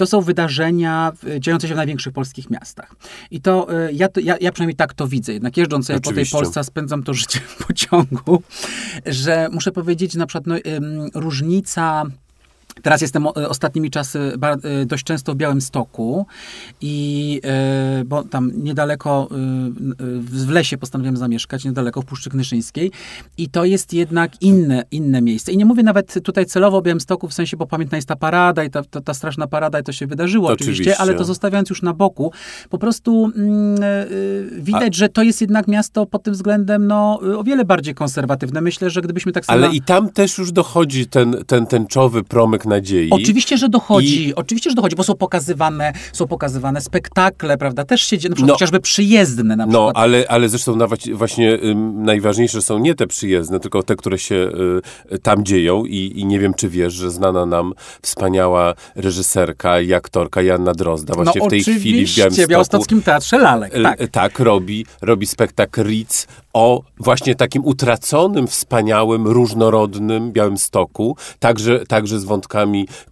to 0.00 0.06
są 0.06 0.20
wydarzenia 0.20 1.12
dziejące 1.38 1.68
się 1.68 1.74
w 1.74 1.76
największych 1.76 2.12
polskich 2.12 2.50
miastach. 2.50 2.94
I 3.30 3.40
to 3.40 3.74
y, 3.88 3.92
ja, 3.92 4.08
ja, 4.22 4.36
ja 4.40 4.52
przynajmniej 4.52 4.76
tak 4.76 4.94
to 4.94 5.08
widzę. 5.08 5.32
Jednak 5.32 5.56
jeżdżąc 5.56 5.86
sobie 5.86 6.00
po 6.00 6.12
tej. 6.12 6.26
Polsce, 6.26 6.64
spędzam 6.64 7.02
to 7.02 7.14
życie 7.14 7.40
w 7.40 7.66
pociągu, 7.66 8.42
że 9.06 9.48
muszę 9.52 9.72
powiedzieć, 9.72 10.12
że 10.12 10.18
na 10.18 10.26
przykład 10.26 10.46
no, 10.46 10.54
różnica. 11.14 12.04
Teraz 12.82 13.00
jestem 13.00 13.26
ostatnimi 13.26 13.90
czasy 13.90 14.18
y, 14.82 14.86
dość 14.86 15.04
często 15.04 15.32
w 15.32 15.36
Białymstoku 15.36 16.26
i 16.80 17.40
y, 18.00 18.04
bo 18.04 18.24
tam 18.24 18.52
niedaleko 18.54 19.28
y, 19.32 19.36
w 20.20 20.50
lesie 20.50 20.78
postanowiłem 20.78 21.16
zamieszkać, 21.16 21.64
niedaleko 21.64 22.02
w 22.02 22.04
Puszczy 22.04 22.30
Knyszyńskiej 22.30 22.90
i 23.38 23.48
to 23.48 23.64
jest 23.64 23.92
jednak 23.92 24.42
inne, 24.42 24.84
inne 24.90 25.22
miejsce. 25.22 25.52
I 25.52 25.56
nie 25.56 25.64
mówię 25.64 25.82
nawet 25.82 26.24
tutaj 26.24 26.46
celowo 26.46 26.76
o 26.76 26.82
Białymstoku, 26.82 27.28
w 27.28 27.34
sensie, 27.34 27.56
bo 27.56 27.66
pamiętna 27.66 27.96
jest 27.96 28.08
ta 28.08 28.16
parada 28.16 28.64
i 28.64 28.70
ta, 28.70 28.82
ta, 28.82 29.00
ta 29.00 29.14
straszna 29.14 29.46
parada 29.46 29.80
i 29.80 29.82
to 29.82 29.92
się 29.92 30.06
wydarzyło 30.06 30.48
oczywiście, 30.48 30.82
Oczywiście. 30.82 31.02
ale 31.02 31.14
to 31.14 31.24
zostawiając 31.24 31.70
już 31.70 31.82
na 31.82 31.94
boku, 31.94 32.32
po 32.70 32.78
prostu 32.78 33.32
mm, 33.36 33.82
y, 33.82 34.50
widać, 34.62 34.96
że 34.96 35.08
to 35.08 35.22
jest 35.22 35.40
jednak 35.40 35.68
miasto 35.68 36.06
pod 36.06 36.22
tym 36.22 36.34
względem 36.34 36.86
no, 36.86 37.20
o 37.38 37.44
wiele 37.44 37.64
bardziej 37.64 37.94
konserwatywne. 37.94 38.60
Myślę, 38.60 38.90
że 38.90 39.02
gdybyśmy 39.02 39.32
tak 39.32 39.44
samo... 39.44 39.58
ale 39.58 39.74
i 39.74 39.82
tam 39.82 40.08
też 40.08 40.38
już 40.38 40.52
dochodzi 40.52 41.06
ten, 41.06 41.36
ten 41.46 41.66
tęczowy 41.66 42.24
promyk 42.24 42.66
nadziei. 42.70 43.10
Oczywiście, 43.10 43.58
że 43.58 43.68
dochodzi, 43.68 44.34
oczywiście, 44.36 44.70
że 44.70 44.76
dochodzi, 44.76 44.96
bo 44.96 45.04
są 45.04 45.14
pokazywane, 45.14 45.92
są 46.12 46.26
pokazywane 46.26 46.80
spektakle, 46.80 47.58
prawda, 47.58 47.84
też 47.84 48.00
się 48.02 48.18
dzieje, 48.18 48.30
na 48.30 48.34
przykład 48.36 48.48
No. 48.48 48.54
chociażby 48.54 48.80
przyjezdne 48.80 49.56
na 49.56 49.66
No, 49.66 49.90
ale, 49.94 50.24
ale 50.28 50.48
zresztą 50.48 50.76
nawet 50.76 51.16
właśnie 51.16 51.58
ym, 51.64 52.04
najważniejsze 52.04 52.62
są 52.62 52.78
nie 52.78 52.94
te 52.94 53.06
przyjezdne, 53.06 53.60
tylko 53.60 53.82
te, 53.82 53.96
które 53.96 54.18
się 54.18 54.50
y, 55.12 55.18
tam 55.18 55.44
dzieją 55.44 55.84
I, 55.84 56.12
i 56.16 56.26
nie 56.26 56.38
wiem, 56.38 56.54
czy 56.54 56.68
wiesz, 56.68 56.94
że 56.94 57.10
znana 57.10 57.46
nam 57.46 57.72
wspaniała 58.02 58.74
reżyserka 58.96 59.80
i 59.80 59.94
aktorka 59.94 60.42
Janna 60.42 60.72
Drozda 60.74 61.14
właśnie 61.14 61.40
no, 61.40 61.46
w 61.46 61.50
tej 61.50 61.62
chwili 61.62 61.76
w 61.76 61.86
oczywiście, 61.86 62.14
w 62.14 62.24
Białymstoku 62.24 62.48
Białostockim 62.50 63.02
Teatrze 63.02 63.38
Lalek, 63.38 63.74
L- 63.74 63.82
tak. 63.82 64.08
tak 64.10 64.38
robi, 64.38 64.86
robi 65.02 65.26
spektakl 65.26 65.82
Ritz 65.82 66.26
o 66.52 66.82
właśnie 66.98 67.34
takim 67.34 67.64
utraconym, 67.64 68.46
wspaniałym, 68.46 69.26
różnorodnym 69.26 70.32
Białym 70.32 70.58
Stoku, 70.58 71.16
także, 71.38 71.86
także 71.86 72.18
z 72.20 72.24
wątkami 72.24 72.59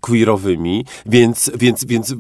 queerowymi, 0.01 0.85
więc, 1.07 1.51
więc, 1.59 1.85
więc 1.85 2.15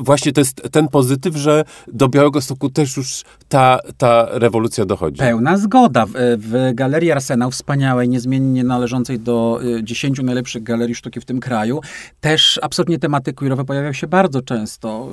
właśnie 0.00 0.32
to 0.32 0.40
jest 0.40 0.62
ten 0.72 0.88
pozytyw, 0.88 1.36
że 1.36 1.64
do 1.92 2.08
Białego 2.08 2.40
Stoku 2.40 2.70
też 2.70 2.96
już 2.96 3.22
ta, 3.48 3.78
ta 3.96 4.26
rewolucja 4.30 4.84
dochodzi. 4.84 5.18
Pełna 5.18 5.58
zgoda. 5.58 6.06
W, 6.06 6.12
w 6.38 6.74
Galerii 6.74 7.12
Arsenał, 7.12 7.50
wspaniałej, 7.50 8.08
niezmiennie 8.08 8.64
należącej 8.64 9.18
do 9.18 9.60
y, 9.78 9.84
dziesięciu 9.84 10.22
najlepszych 10.22 10.62
galerii 10.62 10.94
sztuki 10.94 11.20
w 11.20 11.24
tym 11.24 11.40
kraju, 11.40 11.80
też 12.20 12.60
absolutnie 12.62 12.98
tematy 12.98 13.32
queerowe 13.32 13.64
pojawiają 13.64 13.92
się 13.92 14.06
bardzo 14.06 14.42
często, 14.42 15.08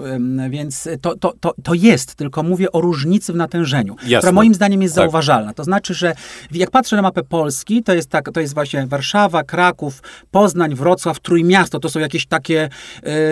więc 0.49 0.89
to, 1.01 1.17
to, 1.17 1.33
to, 1.39 1.53
to 1.63 1.73
jest, 1.73 2.15
tylko 2.15 2.43
mówię 2.43 2.71
o 2.71 2.81
różnicy 2.81 3.33
w 3.33 3.35
natężeniu, 3.35 3.95
Jasne. 4.01 4.17
która 4.17 4.31
moim 4.31 4.53
zdaniem 4.53 4.81
jest 4.81 4.95
tak. 4.95 5.03
zauważalna. 5.03 5.53
To 5.53 5.63
znaczy, 5.63 5.93
że 5.93 6.15
jak 6.51 6.71
patrzę 6.71 6.95
na 6.95 7.01
mapę 7.01 7.23
Polski, 7.23 7.83
to 7.83 7.93
jest, 7.93 8.09
tak, 8.09 8.31
to 8.31 8.39
jest 8.39 8.53
właśnie 8.53 8.87
Warszawa, 8.87 9.43
Kraków, 9.43 10.01
Poznań, 10.31 10.75
Wrocław, 10.75 11.19
Trójmiasto, 11.19 11.46
to 11.81 11.89
są 11.89 11.99
jakieś 11.99 12.25
takie 12.25 12.69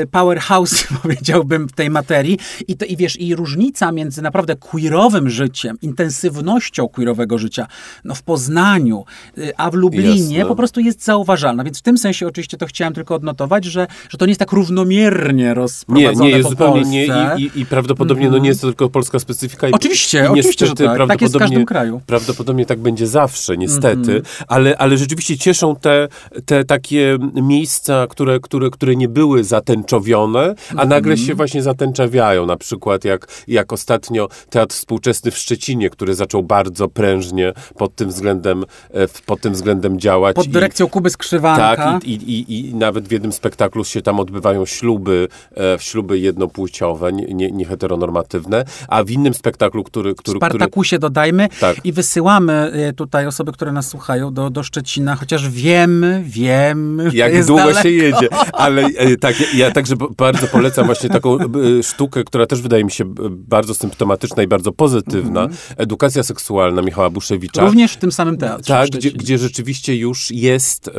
y, 0.03 0.07
powerhouse, 0.07 0.87
powiedziałbym, 1.01 1.67
w 1.67 1.71
tej 1.71 1.89
materii. 1.89 2.39
I, 2.67 2.77
to, 2.77 2.85
I 2.85 2.97
wiesz, 2.97 3.19
i 3.19 3.35
różnica 3.35 3.91
między 3.91 4.21
naprawdę 4.21 4.55
queerowym 4.55 5.29
życiem, 5.29 5.77
intensywnością 5.81 6.87
queerowego 6.87 7.37
życia, 7.37 7.67
no 8.03 8.15
w 8.15 8.23
Poznaniu, 8.23 9.05
y, 9.37 9.57
a 9.57 9.71
w 9.71 9.73
Lublinie 9.73 10.37
Jasne. 10.37 10.49
po 10.49 10.55
prostu 10.55 10.79
jest 10.79 11.03
zauważalna. 11.03 11.63
Więc 11.63 11.79
w 11.79 11.81
tym 11.81 11.97
sensie 11.97 12.27
oczywiście 12.27 12.57
to 12.57 12.65
chciałem 12.65 12.93
tylko 12.93 13.15
odnotować, 13.15 13.65
że, 13.65 13.87
że 14.09 14.17
to 14.17 14.25
nie 14.25 14.29
jest 14.29 14.39
tak 14.39 14.51
równomiernie 14.51 15.53
rozprowadzone 15.53 16.25
Nie, 16.25 16.31
nie 16.31 16.37
jest 16.37 16.49
zupełnie 16.49 16.81
Polsce. 16.81 17.37
nie 17.37 17.45
i, 17.45 17.59
i, 17.59 17.65
prawdopodobnie 17.65 18.27
mm 18.27 18.35
no 18.35 18.37
nie 18.37 18.49
jest 18.49 18.61
to 18.61 18.67
tylko 18.67 18.89
polska 18.89 19.19
specyfika. 19.19 19.69
I, 19.69 19.71
oczywiście, 19.71 20.19
i 20.19 20.39
oczywiście, 20.39 20.65
że 20.65 20.73
tak. 20.73 21.07
Tak 21.07 21.21
jest 21.21 21.35
w 21.35 21.37
każdym 21.39 21.65
kraju. 21.65 22.01
Prawdopodobnie 22.05 22.65
tak 22.65 22.79
będzie 22.79 23.07
zawsze, 23.07 23.57
niestety, 23.57 24.11
mm 24.11 24.21
-hmm. 24.21 24.43
ale, 24.47 24.77
ale 24.77 24.97
rzeczywiście 24.97 25.37
cieszą 25.37 25.75
te, 25.75 26.07
te 26.45 26.65
takie 26.65 27.17
miejsca, 27.33 28.04
które, 28.07 28.39
które, 28.39 28.69
które 28.69 28.95
nie 28.95 29.09
były 29.09 29.43
zatęczowione, 29.43 30.55
a 30.69 30.85
-hmm. 30.85 30.87
nagle 30.87 31.17
się 31.17 31.35
właśnie 31.35 31.61
zatęczawiają. 31.61 32.45
Na 32.45 32.57
przykład 32.57 33.05
jak, 33.05 33.27
jak 33.47 33.73
ostatnio 33.73 34.27
Teatr 34.49 34.75
Współczesny 34.75 35.31
w 35.31 35.37
Szczecinie, 35.37 35.89
który 35.89 36.15
zaczął 36.15 36.43
bardzo 36.43 36.87
prężnie 36.87 37.53
pod 37.77 37.95
tym 37.95 38.09
względem, 38.09 38.65
e, 38.93 39.07
pod 39.25 39.41
tym 39.41 39.53
względem 39.53 39.99
działać. 39.99 40.35
Pod 40.35 40.47
dyrekcją 40.47 40.87
Kuby 40.87 41.09
Skrzywanka. 41.09 41.75
Tak, 41.75 42.03
i, 42.03 42.13
i, 42.13 42.51
i, 42.51 42.69
i 42.69 42.75
nawet 42.75 43.07
w 43.07 43.11
jednym 43.11 43.31
spektaklu 43.31 43.83
się 43.83 44.01
tam 44.01 44.19
odbywają 44.19 44.65
śluby, 44.65 45.27
e, 45.57 45.79
śluby 45.79 46.19
jednopłciowe, 46.19 47.13
nie, 47.13 47.51
nie 47.51 47.65
heteronormatywne, 47.65 48.65
a 48.87 49.03
w 49.03 49.11
innym 49.11 49.33
spektaklu, 49.33 49.83
który... 49.83 50.15
który 50.15 50.37
Spartakusie 50.37 50.97
który... 50.97 50.99
dodajmy 50.99 51.49
tak. 51.59 51.85
i 51.85 51.91
wysyłamy 51.91 52.53
e, 52.53 52.93
tutaj 52.93 53.27
osoby, 53.27 53.51
które 53.51 53.71
nas 53.71 53.87
słuchają 53.87 54.33
do, 54.33 54.49
do 54.49 54.63
Szczecina, 54.63 55.15
chociaż 55.15 55.49
wiemy, 55.49 56.23
wiemy, 56.25 57.09
Jak 57.13 57.45
długo 57.45 57.73
się 57.73 57.89
jedzie, 57.95 58.27
ale 58.53 58.85
e, 58.85 59.17
tak, 59.17 59.53
ja, 59.53 59.71
także 59.71 59.95
bardzo 60.17 60.47
polecam 60.47 60.85
właśnie 60.85 61.09
taką 61.09 61.37
sztukę, 61.83 62.23
która 62.23 62.45
też 62.45 62.61
wydaje 62.61 62.83
mi 62.83 62.91
się 62.91 63.03
bardzo 63.29 63.73
symptomatyczna 63.73 64.43
i 64.43 64.47
bardzo 64.47 64.71
pozytywna. 64.71 65.41
Mm 65.41 65.51
-hmm. 65.51 65.73
Edukacja 65.77 66.23
seksualna 66.23 66.81
Michała 66.81 67.09
Buszewicza. 67.09 67.61
Również 67.61 67.93
w 67.93 67.97
tym 67.97 68.11
samym 68.11 68.37
teatrze. 68.37 68.73
Tak, 68.73 68.89
gdzie, 68.89 69.11
gdzie 69.11 69.37
rzeczywiście 69.37 69.95
już 69.95 70.31
jest, 70.31 70.89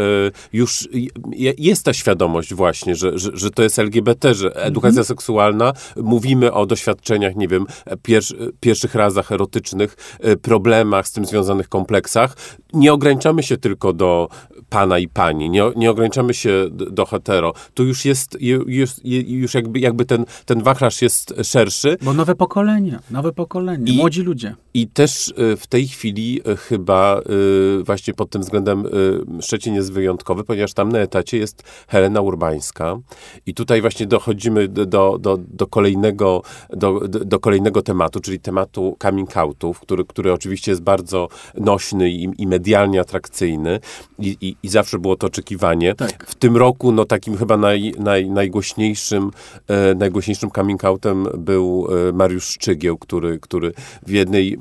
już 0.53 0.88
jest 1.59 1.84
ta 1.84 1.92
świadomość 1.92 2.55
właśnie, 2.55 2.97
że, 2.97 3.18
że, 3.18 3.30
że 3.34 3.51
to 3.51 3.62
jest 3.62 3.78
LGBT, 3.78 4.34
że 4.34 4.57
edukacja 4.57 5.01
mhm. 5.01 5.05
seksualna, 5.05 5.72
mówimy 5.97 6.53
o 6.53 6.66
doświadczeniach, 6.66 7.36
nie 7.36 7.49
wiem, 7.49 7.66
pierwszych 8.61 8.94
razach 8.94 9.32
erotycznych, 9.32 9.97
e, 10.20 10.36
problemach 10.36 11.09
z 11.09 11.12
tym 11.12 11.26
związanych 11.26 11.68
kompleksach. 11.68 12.36
Nie 12.72 12.92
ograniczamy 12.92 13.42
się 13.42 13.57
tylko 13.57 13.92
do 13.92 14.28
pana 14.68 14.99
i 14.99 15.09
pani, 15.09 15.51
nie, 15.51 15.62
nie 15.76 15.90
ograniczamy 15.90 16.34
się 16.34 16.64
do 16.91 17.07
hetero. 17.07 17.53
Tu 17.74 17.84
już 17.84 18.05
jest, 18.05 18.39
już, 18.66 18.91
już 19.26 19.55
jakby, 19.55 19.78
jakby 19.78 20.05
ten, 20.05 20.24
ten 20.45 20.62
wachlarz 20.62 21.03
jest 21.03 21.34
szerszy. 21.43 21.97
Bo 22.03 22.12
nowe 22.12 22.34
pokolenie, 22.34 22.99
nowe 23.11 23.32
pokolenie, 23.32 23.93
I, 23.93 23.97
młodzi 23.97 24.22
ludzie. 24.22 24.55
I 24.74 24.89
też 24.89 25.34
e, 25.37 25.57
w 25.57 25.66
tej 25.66 25.89
chwili 25.89 26.41
e, 26.45 26.57
chyba 26.57 27.20
właśnie 27.84 28.14
pod 28.14 28.30
tym 28.30 28.43
względem 28.43 28.84
Szczecin 29.41 29.74
jest 29.74 29.93
wyjątkowy, 29.93 30.45
ponieważ 30.45 30.74
tam 30.74 30.93
na 30.93 30.99
etacie 30.99 31.39
jest 31.39 31.62
Helena 31.89 32.20
Urbańska. 32.20 32.99
I 33.47 33.55
tutaj 33.55 33.80
właśnie 33.80 34.07
dochodzimy 34.07 34.68
do, 34.68 35.18
do, 35.18 35.39
do, 35.39 35.66
kolejnego, 35.66 36.43
do, 36.70 37.01
do 37.09 37.41
kolejnego 37.41 37.82
tematu, 37.82 38.20
czyli 38.20 38.41
tematu 38.41 38.97
coming 39.03 39.37
outów, 39.37 39.80
który, 39.80 40.05
który 40.05 40.32
oczywiście 40.32 40.72
jest 40.72 40.82
bardzo 40.82 41.28
nośny 41.55 42.11
i, 42.11 42.28
i 42.39 42.47
medialnie 42.47 43.01
atrakcyjny 43.01 43.80
i, 44.18 44.37
i, 44.41 44.57
i, 44.62 44.68
zawsze 44.68 44.99
było 44.99 45.16
to 45.16 45.26
oczekiwanie. 45.26 45.95
Tak. 45.95 46.26
W 46.26 46.34
tym 46.34 46.57
roku 46.57 46.76
no 46.85 47.05
takim 47.05 47.37
chyba 47.37 47.57
naj, 47.57 47.95
naj, 47.99 48.31
najgłośniejszym, 48.31 49.31
e, 49.68 49.95
najgłośniejszym 49.95 50.51
coming 50.51 50.85
outem 50.85 51.27
był 51.39 51.89
e, 52.09 52.12
Mariusz 52.12 52.45
Szczygieł, 52.45 52.99
który, 52.99 53.39
który 53.39 53.72
w 54.07 54.11
jednej 54.11 54.59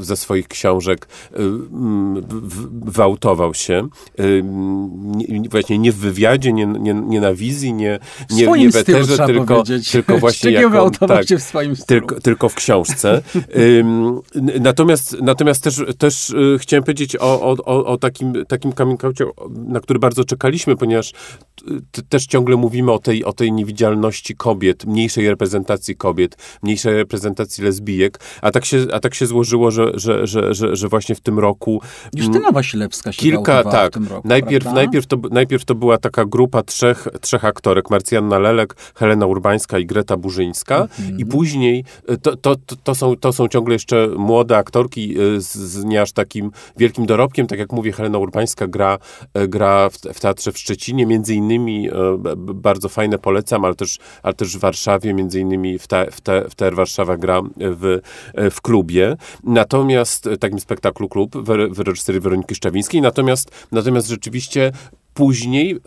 ze 0.00 0.16
swoich 0.16 0.48
książek 0.48 1.08
e, 1.32 1.36
m, 1.38 2.22
w, 2.28 2.90
wyautował 2.90 3.54
się. 3.54 3.88
E, 4.18 4.22
nie, 4.42 5.48
właśnie 5.48 5.78
nie 5.78 5.92
w 5.92 5.96
wywiadzie, 5.96 6.52
nie, 6.52 6.66
nie, 6.66 6.94
nie 6.94 7.20
na 7.20 7.34
wizji, 7.34 7.72
nie, 7.72 7.98
nie, 8.30 8.46
nie 8.46 8.70
w 8.70 8.76
eterze, 8.76 9.26
tylko, 9.26 9.62
tylko 9.92 10.18
właśnie 10.26 10.50
jako, 10.50 10.90
tak, 10.90 11.28
się 11.28 11.38
w 11.38 11.42
swoim 11.42 11.76
stylu. 11.76 12.00
Tylko, 12.00 12.20
tylko 12.20 12.48
w 12.48 12.54
książce. 12.54 13.22
natomiast, 14.60 15.16
natomiast 15.22 15.62
też, 15.62 15.82
też 15.98 16.34
chciałem 16.58 16.84
powiedzieć 16.84 17.16
o, 17.16 17.56
o, 17.64 17.84
o 17.84 17.96
takim, 17.98 18.44
takim 18.48 18.72
coming 18.72 19.00
na 19.66 19.80
który 19.80 19.98
bardzo 19.98 20.24
czekaliśmy, 20.24 20.76
ponieważ 20.76 21.12
też 22.08 22.26
ciągle 22.26 22.56
mówimy 22.56 22.92
o 22.92 22.98
tej, 22.98 23.24
o 23.24 23.32
tej 23.32 23.52
niewidzialności 23.52 24.36
kobiet, 24.36 24.84
mniejszej 24.84 25.28
reprezentacji 25.28 25.96
kobiet, 25.96 26.36
mniejszej 26.62 26.96
reprezentacji 26.96 27.64
lesbijek, 27.64 28.20
a 28.42 28.50
tak 28.50 28.64
się, 28.64 28.86
a 28.92 29.00
tak 29.00 29.14
się 29.14 29.26
złożyło, 29.26 29.70
że, 29.70 29.92
że, 29.94 30.26
że, 30.26 30.54
że, 30.54 30.76
że 30.76 30.88
właśnie 30.88 31.14
w 31.14 31.20
tym 31.20 31.38
roku... 31.38 31.80
Justyna 32.14 32.52
Wasilewska 32.52 33.12
się 33.12 33.22
kilka, 33.22 33.64
tak, 33.64 33.90
w 33.90 33.94
tym 33.94 34.08
roku, 34.08 34.28
najpierw, 34.28 34.72
najpierw, 34.72 35.06
to, 35.06 35.16
najpierw 35.30 35.64
to 35.64 35.74
była 35.74 35.98
taka 35.98 36.24
grupa 36.24 36.62
trzech, 36.62 37.08
trzech 37.20 37.44
aktorek, 37.44 37.90
Marcjanna 37.90 38.38
Lelek, 38.38 38.76
Helena 38.94 39.26
Urbańska 39.26 39.78
i 39.78 39.86
Greta 39.86 40.16
Burzyńska 40.16 40.82
mhm. 40.82 41.18
i 41.18 41.26
później 41.26 41.84
to, 42.22 42.36
to, 42.36 42.56
to, 42.56 42.76
to, 42.84 42.94
są, 42.94 43.16
to 43.16 43.32
są 43.32 43.48
ciągle 43.48 43.74
jeszcze 43.74 44.08
młode 44.16 44.56
aktorki 44.56 45.20
y, 45.20 45.40
z, 45.40 45.56
z 45.56 45.84
nie 45.84 46.02
aż 46.02 46.12
takim 46.12 46.50
wielkim 46.76 47.06
dorobkiem, 47.06 47.46
tak 47.46 47.58
jak 47.58 47.72
mówię, 47.72 47.92
Helena 47.92 48.18
Urbańska 48.18 48.66
gra, 48.66 48.98
y, 49.38 49.48
gra 49.48 49.90
w, 49.90 49.96
w 49.96 50.20
Teatrze 50.20 50.52
w 50.52 50.58
Szczecinie, 50.58 51.05
między 51.06 51.34
innymi 51.34 51.88
y, 51.88 51.92
bardzo 52.36 52.88
fajne 52.88 53.18
polecam, 53.18 53.64
ale 53.64 53.74
też, 53.74 53.98
ale 54.22 54.34
też 54.34 54.56
w 54.56 54.60
Warszawie, 54.60 55.14
między 55.14 55.40
innymi 55.40 55.78
w, 55.78 55.86
te, 55.86 56.10
w, 56.10 56.20
te, 56.20 56.48
w 56.50 56.54
TR 56.54 56.74
Warszawa 56.74 57.16
gra 57.16 57.42
w, 57.56 58.00
w 58.50 58.60
klubie. 58.60 59.16
Natomiast 59.44 60.28
takim 60.40 60.60
spektaklu 60.60 61.08
klub 61.08 61.36
w, 61.36 61.74
w 61.74 61.80
reżyserii 61.80 62.20
Weroniki 62.20 62.54
Szczawińskiej. 62.54 63.00
Natomiast, 63.00 63.66
natomiast 63.72 64.08
rzeczywiście 64.08 64.72
Później 65.16 65.72
e, 65.72 65.78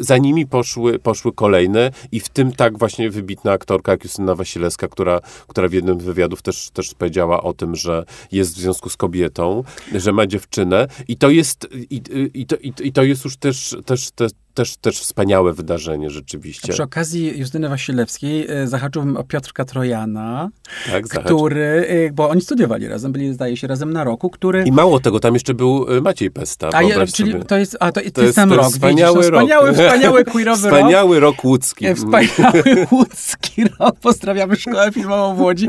za 0.00 0.18
nimi 0.18 0.46
poszły, 0.46 0.98
poszły 0.98 1.32
kolejne 1.32 1.90
i 2.12 2.20
w 2.20 2.28
tym 2.28 2.52
tak 2.52 2.78
właśnie 2.78 3.10
wybitna 3.10 3.52
aktorka 3.52 3.92
jak 3.92 4.04
Justyna 4.04 4.34
Wasilewska, 4.34 4.88
która, 4.88 5.20
która 5.48 5.68
w 5.68 5.72
jednym 5.72 6.00
z 6.00 6.04
wywiadów 6.04 6.42
też, 6.42 6.70
też 6.70 6.94
powiedziała 6.94 7.42
o 7.42 7.52
tym, 7.52 7.76
że 7.76 8.04
jest 8.32 8.54
w 8.54 8.58
związku 8.58 8.90
z 8.90 8.96
kobietą, 8.96 9.64
że 9.94 10.12
ma 10.12 10.26
dziewczynę 10.26 10.88
i 11.08 11.16
to 11.16 11.30
jest, 11.30 11.68
i, 11.90 12.02
i, 12.34 12.46
to, 12.46 12.56
i, 12.56 12.72
i 12.82 12.92
to 12.92 13.02
jest 13.02 13.24
już 13.24 13.36
też, 13.36 13.76
też, 13.84 14.10
też, 14.54 14.76
też 14.76 15.00
wspaniałe 15.00 15.52
wydarzenie 15.52 16.10
rzeczywiście. 16.10 16.72
A 16.72 16.72
przy 16.72 16.82
okazji 16.82 17.38
Justyny 17.38 17.68
Wasilewskiej 17.68 18.46
e, 18.50 18.66
zahaczyłbym 18.66 19.16
o 19.16 19.24
Piotrka 19.24 19.64
Trojana, 19.64 20.50
tak, 20.90 21.04
który, 21.04 21.86
e, 22.08 22.12
bo 22.12 22.28
oni 22.28 22.40
studiowali 22.40 22.88
razem, 22.88 23.12
byli 23.12 23.34
zdaje 23.34 23.56
się 23.56 23.66
razem 23.66 23.92
na 23.92 24.04
roku, 24.04 24.30
który... 24.30 24.64
I 24.66 24.72
mało 24.72 25.00
tego, 25.00 25.20
tam 25.20 25.34
jeszcze 25.34 25.54
był 25.54 25.86
Maciej 26.02 26.30
Pesta. 26.30 26.68
A 26.72 26.82
je, 26.82 27.06
czyli 27.06 27.44
to 27.44 27.56
jest, 27.56 27.76
a 27.80 27.92
to, 27.92 28.00
to, 28.00 28.10
to 28.10 28.22
jest 28.22 28.34
ten 28.34 28.52
rok, 28.52 28.72
wspaniały 28.72 29.16
widzisz, 29.18 29.32
no, 29.32 29.38
wspaniały, 29.38 29.66
rok. 29.66 29.76
wspaniały 29.86 30.24
queerowy 30.24 30.70
rok. 30.70 30.78
Wspaniały 30.78 31.20
rok 31.20 31.44
łódzki. 31.44 31.86
E, 31.86 31.94
wspaniały 31.94 32.62
łódzki 32.92 33.64
rok. 33.78 33.96
Pozdrawiamy 34.00 34.56
Szkołę 34.56 34.92
Filmową 34.92 35.34
w 35.34 35.40
Łodzi, 35.40 35.66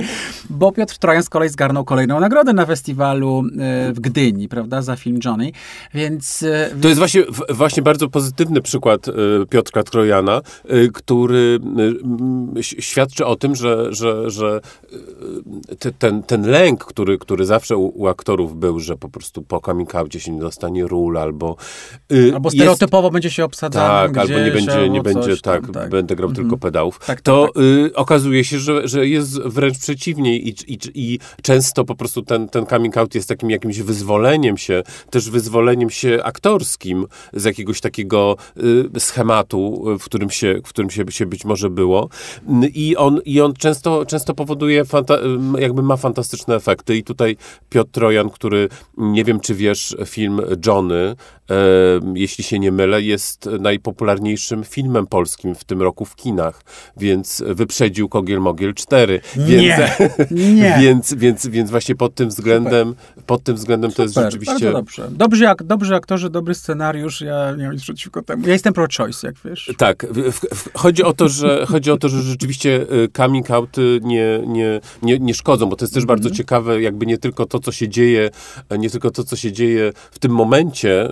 bo 0.49 0.71
Piotr 0.71 0.97
Trojan 0.97 1.23
z 1.23 1.29
kolei 1.29 1.49
zgarnął 1.49 1.85
kolejną 1.85 2.19
nagrodę 2.19 2.53
na 2.53 2.65
festiwalu 2.65 3.43
w 3.93 3.99
Gdyni, 3.99 4.47
prawda, 4.47 4.81
za 4.81 4.95
film 4.95 5.19
Johnny, 5.25 5.51
więc... 5.93 6.45
To 6.81 6.87
jest 6.87 6.99
właśnie, 6.99 7.23
właśnie 7.49 7.83
bardzo 7.83 8.09
pozytywny 8.09 8.61
przykład 8.61 8.72
y, 9.43 9.45
Piotra 9.49 9.83
Trojana, 9.83 10.41
y, 10.71 10.89
który 10.93 11.59
y, 12.57 12.63
świadczy 12.63 13.25
o 13.25 13.35
tym, 13.35 13.55
że, 13.55 13.93
że, 13.93 14.31
że 14.31 14.61
te, 15.79 15.91
ten, 15.91 16.23
ten 16.23 16.41
lęk, 16.41 16.85
który, 16.85 17.17
który 17.17 17.45
zawsze 17.45 17.77
u, 17.77 18.01
u, 18.01 18.07
aktorów 18.07 18.55
był, 18.59 18.79
że 18.79 18.97
po 18.97 19.09
prostu 19.09 19.41
po 19.41 19.59
coming 19.59 19.95
outcie 19.95 20.19
się 20.19 20.31
nie 20.31 20.39
dostanie 20.39 20.87
ról, 20.87 21.17
albo... 21.17 21.55
Albo 22.33 22.49
stereotypowo 22.49 23.07
jest, 23.07 23.13
będzie 23.13 23.31
się 23.31 23.45
obsadzany 23.45 23.87
Tak, 23.87 24.17
albo 24.17 24.39
nie 24.39 24.51
będzie, 24.51 24.89
nie 24.89 25.01
będzie 25.01 25.37
tam, 25.37 25.61
tak, 25.61 25.71
tak, 25.73 25.89
będę 25.89 26.15
grał 26.15 26.29
mhm. 26.29 26.45
tylko 26.45 26.57
pedałów. 26.57 26.99
Tak, 26.99 27.07
tak, 27.07 27.21
to 27.21 27.49
tak. 27.53 27.63
y, 27.63 27.91
okazuje 27.95 28.43
się, 28.43 28.59
że, 28.59 28.87
że 28.87 29.07
jest 29.07 29.39
wręcz 29.39 29.77
przeciwnie 29.77 30.37
i, 30.37 30.49
i, 30.67 30.77
i 30.93 31.19
często 31.41 31.85
po 31.85 31.95
prostu 31.95 32.21
ten, 32.21 32.49
ten 32.49 32.65
coming 32.65 32.97
out 32.97 33.15
jest 33.15 33.29
takim 33.29 33.49
jakimś 33.49 33.79
wyzwoleniem 33.79 34.57
się, 34.57 34.83
też 35.09 35.29
wyzwoleniem 35.29 35.89
się 35.89 36.19
aktorskim 36.23 37.05
z 37.33 37.43
jakiegoś 37.43 37.81
takiego 37.81 38.35
schematu, 38.97 39.85
w 39.99 40.05
którym 40.05 40.29
się, 40.29 40.59
w 40.65 40.69
którym 40.69 40.89
się, 40.89 41.03
się 41.09 41.25
być 41.25 41.45
może 41.45 41.69
było. 41.69 42.09
I 42.73 42.95
on, 42.95 43.19
i 43.25 43.41
on 43.41 43.53
często, 43.53 44.05
często 44.05 44.33
powoduje, 44.33 44.83
jakby 45.59 45.83
ma 45.83 45.97
fantastyczne 45.97 46.55
efekty. 46.55 46.97
I 46.97 47.03
tutaj 47.03 47.37
Piotr 47.69 47.91
Trojan, 47.91 48.29
który, 48.29 48.69
nie 48.97 49.23
wiem 49.23 49.39
czy 49.39 49.55
wiesz, 49.55 49.95
film 50.05 50.41
Johnny, 50.65 51.15
e, 51.49 51.55
jeśli 52.15 52.43
się 52.43 52.59
nie 52.59 52.71
mylę, 52.71 53.01
jest 53.01 53.49
najpopularniejszym 53.59 54.63
filmem 54.63 55.07
polskim 55.07 55.55
w 55.55 55.63
tym 55.63 55.81
roku 55.81 56.05
w 56.05 56.15
kinach, 56.15 56.63
więc 56.97 57.43
wyprzedził 57.47 58.09
Kogiel 58.09 58.39
Mogiel 58.39 58.73
4. 58.73 59.21
Nie, 59.37 59.45
więc, 59.45 60.31
nie. 60.31 60.77
więc, 60.79 61.13
więc, 61.13 61.47
więc 61.47 61.69
właśnie 61.71 61.95
pod 61.95 62.15
tym 62.15 62.29
względem, 62.29 62.95
pod 63.25 63.43
tym 63.43 63.55
względem 63.55 63.91
Super, 63.91 63.97
to 63.97 64.03
jest 64.03 64.31
rzeczywiście... 64.31 64.71
dobrze. 64.71 65.07
Dobrzy, 65.11 65.43
jak, 65.43 65.63
dobrzy 65.63 65.95
aktorzy, 65.95 66.29
dobry 66.29 66.55
scenariusz, 66.55 67.21
ja 67.21 67.51
nie 67.51 67.63
mam 67.63 67.73
nic 67.73 67.83
przeciwko 67.83 68.21
temu. 68.21 68.43
Ja 68.53 68.55
jestem 68.55 68.73
pro-choice, 68.73 69.27
jak 69.27 69.35
wiesz. 69.45 69.71
Tak. 69.77 70.05
W, 70.11 70.31
w, 70.55 70.69
chodzi, 70.73 71.03
o 71.03 71.13
to, 71.13 71.29
że, 71.29 71.65
chodzi 71.71 71.91
o 71.91 71.97
to, 71.97 72.09
że 72.09 72.21
rzeczywiście 72.21 72.81
y, 72.81 73.09
coming 73.17 73.51
out 73.51 73.77
nie, 74.01 74.41
nie, 74.47 74.81
nie, 75.01 75.19
nie 75.19 75.33
szkodzą, 75.33 75.69
bo 75.69 75.75
to 75.75 75.85
jest 75.85 75.93
też 75.93 76.05
bardzo 76.05 76.29
mhm. 76.29 76.37
ciekawe, 76.37 76.81
jakby 76.81 77.05
nie 77.05 77.17
tylko 77.17 77.45
to, 77.45 77.59
co 77.59 77.71
się 77.71 77.89
dzieje, 77.89 78.29
nie 78.77 78.89
tylko 78.89 79.11
to, 79.11 79.23
co 79.23 79.35
się 79.35 79.51
dzieje 79.51 79.93
w 80.11 80.19
tym 80.19 80.31
momencie 80.31 81.09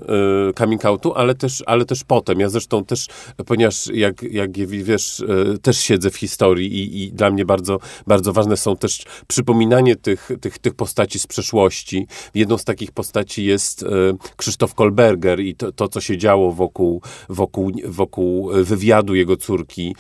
y, 0.50 0.54
coming 0.58 0.86
outu, 0.86 1.14
ale 1.14 1.36
też, 1.36 1.64
ale 1.66 1.86
też 1.86 2.04
potem. 2.04 2.39
Ja 2.39 2.50
zresztą 2.50 2.86
też, 2.86 3.08
ponieważ 3.46 3.88
jak, 3.88 4.24
jak 4.24 4.58
wiesz, 4.68 5.20
y, 5.20 5.58
też 5.62 5.78
siedzę 5.78 6.10
w 6.10 6.16
historii 6.16 6.74
i, 6.74 7.04
i 7.04 7.12
dla 7.12 7.32
mnie 7.32 7.46
bardzo, 7.46 7.80
bardzo 8.08 8.34
ważne 8.34 8.58
są 8.58 8.78
też 8.78 9.04
przypominanie 9.28 9.96
tych, 9.96 10.30
tych, 10.42 10.60
tych 10.60 10.74
postaci 10.74 11.20
z 11.20 11.28
przeszłości. 11.28 12.08
Jedną 12.34 12.58
z 12.58 12.64
takich 12.64 12.92
postaci 12.92 13.46
jest 13.46 13.86
Krzysztof 14.38 14.74
Kolberger 14.76 15.39
i 15.39 15.56
to, 15.56 15.72
to 15.72 15.88
co 15.88 16.02
się 16.02 16.18
działo 16.18 16.52
wokół, 16.52 17.02
wokół, 17.32 17.71
wokół 17.86 18.49
wywiadu 18.63 19.15
jego 19.15 19.38
córki 19.38 19.95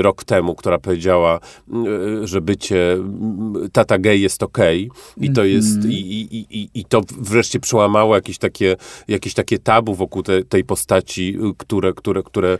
rok 0.00 0.24
temu, 0.24 0.54
która 0.54 0.78
powiedziała, 0.78 1.40
że 2.24 2.40
bycie 2.40 2.98
tata 3.72 3.98
gay 3.98 4.18
jest 4.18 4.42
okej 4.42 4.90
okay. 4.90 5.26
i 5.26 5.32
to 5.32 5.44
jest, 5.44 5.76
mm. 5.76 5.90
i, 5.90 5.94
i, 5.94 6.58
i, 6.58 6.68
i 6.74 6.84
to 6.84 7.00
wreszcie 7.18 7.60
przełamało 7.60 8.14
jakieś 8.14 8.38
takie, 8.38 8.76
jakieś 9.08 9.34
takie 9.34 9.58
tabu 9.58 9.94
wokół 9.94 10.22
te, 10.22 10.44
tej 10.44 10.64
postaci, 10.64 11.38
które, 11.58 11.92
które, 11.92 12.22
które 12.22 12.58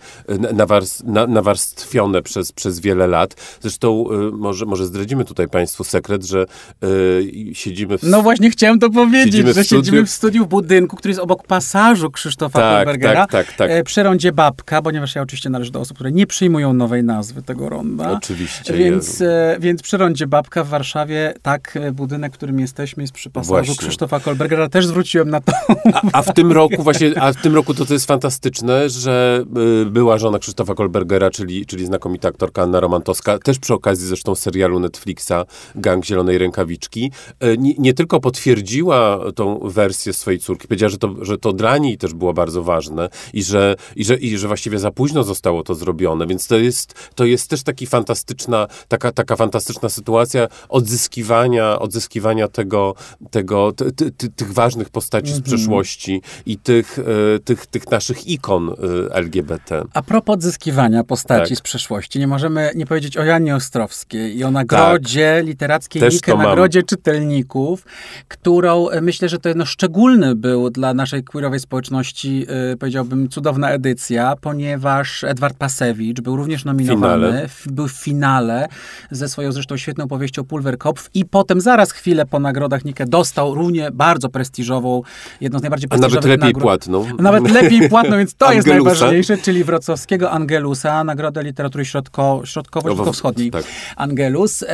nawarst, 0.53 1.05
na, 1.05 1.27
nawarstwione 1.27 2.23
przez, 2.23 2.53
przez 2.53 2.81
wiele 2.81 3.07
lat. 3.07 3.59
Zresztą 3.61 4.05
może, 4.33 4.67
może 4.67 4.87
zdradzimy 4.87 5.25
tutaj 5.25 5.49
Państwu 5.49 5.85
sekret, 5.85 6.25
że 6.25 6.47
y, 6.85 7.51
siedzimy 7.53 7.99
w... 7.99 8.03
No 8.03 8.23
właśnie 8.23 8.51
chciałem 8.51 8.79
to 8.79 8.91
powiedzieć, 8.91 9.35
siedzimy 9.35 9.53
że 9.53 9.65
siedzimy 9.65 10.07
w 10.07 10.11
studiu 10.11 10.45
w 10.45 10.49
budynku, 10.49 10.97
który 10.97 11.11
jest 11.11 11.21
obok 11.21 11.47
pasażu 11.47 12.11
Krzysztofa 12.11 12.59
tak. 12.59 12.89
Tak, 13.03 13.31
tak, 13.31 13.53
tak. 13.53 13.71
Przy 13.95 14.03
rondzie 14.03 14.33
Babka, 14.33 14.83
ponieważ 14.83 15.15
ja 15.15 15.23
oczywiście 15.23 15.51
należę 15.51 15.71
do 15.71 15.81
osób, 15.81 15.97
które 15.97 16.13
nie 16.13 16.27
przyjmują 16.27 16.73
nowej 16.73 17.05
nazwy 17.05 17.43
tego 17.43 17.69
ronda. 17.69 18.11
Oczywiście. 18.11 18.75
Więc, 18.75 19.21
e, 19.21 19.57
więc 19.61 19.83
przy 19.83 19.97
rondzie 19.97 20.27
Babka 20.27 20.65
w 20.65 20.69
Warszawie, 20.69 21.35
tak, 21.43 21.77
e, 21.77 21.93
budynek, 21.93 22.33
w 22.33 22.37
którym 22.37 22.61
jesteśmy 22.61 23.03
jest 23.03 23.13
przy 23.13 23.31
pasażu 23.31 23.51
właśnie. 23.51 23.77
Krzysztofa 23.77 24.21
Kolbergera. 24.21 24.69
Też 24.69 24.87
zwróciłem 24.87 25.31
na 25.31 25.41
to. 25.41 25.53
A, 25.93 26.03
a, 26.13 26.23
w 26.23 26.35
tym 26.35 26.53
roku 26.53 26.83
właśnie, 26.83 27.23
a 27.23 27.33
w 27.33 27.43
tym 27.43 27.55
roku 27.55 27.75
to, 27.75 27.87
co 27.87 27.95
jest 27.95 28.07
fantastyczne, 28.07 28.89
że 28.89 29.45
y, 29.83 29.87
była 29.87 30.19
żona 30.19 30.39
Krzysztofa 30.39 30.75
Kolbergera, 30.75 31.31
czyli, 31.31 31.67
czyli 31.67 31.87
znakomita 31.87 32.29
aktorka 32.29 32.63
Anna 32.63 32.81
Romantowska, 32.81 33.39
też 33.39 33.59
przy 33.59 33.75
okazji 33.75 34.07
zresztą 34.07 34.35
serialu 34.35 34.81
Netflixa 34.81 35.47
Gang 35.75 36.05
Zielonej 36.05 36.39
Rękawiczki, 36.39 37.13
y, 37.45 37.59
nie, 37.59 37.75
nie, 37.79 37.95
tylko 37.95 38.21
potwierdziła 38.21 39.19
tą 39.35 39.59
wersję 39.59 40.13
swojej 40.13 40.41
córki, 40.41 40.69
powiedziała, 40.69 40.91
że 40.91 40.99
to, 40.99 41.15
że 41.23 41.39
to 41.39 41.53
dla 41.53 41.79
niej 41.79 41.99
też 41.99 42.15
było 42.15 42.33
bardzo 42.33 42.63
ważne 42.63 43.09
i 43.33 43.43
że, 43.43 43.75
i, 43.97 44.05
że, 44.05 44.17
i 44.17 44.39
że 44.39 44.49
właściwie 44.49 44.79
za 44.79 44.91
późno 44.91 45.25
zostało 45.25 45.63
to 45.63 45.75
zrobione, 45.75 46.27
więc 46.27 46.47
to 46.47 46.59
jest, 46.59 47.11
to 47.15 47.25
jest 47.25 47.51
też 47.51 47.63
taki 47.63 47.87
fantastyczna, 47.87 48.67
taka, 48.89 49.13
taka 49.13 49.37
fantastyczna 49.37 49.89
sytuacja 49.89 50.49
odzyskiwania, 50.69 51.79
odzyskiwania 51.79 52.49
tego, 52.49 52.95
tego 53.31 53.73
ty, 53.73 53.93
ty, 53.93 54.11
ty, 54.11 54.29
tych 54.29 54.53
ważnych 54.53 54.91
postaci 54.91 55.31
mm 55.31 55.41
-hmm. 55.41 55.45
z 55.45 55.47
mhm. 55.47 55.57
przeszłości 55.57 56.23
i 56.47 56.59
tych, 56.59 56.99
y, 56.99 57.41
tych, 57.45 57.67
tych 57.67 57.91
naszych 57.91 58.27
ikon 58.27 58.69
y, 58.69 59.13
LGBT. 59.13 59.83
A 59.95 60.03
propos 60.03 60.35
odzyskiwania 60.35 61.05
postaci 61.05 61.49
tak. 61.49 61.59
z 61.59 61.61
przeszłości, 61.61 62.19
nie 62.19 62.27
możemy 62.27 62.71
nie 62.75 62.87
powiedzieć 62.87 63.17
o 63.17 63.25
Janie 63.25 63.57
Ostrowskiej 63.57 64.39
i 64.39 64.45
o 64.45 64.51
nagrodzie 64.51 65.35
tak. 65.37 65.47
literackiej 65.47 66.03
Też 66.03 66.15
Nikę, 66.15 66.37
nagrodzie 66.37 66.83
czytelników, 66.83 67.85
którą 68.29 68.89
e, 68.89 69.01
myślę, 69.01 69.29
że 69.29 69.39
to 69.39 69.49
jedno 69.49 69.67
szczególny 69.67 70.35
był 70.35 70.71
dla 70.71 70.95
naszej 70.95 71.25
queerowej 71.25 71.61
społeczności, 71.61 72.47
y, 72.73 72.77
powiedziałbym, 72.77 73.29
edycja, 73.71 74.37
ponieważ 74.41 75.25
Edward 75.25 75.57
Pasewicz 75.57 76.21
był 76.21 76.37
również 76.37 76.65
nominowany, 76.65 77.27
finale. 77.27 77.49
był 77.67 77.89
w 77.89 77.93
finale 77.93 78.69
ze 79.11 79.29
swoją 79.29 79.53
zresztą 79.53 79.77
świetną 79.77 80.09
powieścią 80.09 80.45
Pulverkopf 80.45 81.11
i 81.15 81.25
potem 81.25 81.61
zaraz 81.61 81.93
chwilę 81.93 82.27
po 82.27 82.41
nagrodach 82.41 82.85
Nikę 82.85 83.07
dostał 83.07 83.55
równie 83.55 83.91
bardzo 83.91 84.29
prestiżową, 84.29 85.03
jedną 85.41 85.59
z 85.59 85.63
najbardziej 85.63 85.89
prestiżowych 85.89 86.25
A 86.25 86.27
nawet 86.27 86.41
lepiej 86.41 86.63
płatną. 86.63 87.07
Nawet 87.19 87.51
lepiej 87.51 87.89
płatną, 87.89 88.17
więc 88.19 88.35
to 88.35 88.53
jest 88.53 88.67
najważniejsze, 88.67 89.39
czyli 89.39 89.65
wrocławskiego 89.65 90.31
Angelusa, 90.31 91.05
Nagrodę 91.05 91.43
Literatury 91.43 91.85
Środko, 91.85 92.43
Środkowo-Wschodniej. 92.45 93.51
Tak. 93.51 93.65
Angelus. 93.97 94.65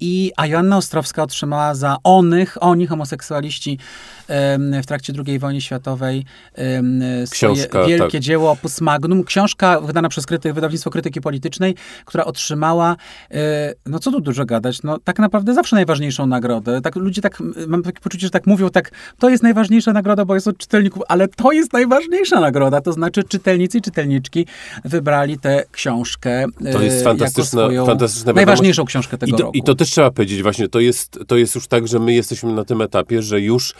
I, 0.00 0.32
a 0.36 0.46
Joanna 0.46 0.76
Ostrowska 0.76 1.22
otrzymała 1.22 1.74
za 1.74 1.96
onych, 2.04 2.56
oni 2.60 2.86
homoseksualiści 2.86 3.78
w 4.82 4.86
trakcie 4.86 5.12
II 5.26 5.38
wojny 5.38 5.60
światowej 5.60 6.24
swoje 6.54 7.26
Książka, 7.30 7.84
wielkie 7.84 8.10
tak. 8.10 8.20
dzieło 8.20 8.50
Opus 8.50 8.80
Magnum. 8.80 9.24
Książka 9.24 9.80
wydana 9.80 10.08
przez 10.08 10.26
kryty, 10.26 10.52
wydawnictwo 10.52 10.90
krytyki 10.90 11.20
politycznej, 11.20 11.74
która 12.04 12.24
otrzymała, 12.24 12.96
e, 13.30 13.74
no 13.86 13.98
co 13.98 14.10
tu 14.10 14.20
dużo 14.20 14.44
gadać, 14.44 14.82
no 14.82 14.98
tak 14.98 15.18
naprawdę 15.18 15.54
zawsze 15.54 15.76
najważniejszą 15.76 16.26
nagrodę. 16.26 16.80
Tak, 16.80 16.96
ludzie 16.96 17.22
tak, 17.22 17.42
mam 17.66 17.82
takie 17.82 18.00
poczucie, 18.00 18.26
że 18.26 18.30
tak 18.30 18.46
mówią, 18.46 18.70
tak, 18.70 18.90
to 19.18 19.30
jest 19.30 19.42
najważniejsza 19.42 19.92
nagroda, 19.92 20.24
bo 20.24 20.34
jest 20.34 20.48
od 20.48 20.58
czytelników, 20.58 21.02
ale 21.08 21.28
to 21.28 21.52
jest 21.52 21.72
najważniejsza 21.72 22.40
nagroda, 22.40 22.80
to 22.80 22.92
znaczy 22.92 23.22
czytelnicy 23.24 23.78
i 23.78 23.80
czytelniczki 23.80 24.46
wybrali 24.84 25.38
tę 25.38 25.64
książkę 25.72 26.46
To 26.72 26.82
jest 26.82 27.04
fantastyczna, 27.04 27.72
jako 27.72 27.86
fantastyczna 27.86 28.32
najważniejszą 28.32 28.84
książkę 28.84 29.18
tego 29.18 29.36
I 29.36 29.38
to, 29.38 29.44
roku. 29.44 29.58
I 29.58 29.62
to 29.62 29.74
też 29.74 29.90
trzeba 29.90 30.10
powiedzieć 30.10 30.42
właśnie, 30.42 30.68
to 30.68 30.80
jest, 30.80 31.18
to 31.26 31.36
jest 31.36 31.54
już 31.54 31.66
tak, 31.66 31.88
że 31.88 31.98
my 31.98 32.14
jesteśmy 32.14 32.52
na 32.52 32.64
tym 32.64 32.80
etapie, 32.80 33.22
że 33.22 33.40
już 33.40 33.74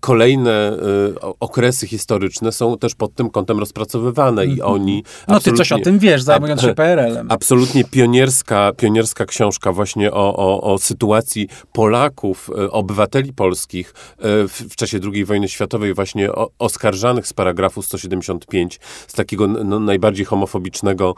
kolejne 0.00 0.72
y, 0.72 1.38
okresy 1.40 1.86
historyczne 1.86 2.52
są 2.52 2.78
też 2.78 2.94
pod 2.94 3.14
tym 3.14 3.30
kątem 3.30 3.58
rozpracowywane 3.58 4.46
i 4.46 4.52
mhm. 4.52 4.70
oni... 4.70 5.04
No 5.28 5.40
ty 5.40 5.52
coś 5.52 5.72
o 5.72 5.78
tym 5.78 5.98
wiesz, 5.98 6.22
zajmując 6.22 6.60
się 6.60 6.74
PRL-em. 6.74 7.26
Absolutnie 7.30 7.84
pionierska, 7.84 8.72
pionierska 8.76 9.26
książka 9.26 9.72
właśnie 9.72 10.12
o, 10.12 10.36
o, 10.36 10.72
o 10.72 10.78
sytuacji 10.78 11.48
Polaków, 11.72 12.50
y, 12.58 12.70
obywateli 12.70 13.32
polskich 13.32 13.90
y, 13.90 14.48
w, 14.48 14.52
w 14.70 14.76
czasie 14.76 14.98
II 15.12 15.24
wojny 15.24 15.48
światowej 15.48 15.94
właśnie 15.94 16.32
o, 16.32 16.50
oskarżanych 16.58 17.26
z 17.26 17.32
paragrafu 17.32 17.82
175, 17.82 18.80
z 19.06 19.12
takiego 19.12 19.46
no, 19.46 19.80
najbardziej 19.80 20.26
homofobicznego 20.26 21.14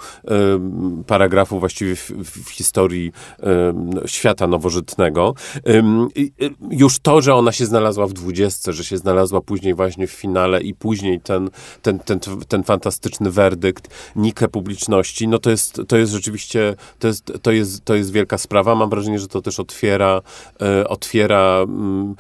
paragrafu 1.06 1.60
właściwie 1.60 1.96
w, 1.96 2.10
w 2.10 2.50
historii 2.50 3.12
świata 4.06 4.46
nowożytnego. 4.46 5.34
Już 6.70 6.98
to, 6.98 7.22
że 7.24 7.34
ona 7.34 7.52
się 7.52 7.66
znalazła 7.66 8.06
w 8.06 8.12
dwudziestce, 8.12 8.72
że 8.72 8.84
się 8.84 8.98
znalazła 8.98 9.40
później 9.40 9.74
właśnie 9.74 10.06
w 10.06 10.10
finale 10.10 10.62
i 10.62 10.74
później 10.74 11.20
ten, 11.20 11.50
ten, 11.82 11.98
ten, 11.98 12.20
ten 12.48 12.64
fantastyczny 12.64 13.30
werdykt, 13.30 13.88
nikę 14.16 14.48
publiczności, 14.48 15.28
no 15.28 15.38
to 15.38 15.50
jest, 15.50 15.80
to 15.88 15.96
jest 15.96 16.12
rzeczywiście, 16.12 16.74
to 16.98 17.06
jest, 17.06 17.32
to, 17.42 17.52
jest, 17.52 17.84
to 17.84 17.94
jest 17.94 18.12
wielka 18.12 18.38
sprawa. 18.38 18.74
Mam 18.74 18.90
wrażenie, 18.90 19.18
że 19.18 19.28
to 19.28 19.42
też 19.42 19.60
otwiera, 19.60 20.22
e, 20.62 20.88
otwiera 20.88 21.60
mm, 21.62 22.14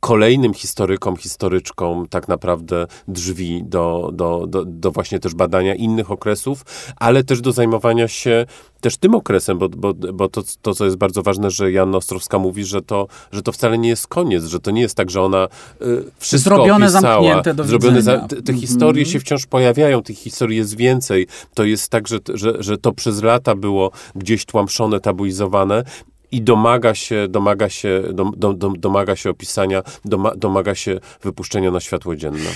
kolejnym 0.00 0.54
historykom, 0.54 1.16
historyczkom 1.16 2.06
tak 2.10 2.28
naprawdę 2.28 2.86
drzwi 3.08 3.62
do, 3.64 4.10
do, 4.12 4.46
do, 4.48 4.64
do 4.64 4.92
właśnie 4.92 5.18
też 5.18 5.34
badania 5.34 5.74
innych 5.74 6.10
okresów, 6.10 6.64
ale 6.96 7.24
też 7.24 7.40
do 7.40 7.52
zajmowania 7.52 8.08
się 8.08 8.46
też 8.80 8.96
tym 8.96 9.14
okresem, 9.14 9.58
bo, 9.58 9.68
bo, 9.68 9.94
bo 9.94 10.28
to, 10.28 10.42
to, 10.62 10.74
co 10.74 10.84
jest 10.84 10.96
bardzo 10.96 11.22
ważne, 11.22 11.50
że 11.50 11.72
Janna 11.72 11.96
Ostrowska 11.96 12.38
mówi, 12.38 12.64
że 12.64 12.82
to, 12.82 13.06
że 13.32 13.42
to 13.42 13.52
wcale 13.52 13.78
nie 13.78 13.88
jest 13.88 14.06
koniec, 14.06 14.44
że 14.44 14.60
to 14.60 14.70
nie 14.70 14.80
jest 14.80 14.94
tak, 14.94 15.10
że 15.10 15.22
ona 15.22 15.48
y, 15.82 16.04
wszystko 16.18 16.54
Zrobione, 16.54 16.86
opisała. 16.86 17.14
zamknięte 17.14 17.54
do 17.54 17.64
Zrobione 17.64 18.02
za, 18.02 18.18
te, 18.18 18.42
te 18.42 18.54
historie 18.54 19.06
się 19.06 19.20
wciąż 19.20 19.46
pojawiają, 19.46 20.02
tych 20.02 20.18
historii 20.18 20.56
jest 20.56 20.76
więcej. 20.76 21.26
To 21.54 21.64
jest 21.64 21.90
tak, 21.90 22.08
że, 22.08 22.18
że, 22.34 22.62
że 22.62 22.78
to 22.78 22.92
przez 22.92 23.22
lata 23.22 23.54
było 23.54 23.90
gdzieś 24.14 24.44
tłamszone, 24.44 25.00
tabuizowane 25.00 25.84
i 26.32 26.42
domaga 26.42 26.94
się, 26.94 27.28
domaga 27.28 27.68
się, 27.68 28.02
dom, 28.12 28.32
dom, 28.36 28.58
dom, 28.58 28.80
domaga 28.80 29.16
się 29.16 29.30
opisania, 29.30 29.82
doma, 30.04 30.32
domaga 30.36 30.74
się 30.74 31.00
wypuszczenia 31.22 31.70
na 31.70 31.80
światło 31.80 32.16
dzienne. 32.16 32.50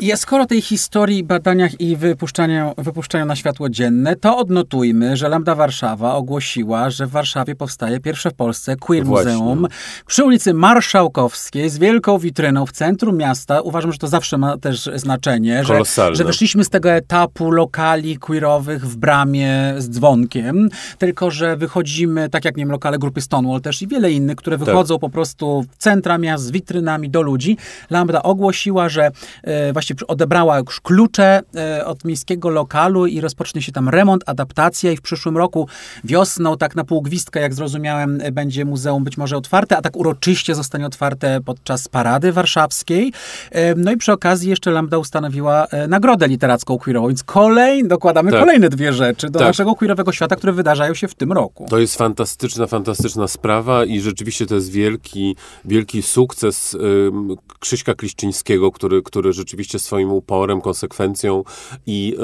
I 0.00 0.12
skoro 0.16 0.46
tej 0.46 0.60
historii, 0.60 1.24
badaniach 1.24 1.80
i 1.80 1.96
wypuszczaniu, 1.96 2.74
wypuszczaniu 2.78 3.24
na 3.26 3.36
światło 3.36 3.68
dzienne, 3.68 4.16
to 4.16 4.38
odnotujmy, 4.38 5.16
że 5.16 5.28
Lambda 5.28 5.54
Warszawa 5.54 6.14
ogłosiła, 6.14 6.90
że 6.90 7.06
w 7.06 7.10
Warszawie 7.10 7.54
powstaje 7.54 8.00
pierwsze 8.00 8.30
w 8.30 8.34
Polsce 8.34 8.76
queer 8.76 9.04
Właśnie. 9.04 9.32
muzeum 9.32 9.66
przy 10.06 10.24
ulicy 10.24 10.54
Marszałkowskiej 10.54 11.70
z 11.70 11.78
wielką 11.78 12.18
witryną 12.18 12.66
w 12.66 12.72
centrum 12.72 13.16
miasta. 13.16 13.60
Uważam, 13.60 13.92
że 13.92 13.98
to 13.98 14.08
zawsze 14.08 14.38
ma 14.38 14.58
też 14.58 14.90
znaczenie, 14.94 15.64
że, 15.64 15.80
że 16.12 16.24
wyszliśmy 16.24 16.64
z 16.64 16.68
tego 16.68 16.90
etapu 16.90 17.50
lokali 17.50 18.18
queerowych 18.18 18.86
w 18.86 18.96
bramie 18.96 19.74
z 19.78 19.90
dzwonkiem, 19.90 20.68
tylko 20.98 21.30
że 21.30 21.56
wychodzimy, 21.56 22.28
tak 22.28 22.44
jak 22.44 22.56
nie 22.56 22.62
wiem, 22.62 22.72
lokale 22.72 22.98
grupy 23.12 23.20
Stonewall 23.20 23.60
też 23.60 23.82
i 23.82 23.86
wiele 23.86 24.12
innych, 24.12 24.36
które 24.36 24.58
wychodzą 24.58 24.98
po 24.98 25.08
prostu 25.08 25.64
w 25.70 25.76
centra 25.76 26.18
miast 26.18 26.44
z 26.44 26.50
witrynami 26.50 27.10
do 27.10 27.22
ludzi. 27.22 27.56
Lambda 27.90 28.22
ogłosiła, 28.22 28.88
że 28.88 29.10
e, 29.42 29.72
właściwie 29.72 30.06
odebrała 30.06 30.58
już 30.58 30.80
klucze 30.80 31.40
e, 31.56 31.86
od 31.86 32.04
miejskiego 32.04 32.50
lokalu 32.50 33.06
i 33.06 33.20
rozpocznie 33.20 33.62
się 33.62 33.72
tam 33.72 33.88
remont, 33.88 34.22
adaptacja 34.26 34.92
i 34.92 34.96
w 34.96 35.00
przyszłym 35.00 35.36
roku 35.36 35.68
wiosną, 36.04 36.56
tak 36.56 36.76
na 36.76 36.84
pół 36.84 37.02
gwizdka, 37.02 37.40
jak 37.40 37.54
zrozumiałem, 37.54 38.20
e, 38.20 38.32
będzie 38.32 38.64
muzeum 38.64 39.04
być 39.04 39.16
może 39.18 39.36
otwarte, 39.36 39.76
a 39.76 39.82
tak 39.82 39.96
uroczyście 39.96 40.54
zostanie 40.54 40.86
otwarte 40.86 41.40
podczas 41.44 41.88
Parady 41.88 42.32
Warszawskiej. 42.32 43.12
E, 43.50 43.74
No 43.74 43.92
i 43.92 43.96
przy 43.96 44.12
okazji 44.12 44.50
jeszcze 44.50 44.70
Lambda 44.70 44.98
ustanowiła 44.98 45.66
e, 45.66 45.88
nagrodę 45.88 46.28
literacką 46.28 46.78
queerową, 46.78 47.08
więc 47.08 47.22
kolej, 47.24 47.88
dokładamy 47.88 48.30
Tak. 48.30 48.40
kolejne 48.40 48.68
dwie 48.68 48.92
rzeczy 48.92 49.30
do 49.30 49.38
Tak. 49.38 49.48
naszego 49.48 49.74
queerowego 49.74 50.12
świata, 50.12 50.36
które 50.36 50.52
wydarzają 50.52 50.94
się 50.94 51.08
w 51.08 51.14
tym 51.14 51.32
roku. 51.32 51.66
To 51.70 51.78
jest 51.78 51.96
fantastyczna, 51.96 52.66
fantastyczna 52.66 53.01
sprawa 53.26 53.84
i 53.84 54.00
rzeczywiście 54.00 54.46
to 54.46 54.54
jest 54.54 54.70
wielki, 54.70 55.36
wielki 55.64 56.02
sukces 56.02 56.76
Krzyśka 57.60 57.94
Kliszczyńskiego, 57.94 58.72
który, 58.72 59.02
który 59.02 59.32
rzeczywiście 59.32 59.78
swoim 59.78 60.10
uporem, 60.10 60.60
konsekwencją 60.60 61.44
i 61.86 62.16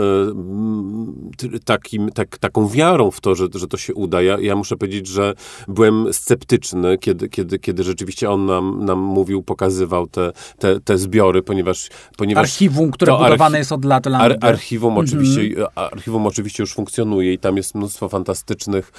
t- 1.37 1.49
takim, 1.65 2.11
tak, 2.13 2.39
taką 2.39 2.69
wiarą 2.69 3.11
w 3.11 3.21
to, 3.21 3.35
że, 3.35 3.47
że 3.55 3.67
to 3.69 3.77
się 3.77 3.95
uda. 3.95 4.23
Ja, 4.23 4.39
ja 4.41 4.57
muszę 4.57 4.77
powiedzieć, 4.77 5.07
że 5.07 5.35
byłem 5.69 6.13
sceptyczny, 6.13 6.99
kiedy, 6.99 7.29
kiedy, 7.29 7.59
kiedy 7.59 7.83
rzeczywiście 7.85 8.31
on 8.31 8.47
nam, 8.47 8.85
nam 8.85 8.99
mówił, 8.99 9.43
pokazywał 9.43 10.07
te, 10.07 10.33
te, 10.59 10.81
te 10.81 10.99
zbiory, 10.99 11.43
ponieważ... 11.43 11.89
ponieważ 12.17 12.43
Archiwum, 12.43 12.91
które 12.91 13.13
budowane 13.13 13.57
archi- 13.57 13.59
jest 13.59 13.73
od 13.73 13.85
lat 13.85 14.07
Ar, 14.07 14.39
archiwum, 14.41 14.99
oczywiście, 14.99 15.41
archiwum 15.75 16.27
oczywiście 16.27 16.63
już 16.63 16.75
funkcjonuje 16.75 17.33
i 17.33 17.39
tam 17.39 17.57
jest 17.57 17.75
mnóstwo 17.75 18.09
fantastycznych 18.09 18.93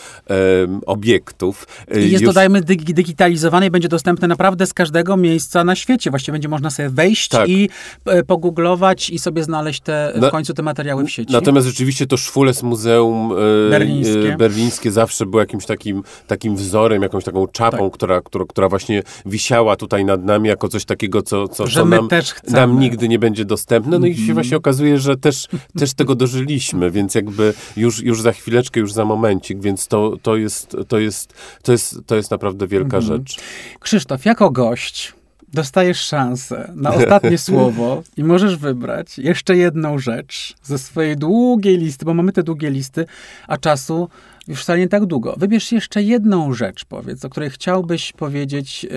obiektów. 0.85 1.67
E, 1.91 1.99
I 1.99 2.11
jest, 2.11 2.21
już- 2.21 2.29
dodajmy, 2.29 2.61
dyg- 2.61 2.93
digitalizowane 2.93 3.67
i 3.67 3.71
będzie 3.71 3.87
dostępne 3.87 4.27
naprawdę 4.27 4.65
z 4.65 4.73
każdego 4.73 5.17
miejsca 5.17 5.63
na 5.63 5.75
świecie. 5.75 6.09
Właściwie 6.09 6.33
będzie 6.33 6.47
można 6.49 6.69
sobie 6.69 6.89
wejść 6.89 7.27
Tak. 7.29 7.49
i 7.49 7.69
e, 8.05 8.23
pogooglować 8.23 9.09
i 9.09 9.19
sobie 9.19 9.43
znaleźć 9.43 9.81
te, 9.81 10.13
w 10.15 10.19
Na- 10.21 10.29
końcu 10.31 10.53
te 10.53 10.61
materiały 10.63 11.03
w 11.05 11.09
sieci. 11.09 11.33
Natomiast 11.33 11.67
rzeczywiście 11.67 12.07
to 12.07 12.17
Szwules 12.17 12.63
Muzeum 12.63 13.31
e, 13.31 13.69
Berlińskie. 13.69 14.33
e, 14.33 14.37
berlińskie 14.37 14.91
zawsze 14.91 15.25
było 15.25 15.39
jakimś 15.39 15.65
takim, 15.65 16.03
takim 16.27 16.55
wzorem, 16.55 17.01
jakąś 17.01 17.23
taką 17.23 17.47
czapą, 17.47 17.77
Tak. 17.77 17.93
która, 17.93 18.21
która, 18.21 18.45
która 18.45 18.69
właśnie 18.69 19.03
wisiała 19.25 19.75
tutaj 19.75 20.05
nad 20.05 20.23
nami 20.23 20.49
jako 20.49 20.67
coś 20.69 20.85
takiego, 20.85 21.21
co, 21.21 21.47
co, 21.47 21.67
co 21.67 21.85
nam. 21.85 21.99
Mhm. 22.03 22.23
nam 22.47 22.79
nigdy 22.79 23.07
nie 23.09 23.19
będzie 23.19 23.45
dostępne. 23.45 23.99
No 23.99 24.07
i 24.07 24.15
się 24.15 24.33
właśnie 24.33 24.57
okazuje, 24.57 24.99
że 24.99 25.17
też, 25.17 25.47
też 25.79 25.93
tego 25.93 26.15
dożyliśmy, 26.15 26.91
więc 26.91 27.15
jakby 27.15 27.53
już, 27.77 28.03
już 28.03 28.21
za 28.21 28.31
chwileczkę, 28.31 28.79
już 28.79 28.93
za 28.93 29.05
momencik, 29.05 29.61
więc 29.61 29.87
to, 29.87 30.13
to, 30.21 30.35
jest, 30.35 30.77
to, 30.87 30.99
jest, 30.99 31.33
to, 31.63 31.71
jest, 31.71 31.99
to 32.05 32.15
jest 32.15 32.31
naprawdę 32.31 32.67
wielka 32.67 32.97
Mhm. 32.97 33.03
rzecz. 33.03 33.39
Krzysztof, 33.79 34.25
jako 34.25 34.51
gość 34.51 35.13
dostajesz 35.53 35.99
szansę 35.99 36.71
na 36.75 36.93
ostatnie 36.93 37.37
słowo 37.47 38.03
i 38.17 38.23
możesz 38.23 38.57
wybrać 38.57 39.17
jeszcze 39.17 39.57
jedną 39.57 39.99
rzecz 39.99 40.55
ze 40.63 40.77
swojej 40.77 41.17
długiej 41.17 41.77
listy, 41.77 42.05
bo 42.05 42.13
mamy 42.13 42.31
te 42.31 42.43
długie 42.43 42.69
listy, 42.69 43.05
a 43.47 43.57
czasu 43.57 44.09
już 44.49 44.61
wcale 44.61 44.79
nie 44.79 44.87
tak 44.87 45.05
długo. 45.05 45.35
Wybierz 45.37 45.71
jeszcze 45.71 46.03
jedną 46.03 46.53
rzecz, 46.53 46.85
powiedz, 46.85 47.25
o 47.25 47.29
której 47.29 47.49
chciałbyś 47.49 48.11
powiedzieć, 48.13 48.83
yy, 48.83 48.89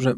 że 0.00 0.14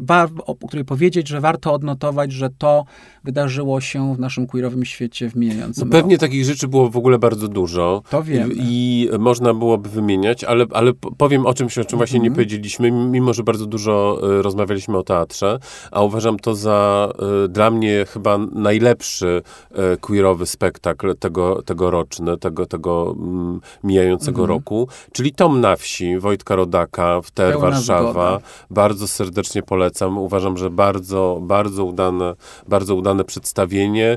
o 0.47 0.55
której 0.69 0.85
powiedzieć, 0.85 1.29
że 1.29 1.41
warto 1.41 1.73
odnotować, 1.73 2.33
że 2.33 2.51
to 2.59 2.85
wydarzyło 3.25 3.81
się 3.81 4.15
w 4.15 4.19
naszym 4.19 4.47
queerowym 4.47 4.85
świecie 4.85 5.31
w 5.31 5.37
mijającym 5.37 5.89
No 5.89 5.93
pewnie 5.93 6.15
roku. 6.15 6.21
takich 6.21 6.45
rzeczy 6.45 6.69
było 6.69 6.91
w 6.91 6.97
ogóle 6.97 7.19
bardzo 7.19 7.49
dużo. 7.49 8.03
To 8.11 8.23
wiemy. 8.23 8.55
I, 8.55 9.09
I 9.15 9.19
można 9.19 9.55
byłoby 9.55 9.89
wymieniać, 9.89 10.45
ale, 10.45 10.65
ale 10.73 10.93
powiem 11.19 11.47
o 11.47 11.55
czymś, 11.55 11.79
o 11.79 11.85
czym 11.85 11.97
właśnie 11.97 12.17
Mhm. 12.17 12.33
nie 12.33 12.35
powiedzieliśmy, 12.35 12.91
mimo 12.91 13.35
że 13.35 13.43
bardzo 13.43 13.67
dużo 13.67 14.21
e, 14.39 14.43
rozmawialiśmy 14.43 14.99
o 14.99 15.03
teatrze, 15.03 15.59
a 15.91 16.03
uważam 16.03 16.39
to 16.39 16.55
za 16.55 17.09
e, 17.45 17.49
dla 17.49 17.71
mnie 17.71 18.05
chyba 18.09 18.39
najlepszy 18.53 19.43
e, 19.75 19.97
queerowy 19.97 20.47
spektakl 20.47 21.15
tego, 21.17 21.63
tegoroczny, 21.63 22.39
tego, 22.39 22.67
tego 22.67 23.17
mm, 23.19 23.61
mijającego 23.85 24.43
Mhm. 24.43 24.49
Roku, 24.67 24.89
czyli 25.13 25.33
Tom 25.33 25.61
na 25.61 25.77
wsi 25.77 26.19
Wojtka 26.19 26.57
Rodaka 26.57 27.21
w 27.23 27.31
TER 27.31 27.53
Pełna 27.53 27.71
Warszawa. 27.71 28.11
zgoda. 28.11 28.39
Bardzo 28.71 29.09
serdecznie 29.09 29.63
polecam. 29.63 30.19
Uważam, 30.19 30.57
że 30.57 30.71
bardzo, 30.71 31.39
bardzo 31.43 31.85
udane, 31.85 32.35
bardzo 32.69 32.95
udane 32.95 33.25
przedstawienie. 33.25 34.17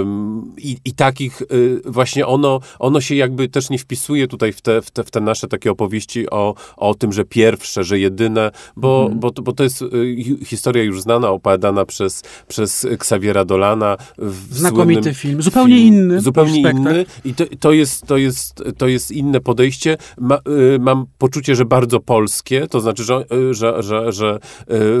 Ym, 0.00 0.52
I, 0.58 0.76
I 0.84 0.92
takich 0.94 1.42
y, 1.42 1.80
właśnie 1.84 2.26
ono, 2.26 2.60
ono 2.78 3.00
się 3.00 3.14
jakby 3.14 3.48
też 3.48 3.70
nie 3.70 3.78
wpisuje 3.78 4.26
tutaj 4.28 4.52
w 4.52 4.60
te, 4.60 4.82
w 4.82 4.90
te, 4.90 5.04
w 5.04 5.10
te 5.10 5.20
nasze 5.20 5.48
takie 5.48 5.70
opowieści 5.70 6.30
o, 6.30 6.54
o 6.76 6.94
tym, 6.94 7.12
że 7.12 7.24
pierwsze, 7.24 7.84
że 7.84 7.98
jedyne, 7.98 8.50
bo, 8.76 9.00
Mhm. 9.02 9.20
bo, 9.20 9.30
to- 9.30 9.42
bo 9.42 9.52
to 9.52 9.62
jest 9.64 9.82
y, 9.82 10.16
hi- 10.24 10.44
historia 10.44 10.82
już 10.82 11.02
znana, 11.02 11.28
opowiadana 11.30 11.84
przez, 11.84 12.22
przez 12.48 12.84
Xaviera 12.84 13.44
Dolana. 13.44 13.96
W 14.18 14.54
Znakomity 14.54 15.14
film, 15.14 15.42
zupełnie 15.42 15.78
inny 15.78 16.20
Zupełnie 16.20 16.60
inny. 16.60 17.06
I 17.24 17.34
to, 17.34 17.44
to, 17.60 17.72
jest, 17.72 18.06
to, 18.06 18.16
jest, 18.16 18.62
to 18.78 18.86
jest 18.88 19.10
inne 19.12 19.40
podejście. 19.40 19.73
Ma, 20.18 20.38
y, 20.74 20.78
mam 20.80 21.06
poczucie, 21.18 21.56
że 21.56 21.64
bardzo 21.64 22.00
polskie, 22.00 22.66
to 22.68 22.80
znaczy, 22.80 23.04
że, 23.04 23.24
y, 23.32 23.54
że, 23.54 23.82
że, 23.82 24.12
że 24.12 24.38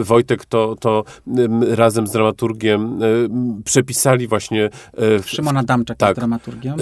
y, 0.00 0.04
Wojtek 0.04 0.44
to, 0.44 0.76
to 0.80 1.04
razem 1.68 2.06
z 2.06 2.12
dramaturgiem 2.12 3.00
przepisali 3.64 4.28
właśnie 4.28 4.64
y, 4.64 4.70
w- 5.22 5.30
Szymon 5.30 5.56
Adamczak 5.56 5.96
tak. 5.98 6.08
jest 6.08 6.18
dramaturgiem. 6.18 6.76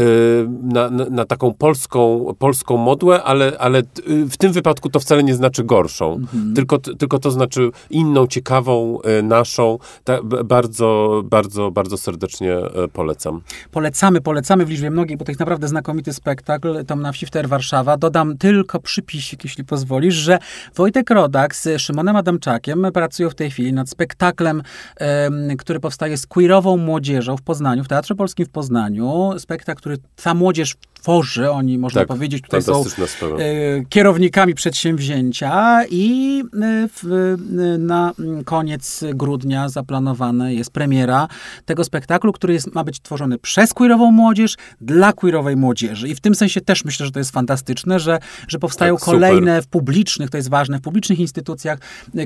na, 0.63 0.91
na, 0.91 1.05
na 1.05 1.25
taką 1.25 1.55
polską, 1.55 2.27
polską 2.39 2.77
modłę, 2.77 3.23
ale, 3.23 3.57
ale 3.59 3.83
w 4.07 4.37
tym 4.37 4.53
wypadku 4.53 4.91
to 4.91 5.01
wcale 5.01 5.23
nie 5.23 5.35
znaczy 5.35 5.65
gorszą. 5.65 6.15
Mhm. 6.15 6.55
Tylko, 6.55 6.79
tylko 6.79 7.19
to 7.19 7.31
znaczy 7.31 7.71
inną, 7.91 8.27
ciekawą, 8.27 8.99
naszą. 9.23 9.79
Ta, 10.05 10.23
bardzo, 10.45 11.23
bardzo, 11.25 11.71
bardzo 11.71 11.99
serdecznie 11.99 12.57
polecam. 12.93 13.41
Polecamy, 13.71 14.21
polecamy 14.21 14.67
w 14.67 14.71
liczbie 14.71 14.91
mnogiej, 14.91 15.17
bo 15.17 15.25
to 15.25 15.31
jest 15.31 15.41
naprawdę 15.41 15.69
znakomity 15.69 16.13
spektakl, 16.13 16.85
Tom 16.85 17.03
na 17.03 17.13
wsi 17.13 17.27
w 17.27 17.31
TER 17.31 17.49
Warszawa. 17.73 17.97
Dodam 17.97 18.39
tylko 18.39 18.81
przypisik, 18.81 19.45
jeśli 19.45 19.65
pozwolisz, 19.65 20.15
że 20.15 20.39
Wojtek 20.75 21.11
Rodak 21.11 21.57
z 21.57 21.81
Szymonem 21.81 22.17
Adamczakiem 22.17 22.87
pracują 22.95 23.31
w 23.31 23.35
tej 23.35 23.51
chwili 23.51 23.73
nad 23.73 23.91
spektaklem, 23.91 24.63
em, 24.97 25.57
który 25.59 25.81
powstaje 25.81 26.17
z 26.17 26.27
queerową 26.27 26.77
młodzieżą 26.77 27.37
w 27.37 27.43
Poznaniu, 27.43 27.85
w 27.85 27.89
Teatrze 27.89 28.15
Polskim 28.15 28.47
w 28.47 28.51
Poznaniu. 28.51 29.31
Spektakl, 29.39 29.81
który 29.81 29.97
ta 30.23 30.35
młodzież 30.35 30.75
tworzy, 31.03 31.51
oni, 31.51 31.79
można 31.79 32.01
Tak, 32.01 32.09
powiedzieć, 32.09 32.43
tutaj 32.43 32.63
są 32.63 32.85
sprawa. 32.85 33.37
e, 33.37 33.41
kierownikami 33.89 34.55
przedsięwzięcia 34.55 35.81
i 35.91 36.43
e, 36.63 36.89
w, 36.89 37.05
e, 37.05 37.79
na 37.79 38.13
koniec 38.45 39.05
grudnia 39.15 39.69
zaplanowana 39.69 40.51
jest 40.51 40.71
premiera 40.71 41.29
tego 41.65 41.85
spektaklu, 41.85 42.33
który 42.33 42.55
jest, 42.55 42.75
ma 42.75 42.85
być 42.85 43.01
tworzony 43.01 43.39
przez 43.39 43.75
queerową 43.75 44.11
młodzież, 44.11 44.57
dla 44.81 45.13
queerowej 45.13 45.57
młodzieży. 45.57 46.09
I 46.09 46.15
w 46.15 46.21
tym 46.21 46.35
sensie 46.35 46.61
też 46.61 46.85
myślę, 46.85 47.07
że 47.07 47.13
to 47.13 47.19
jest 47.19 47.31
fantastyczne 47.31 47.62
fantastyczne, 47.63 48.01
że, 48.01 48.19
że 48.49 48.59
powstają 48.59 48.95
Tak, 48.95 49.05
super. 49.05 49.15
kolejne 49.15 49.63
w 49.63 49.67
publicznych, 49.67 50.31
to 50.31 50.37
jest 50.37 50.51
ważne, 50.51 50.79
w 50.79 50.81
publicznych 50.83 51.19
instytucjach 51.19 51.79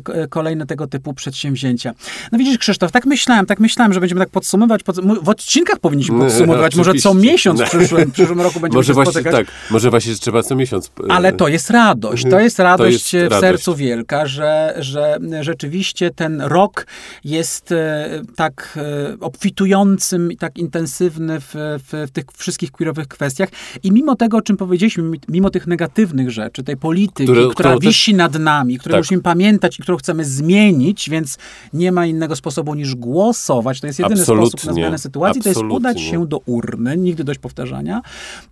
k- 0.05 0.13
y, 0.15 0.29
kolejne 0.29 0.67
tego 0.67 0.87
typu 0.87 1.15
przedsięwzięcia. 1.15 1.93
No 2.33 2.39
widzisz, 2.39 2.59
Krzysztof, 2.59 2.93
tak 2.93 3.07
myślałem, 3.07 3.47
tak 3.47 3.61
myślałem, 3.61 3.93
że 3.93 4.01
będziemy 4.01 4.21
tak 4.21 4.31
podsumować, 4.31 4.83
pod, 4.83 4.97
w 5.23 5.29
odcinkach 5.29 5.79
powinniśmy 5.79 6.19
No, 6.19 6.25
podsumować, 6.25 6.77
może 6.77 6.95
co 6.95 7.15
miesiąc 7.15 7.61
w 7.61 7.65
przyszłym, 7.71 8.11
w 8.11 8.13
przyszłym 8.13 8.41
roku 8.41 8.61
będziemy 8.61 8.79
Może 8.79 8.87
się 8.87 8.93
właśnie 8.95 9.13
spotykać. 9.13 9.47
tak, 9.47 9.55
może 9.71 9.91
właśnie 9.91 10.15
trzeba 10.15 10.43
co 10.43 10.57
miesiąc. 10.57 10.91
e, 11.09 11.13
Ale 11.13 11.33
to 11.33 11.49
jest 11.49 11.71
radość. 11.71 12.25
To 12.31 12.41
jest 12.41 12.59
radość 12.59 12.93
jest 13.15 13.29
w 13.29 13.33
radość. 13.33 13.41
sercu 13.41 13.75
wielka, 13.77 14.27
że, 14.27 14.75
że 14.79 15.19
rzeczywiście 15.41 16.11
ten 16.11 16.41
rok 16.41 16.87
jest 17.25 17.73
e, 17.73 18.09
tak 18.37 18.79
e, 19.13 19.17
obfitującym 19.21 20.33
i 20.33 20.37
tak 20.37 20.59
intensywny 20.59 21.41
w, 21.41 21.51
w, 21.55 22.07
w 22.09 22.11
tych 22.11 22.25
wszystkich 22.37 22.71
queerowych 22.73 23.09
kwestiach. 23.09 23.49
I 23.83 23.93
mimo 23.93 24.17
tego, 24.17 24.37
o 24.37 24.43
czym 24.43 24.57
powiedzieliśmy, 24.57 25.03
mimo 25.29 25.51
tych 25.51 25.67
negatywnych 25.67 26.31
rzeczy, 26.31 26.63
tej 26.63 26.77
polityki, 26.77 27.25
Które- 27.25 27.41
która 27.41 27.53
którą 27.71 27.79
też- 27.79 27.87
wisi 27.89 28.15
nad 28.15 28.39
nami, 28.39 28.79
której 28.79 28.93
Tak. 28.95 29.01
musimy 29.05 29.23
pamiętać 29.23 29.79
i 29.79 29.83
którą 29.83 29.97
chcemy 29.99 30.25
zmienić, 30.25 31.11
więc 31.11 31.39
nie 31.73 31.93
ma 31.93 32.07
innego 32.07 32.37
sposobu 32.37 32.75
niż 32.75 32.95
głosować. 32.95 33.81
To 33.81 33.87
jest 33.87 33.99
jedyny 33.99 34.21
Absolutnie. 34.21 34.49
sposób 34.51 34.67
na 34.67 34.73
zmianę 34.73 34.99
sytuacji. 34.99 35.43
To 35.43 35.49
jest 35.49 35.59
Absolutnie. 35.59 35.77
udać 35.77 36.01
się 36.01 36.27
do 36.27 36.39
urny, 36.47 36.97
nigdy 36.97 37.25
dość 37.25 37.39
powtarzania. 37.39 38.03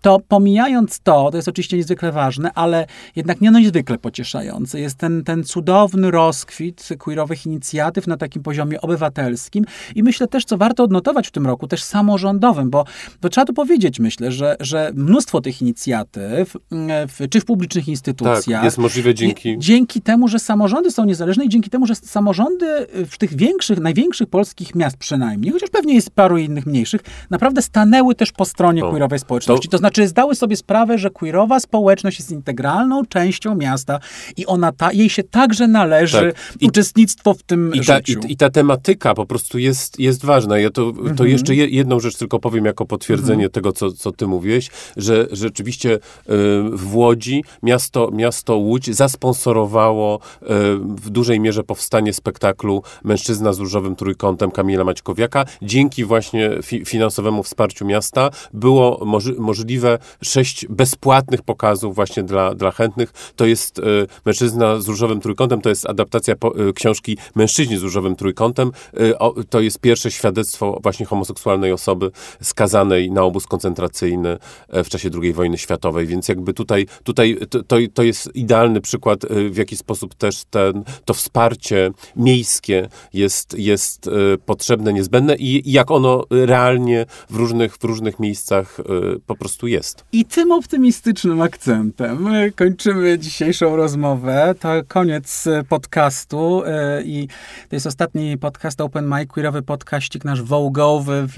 To 0.02 0.20
pomijając 0.28 1.00
to, 1.00 1.28
to 1.30 1.36
jest 1.36 1.48
oczywiście 1.48 1.76
niezwykle 1.76 2.12
ważne, 2.12 2.50
ale 2.54 2.86
jednak 3.16 3.40
nie 3.40 3.50
niezwykle 3.50 3.98
pocieszające. 3.98 4.80
Jest 4.80 4.98
ten, 4.98 5.24
ten 5.24 5.44
cudowny 5.44 6.10
rozkwit 6.10 6.88
queerowych 6.98 7.46
inicjatyw 7.46 8.06
na 8.06 8.16
takim 8.16 8.42
poziomie 8.42 8.80
obywatelskim 8.80 9.64
i 9.94 10.02
myślę 10.02 10.28
też, 10.28 10.44
co 10.44 10.56
warto 10.58 10.82
odnotować 10.84 11.28
w 11.28 11.30
tym 11.30 11.46
roku, 11.46 11.66
też 11.66 11.82
samorządowym, 11.82 12.70
bo, 12.70 12.84
bo 13.22 13.28
trzeba 13.28 13.44
tu 13.44 13.52
powiedzieć, 13.54 14.00
myślę, 14.00 14.32
że, 14.32 14.56
że 14.60 14.90
mnóstwo 14.94 15.40
tych 15.40 15.62
inicjatyw, 15.62 16.56
w, 17.08 17.28
czy 17.30 17.40
w 17.40 17.44
publicznych 17.44 17.88
instytucjach, 17.88 18.44
Tak, 18.44 18.64
jest 18.64 18.78
możliwe 18.78 19.14
dzięki... 19.14 19.56
dzięki 19.58 20.00
temu, 20.00 20.28
że 20.28 20.38
samorządy 20.38 20.90
są 20.90 21.04
niezależne 21.04 21.44
i 21.44 21.48
dzięki 21.48 21.70
temu, 21.70 21.86
że 21.86 21.94
samorządy 21.94 22.66
w 23.10 23.18
tych 23.18 23.36
większych, 23.36 23.78
największych 23.80 24.28
polskich 24.28 24.74
miast 24.74 24.96
przynajmniej, 24.96 25.52
chociaż 25.52 25.70
pewnie 25.70 25.94
jest 25.94 26.10
paru 26.10 26.38
innych 26.38 26.66
mniejszych, 26.66 27.00
naprawdę 27.30 27.62
stanęły 27.62 28.14
też 28.14 28.32
po 28.32 28.44
stronie 28.44 28.84
O, 28.84 28.90
queerowej 28.90 29.18
społeczności. 29.18 29.68
to- 29.68 29.72
To 29.74 29.78
znaczy 29.78 30.08
zdały 30.08 30.34
sobie 30.34 30.56
sprawę, 30.56 30.98
że 30.98 31.10
queerowa 31.10 31.60
społeczność 31.60 32.18
jest 32.18 32.30
integralną 32.30 33.04
częścią 33.06 33.54
miasta 33.54 34.00
i 34.36 34.46
ona 34.46 34.72
ta, 34.72 34.92
jej 34.92 35.10
się 35.10 35.22
także 35.22 35.68
należy 35.68 36.20
Tak. 36.20 36.56
I- 36.60 36.66
uczestnictwo 36.66 37.34
w 37.34 37.42
tym 37.42 37.72
I 37.74 37.80
ta, 37.84 37.96
życiu. 37.96 38.20
i, 38.28 38.32
I 38.32 38.36
ta 38.36 38.50
tematyka 38.50 39.14
po 39.14 39.26
prostu 39.26 39.58
jest, 39.58 39.98
jest 40.00 40.24
ważna. 40.24 40.58
Ja 40.58 40.70
to, 40.70 40.92
to 40.92 41.00
Mhm. 41.00 41.28
jeszcze 41.30 41.54
je, 41.54 41.66
jedną 41.68 42.00
rzecz 42.00 42.16
tylko 42.16 42.38
powiem 42.38 42.64
jako 42.64 42.86
potwierdzenie 42.86 43.48
tego, 43.48 43.72
co, 43.72 43.92
co 43.92 44.12
ty 44.12 44.26
mówiłeś, 44.26 44.70
że 44.96 45.26
rzeczywiście 45.32 45.94
y, 45.94 46.00
w 46.72 46.96
Łodzi 46.96 47.44
miasto, 47.62 48.10
miasto 48.12 48.56
Łódź 48.56 48.94
zasponsorowało 48.94 50.18
y, 50.42 50.46
w 50.78 51.10
dużej 51.10 51.40
mierze 51.40 51.64
powstanie 51.64 52.12
spektaklu 52.12 52.82
Mężczyzna 53.04 53.52
z 53.52 53.58
różowym 53.58 53.96
trójkątem 53.96 54.50
Kamila 54.50 54.84
Maćkowiaka. 54.84 55.44
Dzięki 55.62 56.04
właśnie 56.04 56.50
fi, 56.62 56.84
finansowemu 56.84 57.42
wsparciu 57.42 57.84
miasta 57.86 58.30
było 58.52 59.04
moży, 59.04 59.34
możliwe 59.38 59.98
sześć 60.22 60.66
bezpłatnych 60.66 61.42
pokazów 61.42 61.94
właśnie 61.94 62.22
dla, 62.22 62.54
dla 62.54 62.70
chętnych. 62.70 63.12
To 63.36 63.46
jest 63.46 63.78
y, 63.78 63.82
Mężczyzna 64.26 64.80
z 64.80 64.88
różowym 64.88 65.20
trójkątem, 65.20 65.60
to 65.60 65.68
jest 65.68 65.86
adaptacja 65.86 66.34
y, 66.68 66.72
książki 66.72 67.18
Mężczyźni 67.34 67.78
z 67.78 67.82
różowym 67.82 68.16
trójkątem. 68.16 68.70
To 69.50 69.60
jest 69.60 69.80
pierwsze 69.80 70.10
świadectwo 70.10 70.78
właśnie 70.82 71.06
homoseksualnej 71.06 71.72
osoby 71.72 72.10
skazanej 72.42 73.10
na 73.10 73.22
obóz 73.22 73.46
koncentracyjny 73.46 74.38
e, 74.68 74.84
w 74.84 74.88
czasie 74.88 75.10
II 75.22 75.32
wojny 75.32 75.58
światowej, 75.58 76.06
więc 76.06 76.28
jakby 76.28 76.43
tutaj, 76.52 76.86
tutaj 77.04 77.38
to, 77.50 77.76
to, 77.94 78.02
jest 78.02 78.36
idealny 78.36 78.80
przykład, 78.80 79.24
y, 79.24 79.50
w 79.50 79.56
jaki 79.56 79.76
sposób 79.76 80.14
też 80.14 80.44
ten, 80.50 80.84
to 81.04 81.14
wsparcie 81.14 81.90
miejskie 82.16 82.88
jest, 83.12 83.58
jest 83.58 84.06
y, 84.06 84.10
potrzebne, 84.46 84.92
niezbędne 84.92 85.36
i, 85.36 85.72
jak 85.72 85.90
ono 85.90 86.24
realnie 86.30 87.06
w 87.30 87.36
różnych, 87.36 87.76
w 87.76 87.84
różnych 87.84 88.20
miejscach 88.20 88.80
y, 88.80 88.84
po 89.26 89.36
prostu 89.36 89.66
jest. 89.66 90.04
I 90.12 90.24
tym 90.24 90.52
optymistycznym 90.52 91.42
akcentem 91.42 92.28
kończymy 92.56 93.18
dzisiejszą 93.18 93.76
rozmowę. 93.76 94.54
To 94.60 94.68
koniec 94.88 95.44
podcastu 95.68 96.62
i 97.04 97.28
to 97.68 97.76
jest 97.76 97.86
ostatni 97.86 98.38
podcast 98.38 98.80
Open 98.80 99.06
Mic, 99.06 99.28
queerowy 99.28 99.62
podcaścik 99.62 100.24
nasz 100.24 100.42
wołgowy 100.42 101.26
w, 101.26 101.34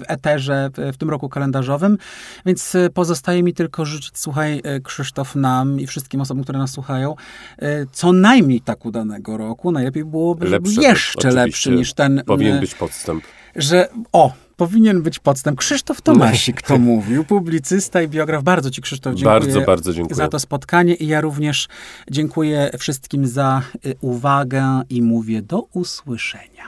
w 0.00 0.02
eterze 0.08 0.70
w, 0.92 0.96
tym 0.96 1.10
roku 1.10 1.28
kalendarzowym, 1.28 1.98
więc 2.46 2.76
pozostaje 2.94 3.42
mi 3.42 3.54
tylko 3.54 3.84
życzyć, 3.84 3.93
słuchaj 4.14 4.60
e, 4.64 4.80
Krzysztof, 4.80 5.34
nam 5.36 5.80
i 5.80 5.86
wszystkim 5.86 6.20
osobom, 6.20 6.42
które 6.42 6.58
nas 6.58 6.70
słuchają, 6.70 7.14
e, 7.58 7.86
co 7.92 8.12
najmniej 8.12 8.60
tak 8.60 8.84
udanego 8.86 9.36
roku. 9.36 9.72
Najlepiej 9.72 10.04
byłoby, 10.04 10.46
żeby 10.46 10.70
jeszcze 10.72 11.30
lepszy 11.30 11.70
niż 11.70 11.94
ten 11.94 12.22
Powinien 12.26 12.56
e, 12.56 12.60
być 12.60 12.74
podstęp. 12.74 13.24
że 13.56 13.88
o, 14.12 14.32
powinien 14.56 15.02
być 15.02 15.18
podstęp. 15.18 15.58
Krzysztof 15.58 16.02
Tomasik 16.02 16.62
to 16.62 16.78
mówił, 16.92 17.24
publicysta 17.24 18.02
i 18.02 18.08
biograf. 18.08 18.42
Bardzo 18.42 18.70
ci 18.70 18.82
Krzysztof 18.82 19.14
dziękuję 19.14 19.40
Bardzo, 19.40 19.60
bardzo 19.60 19.92
dziękuję. 19.92 20.14
za 20.16 20.28
to 20.28 20.38
spotkanie 20.38 20.94
i 20.94 21.06
ja 21.06 21.20
również 21.20 21.68
dziękuję 22.10 22.70
wszystkim 22.78 23.26
za 23.26 23.62
uwagę 24.00 24.82
i 24.90 25.02
mówię 25.02 25.42
do 25.42 25.60
usłyszenia. 25.72 26.64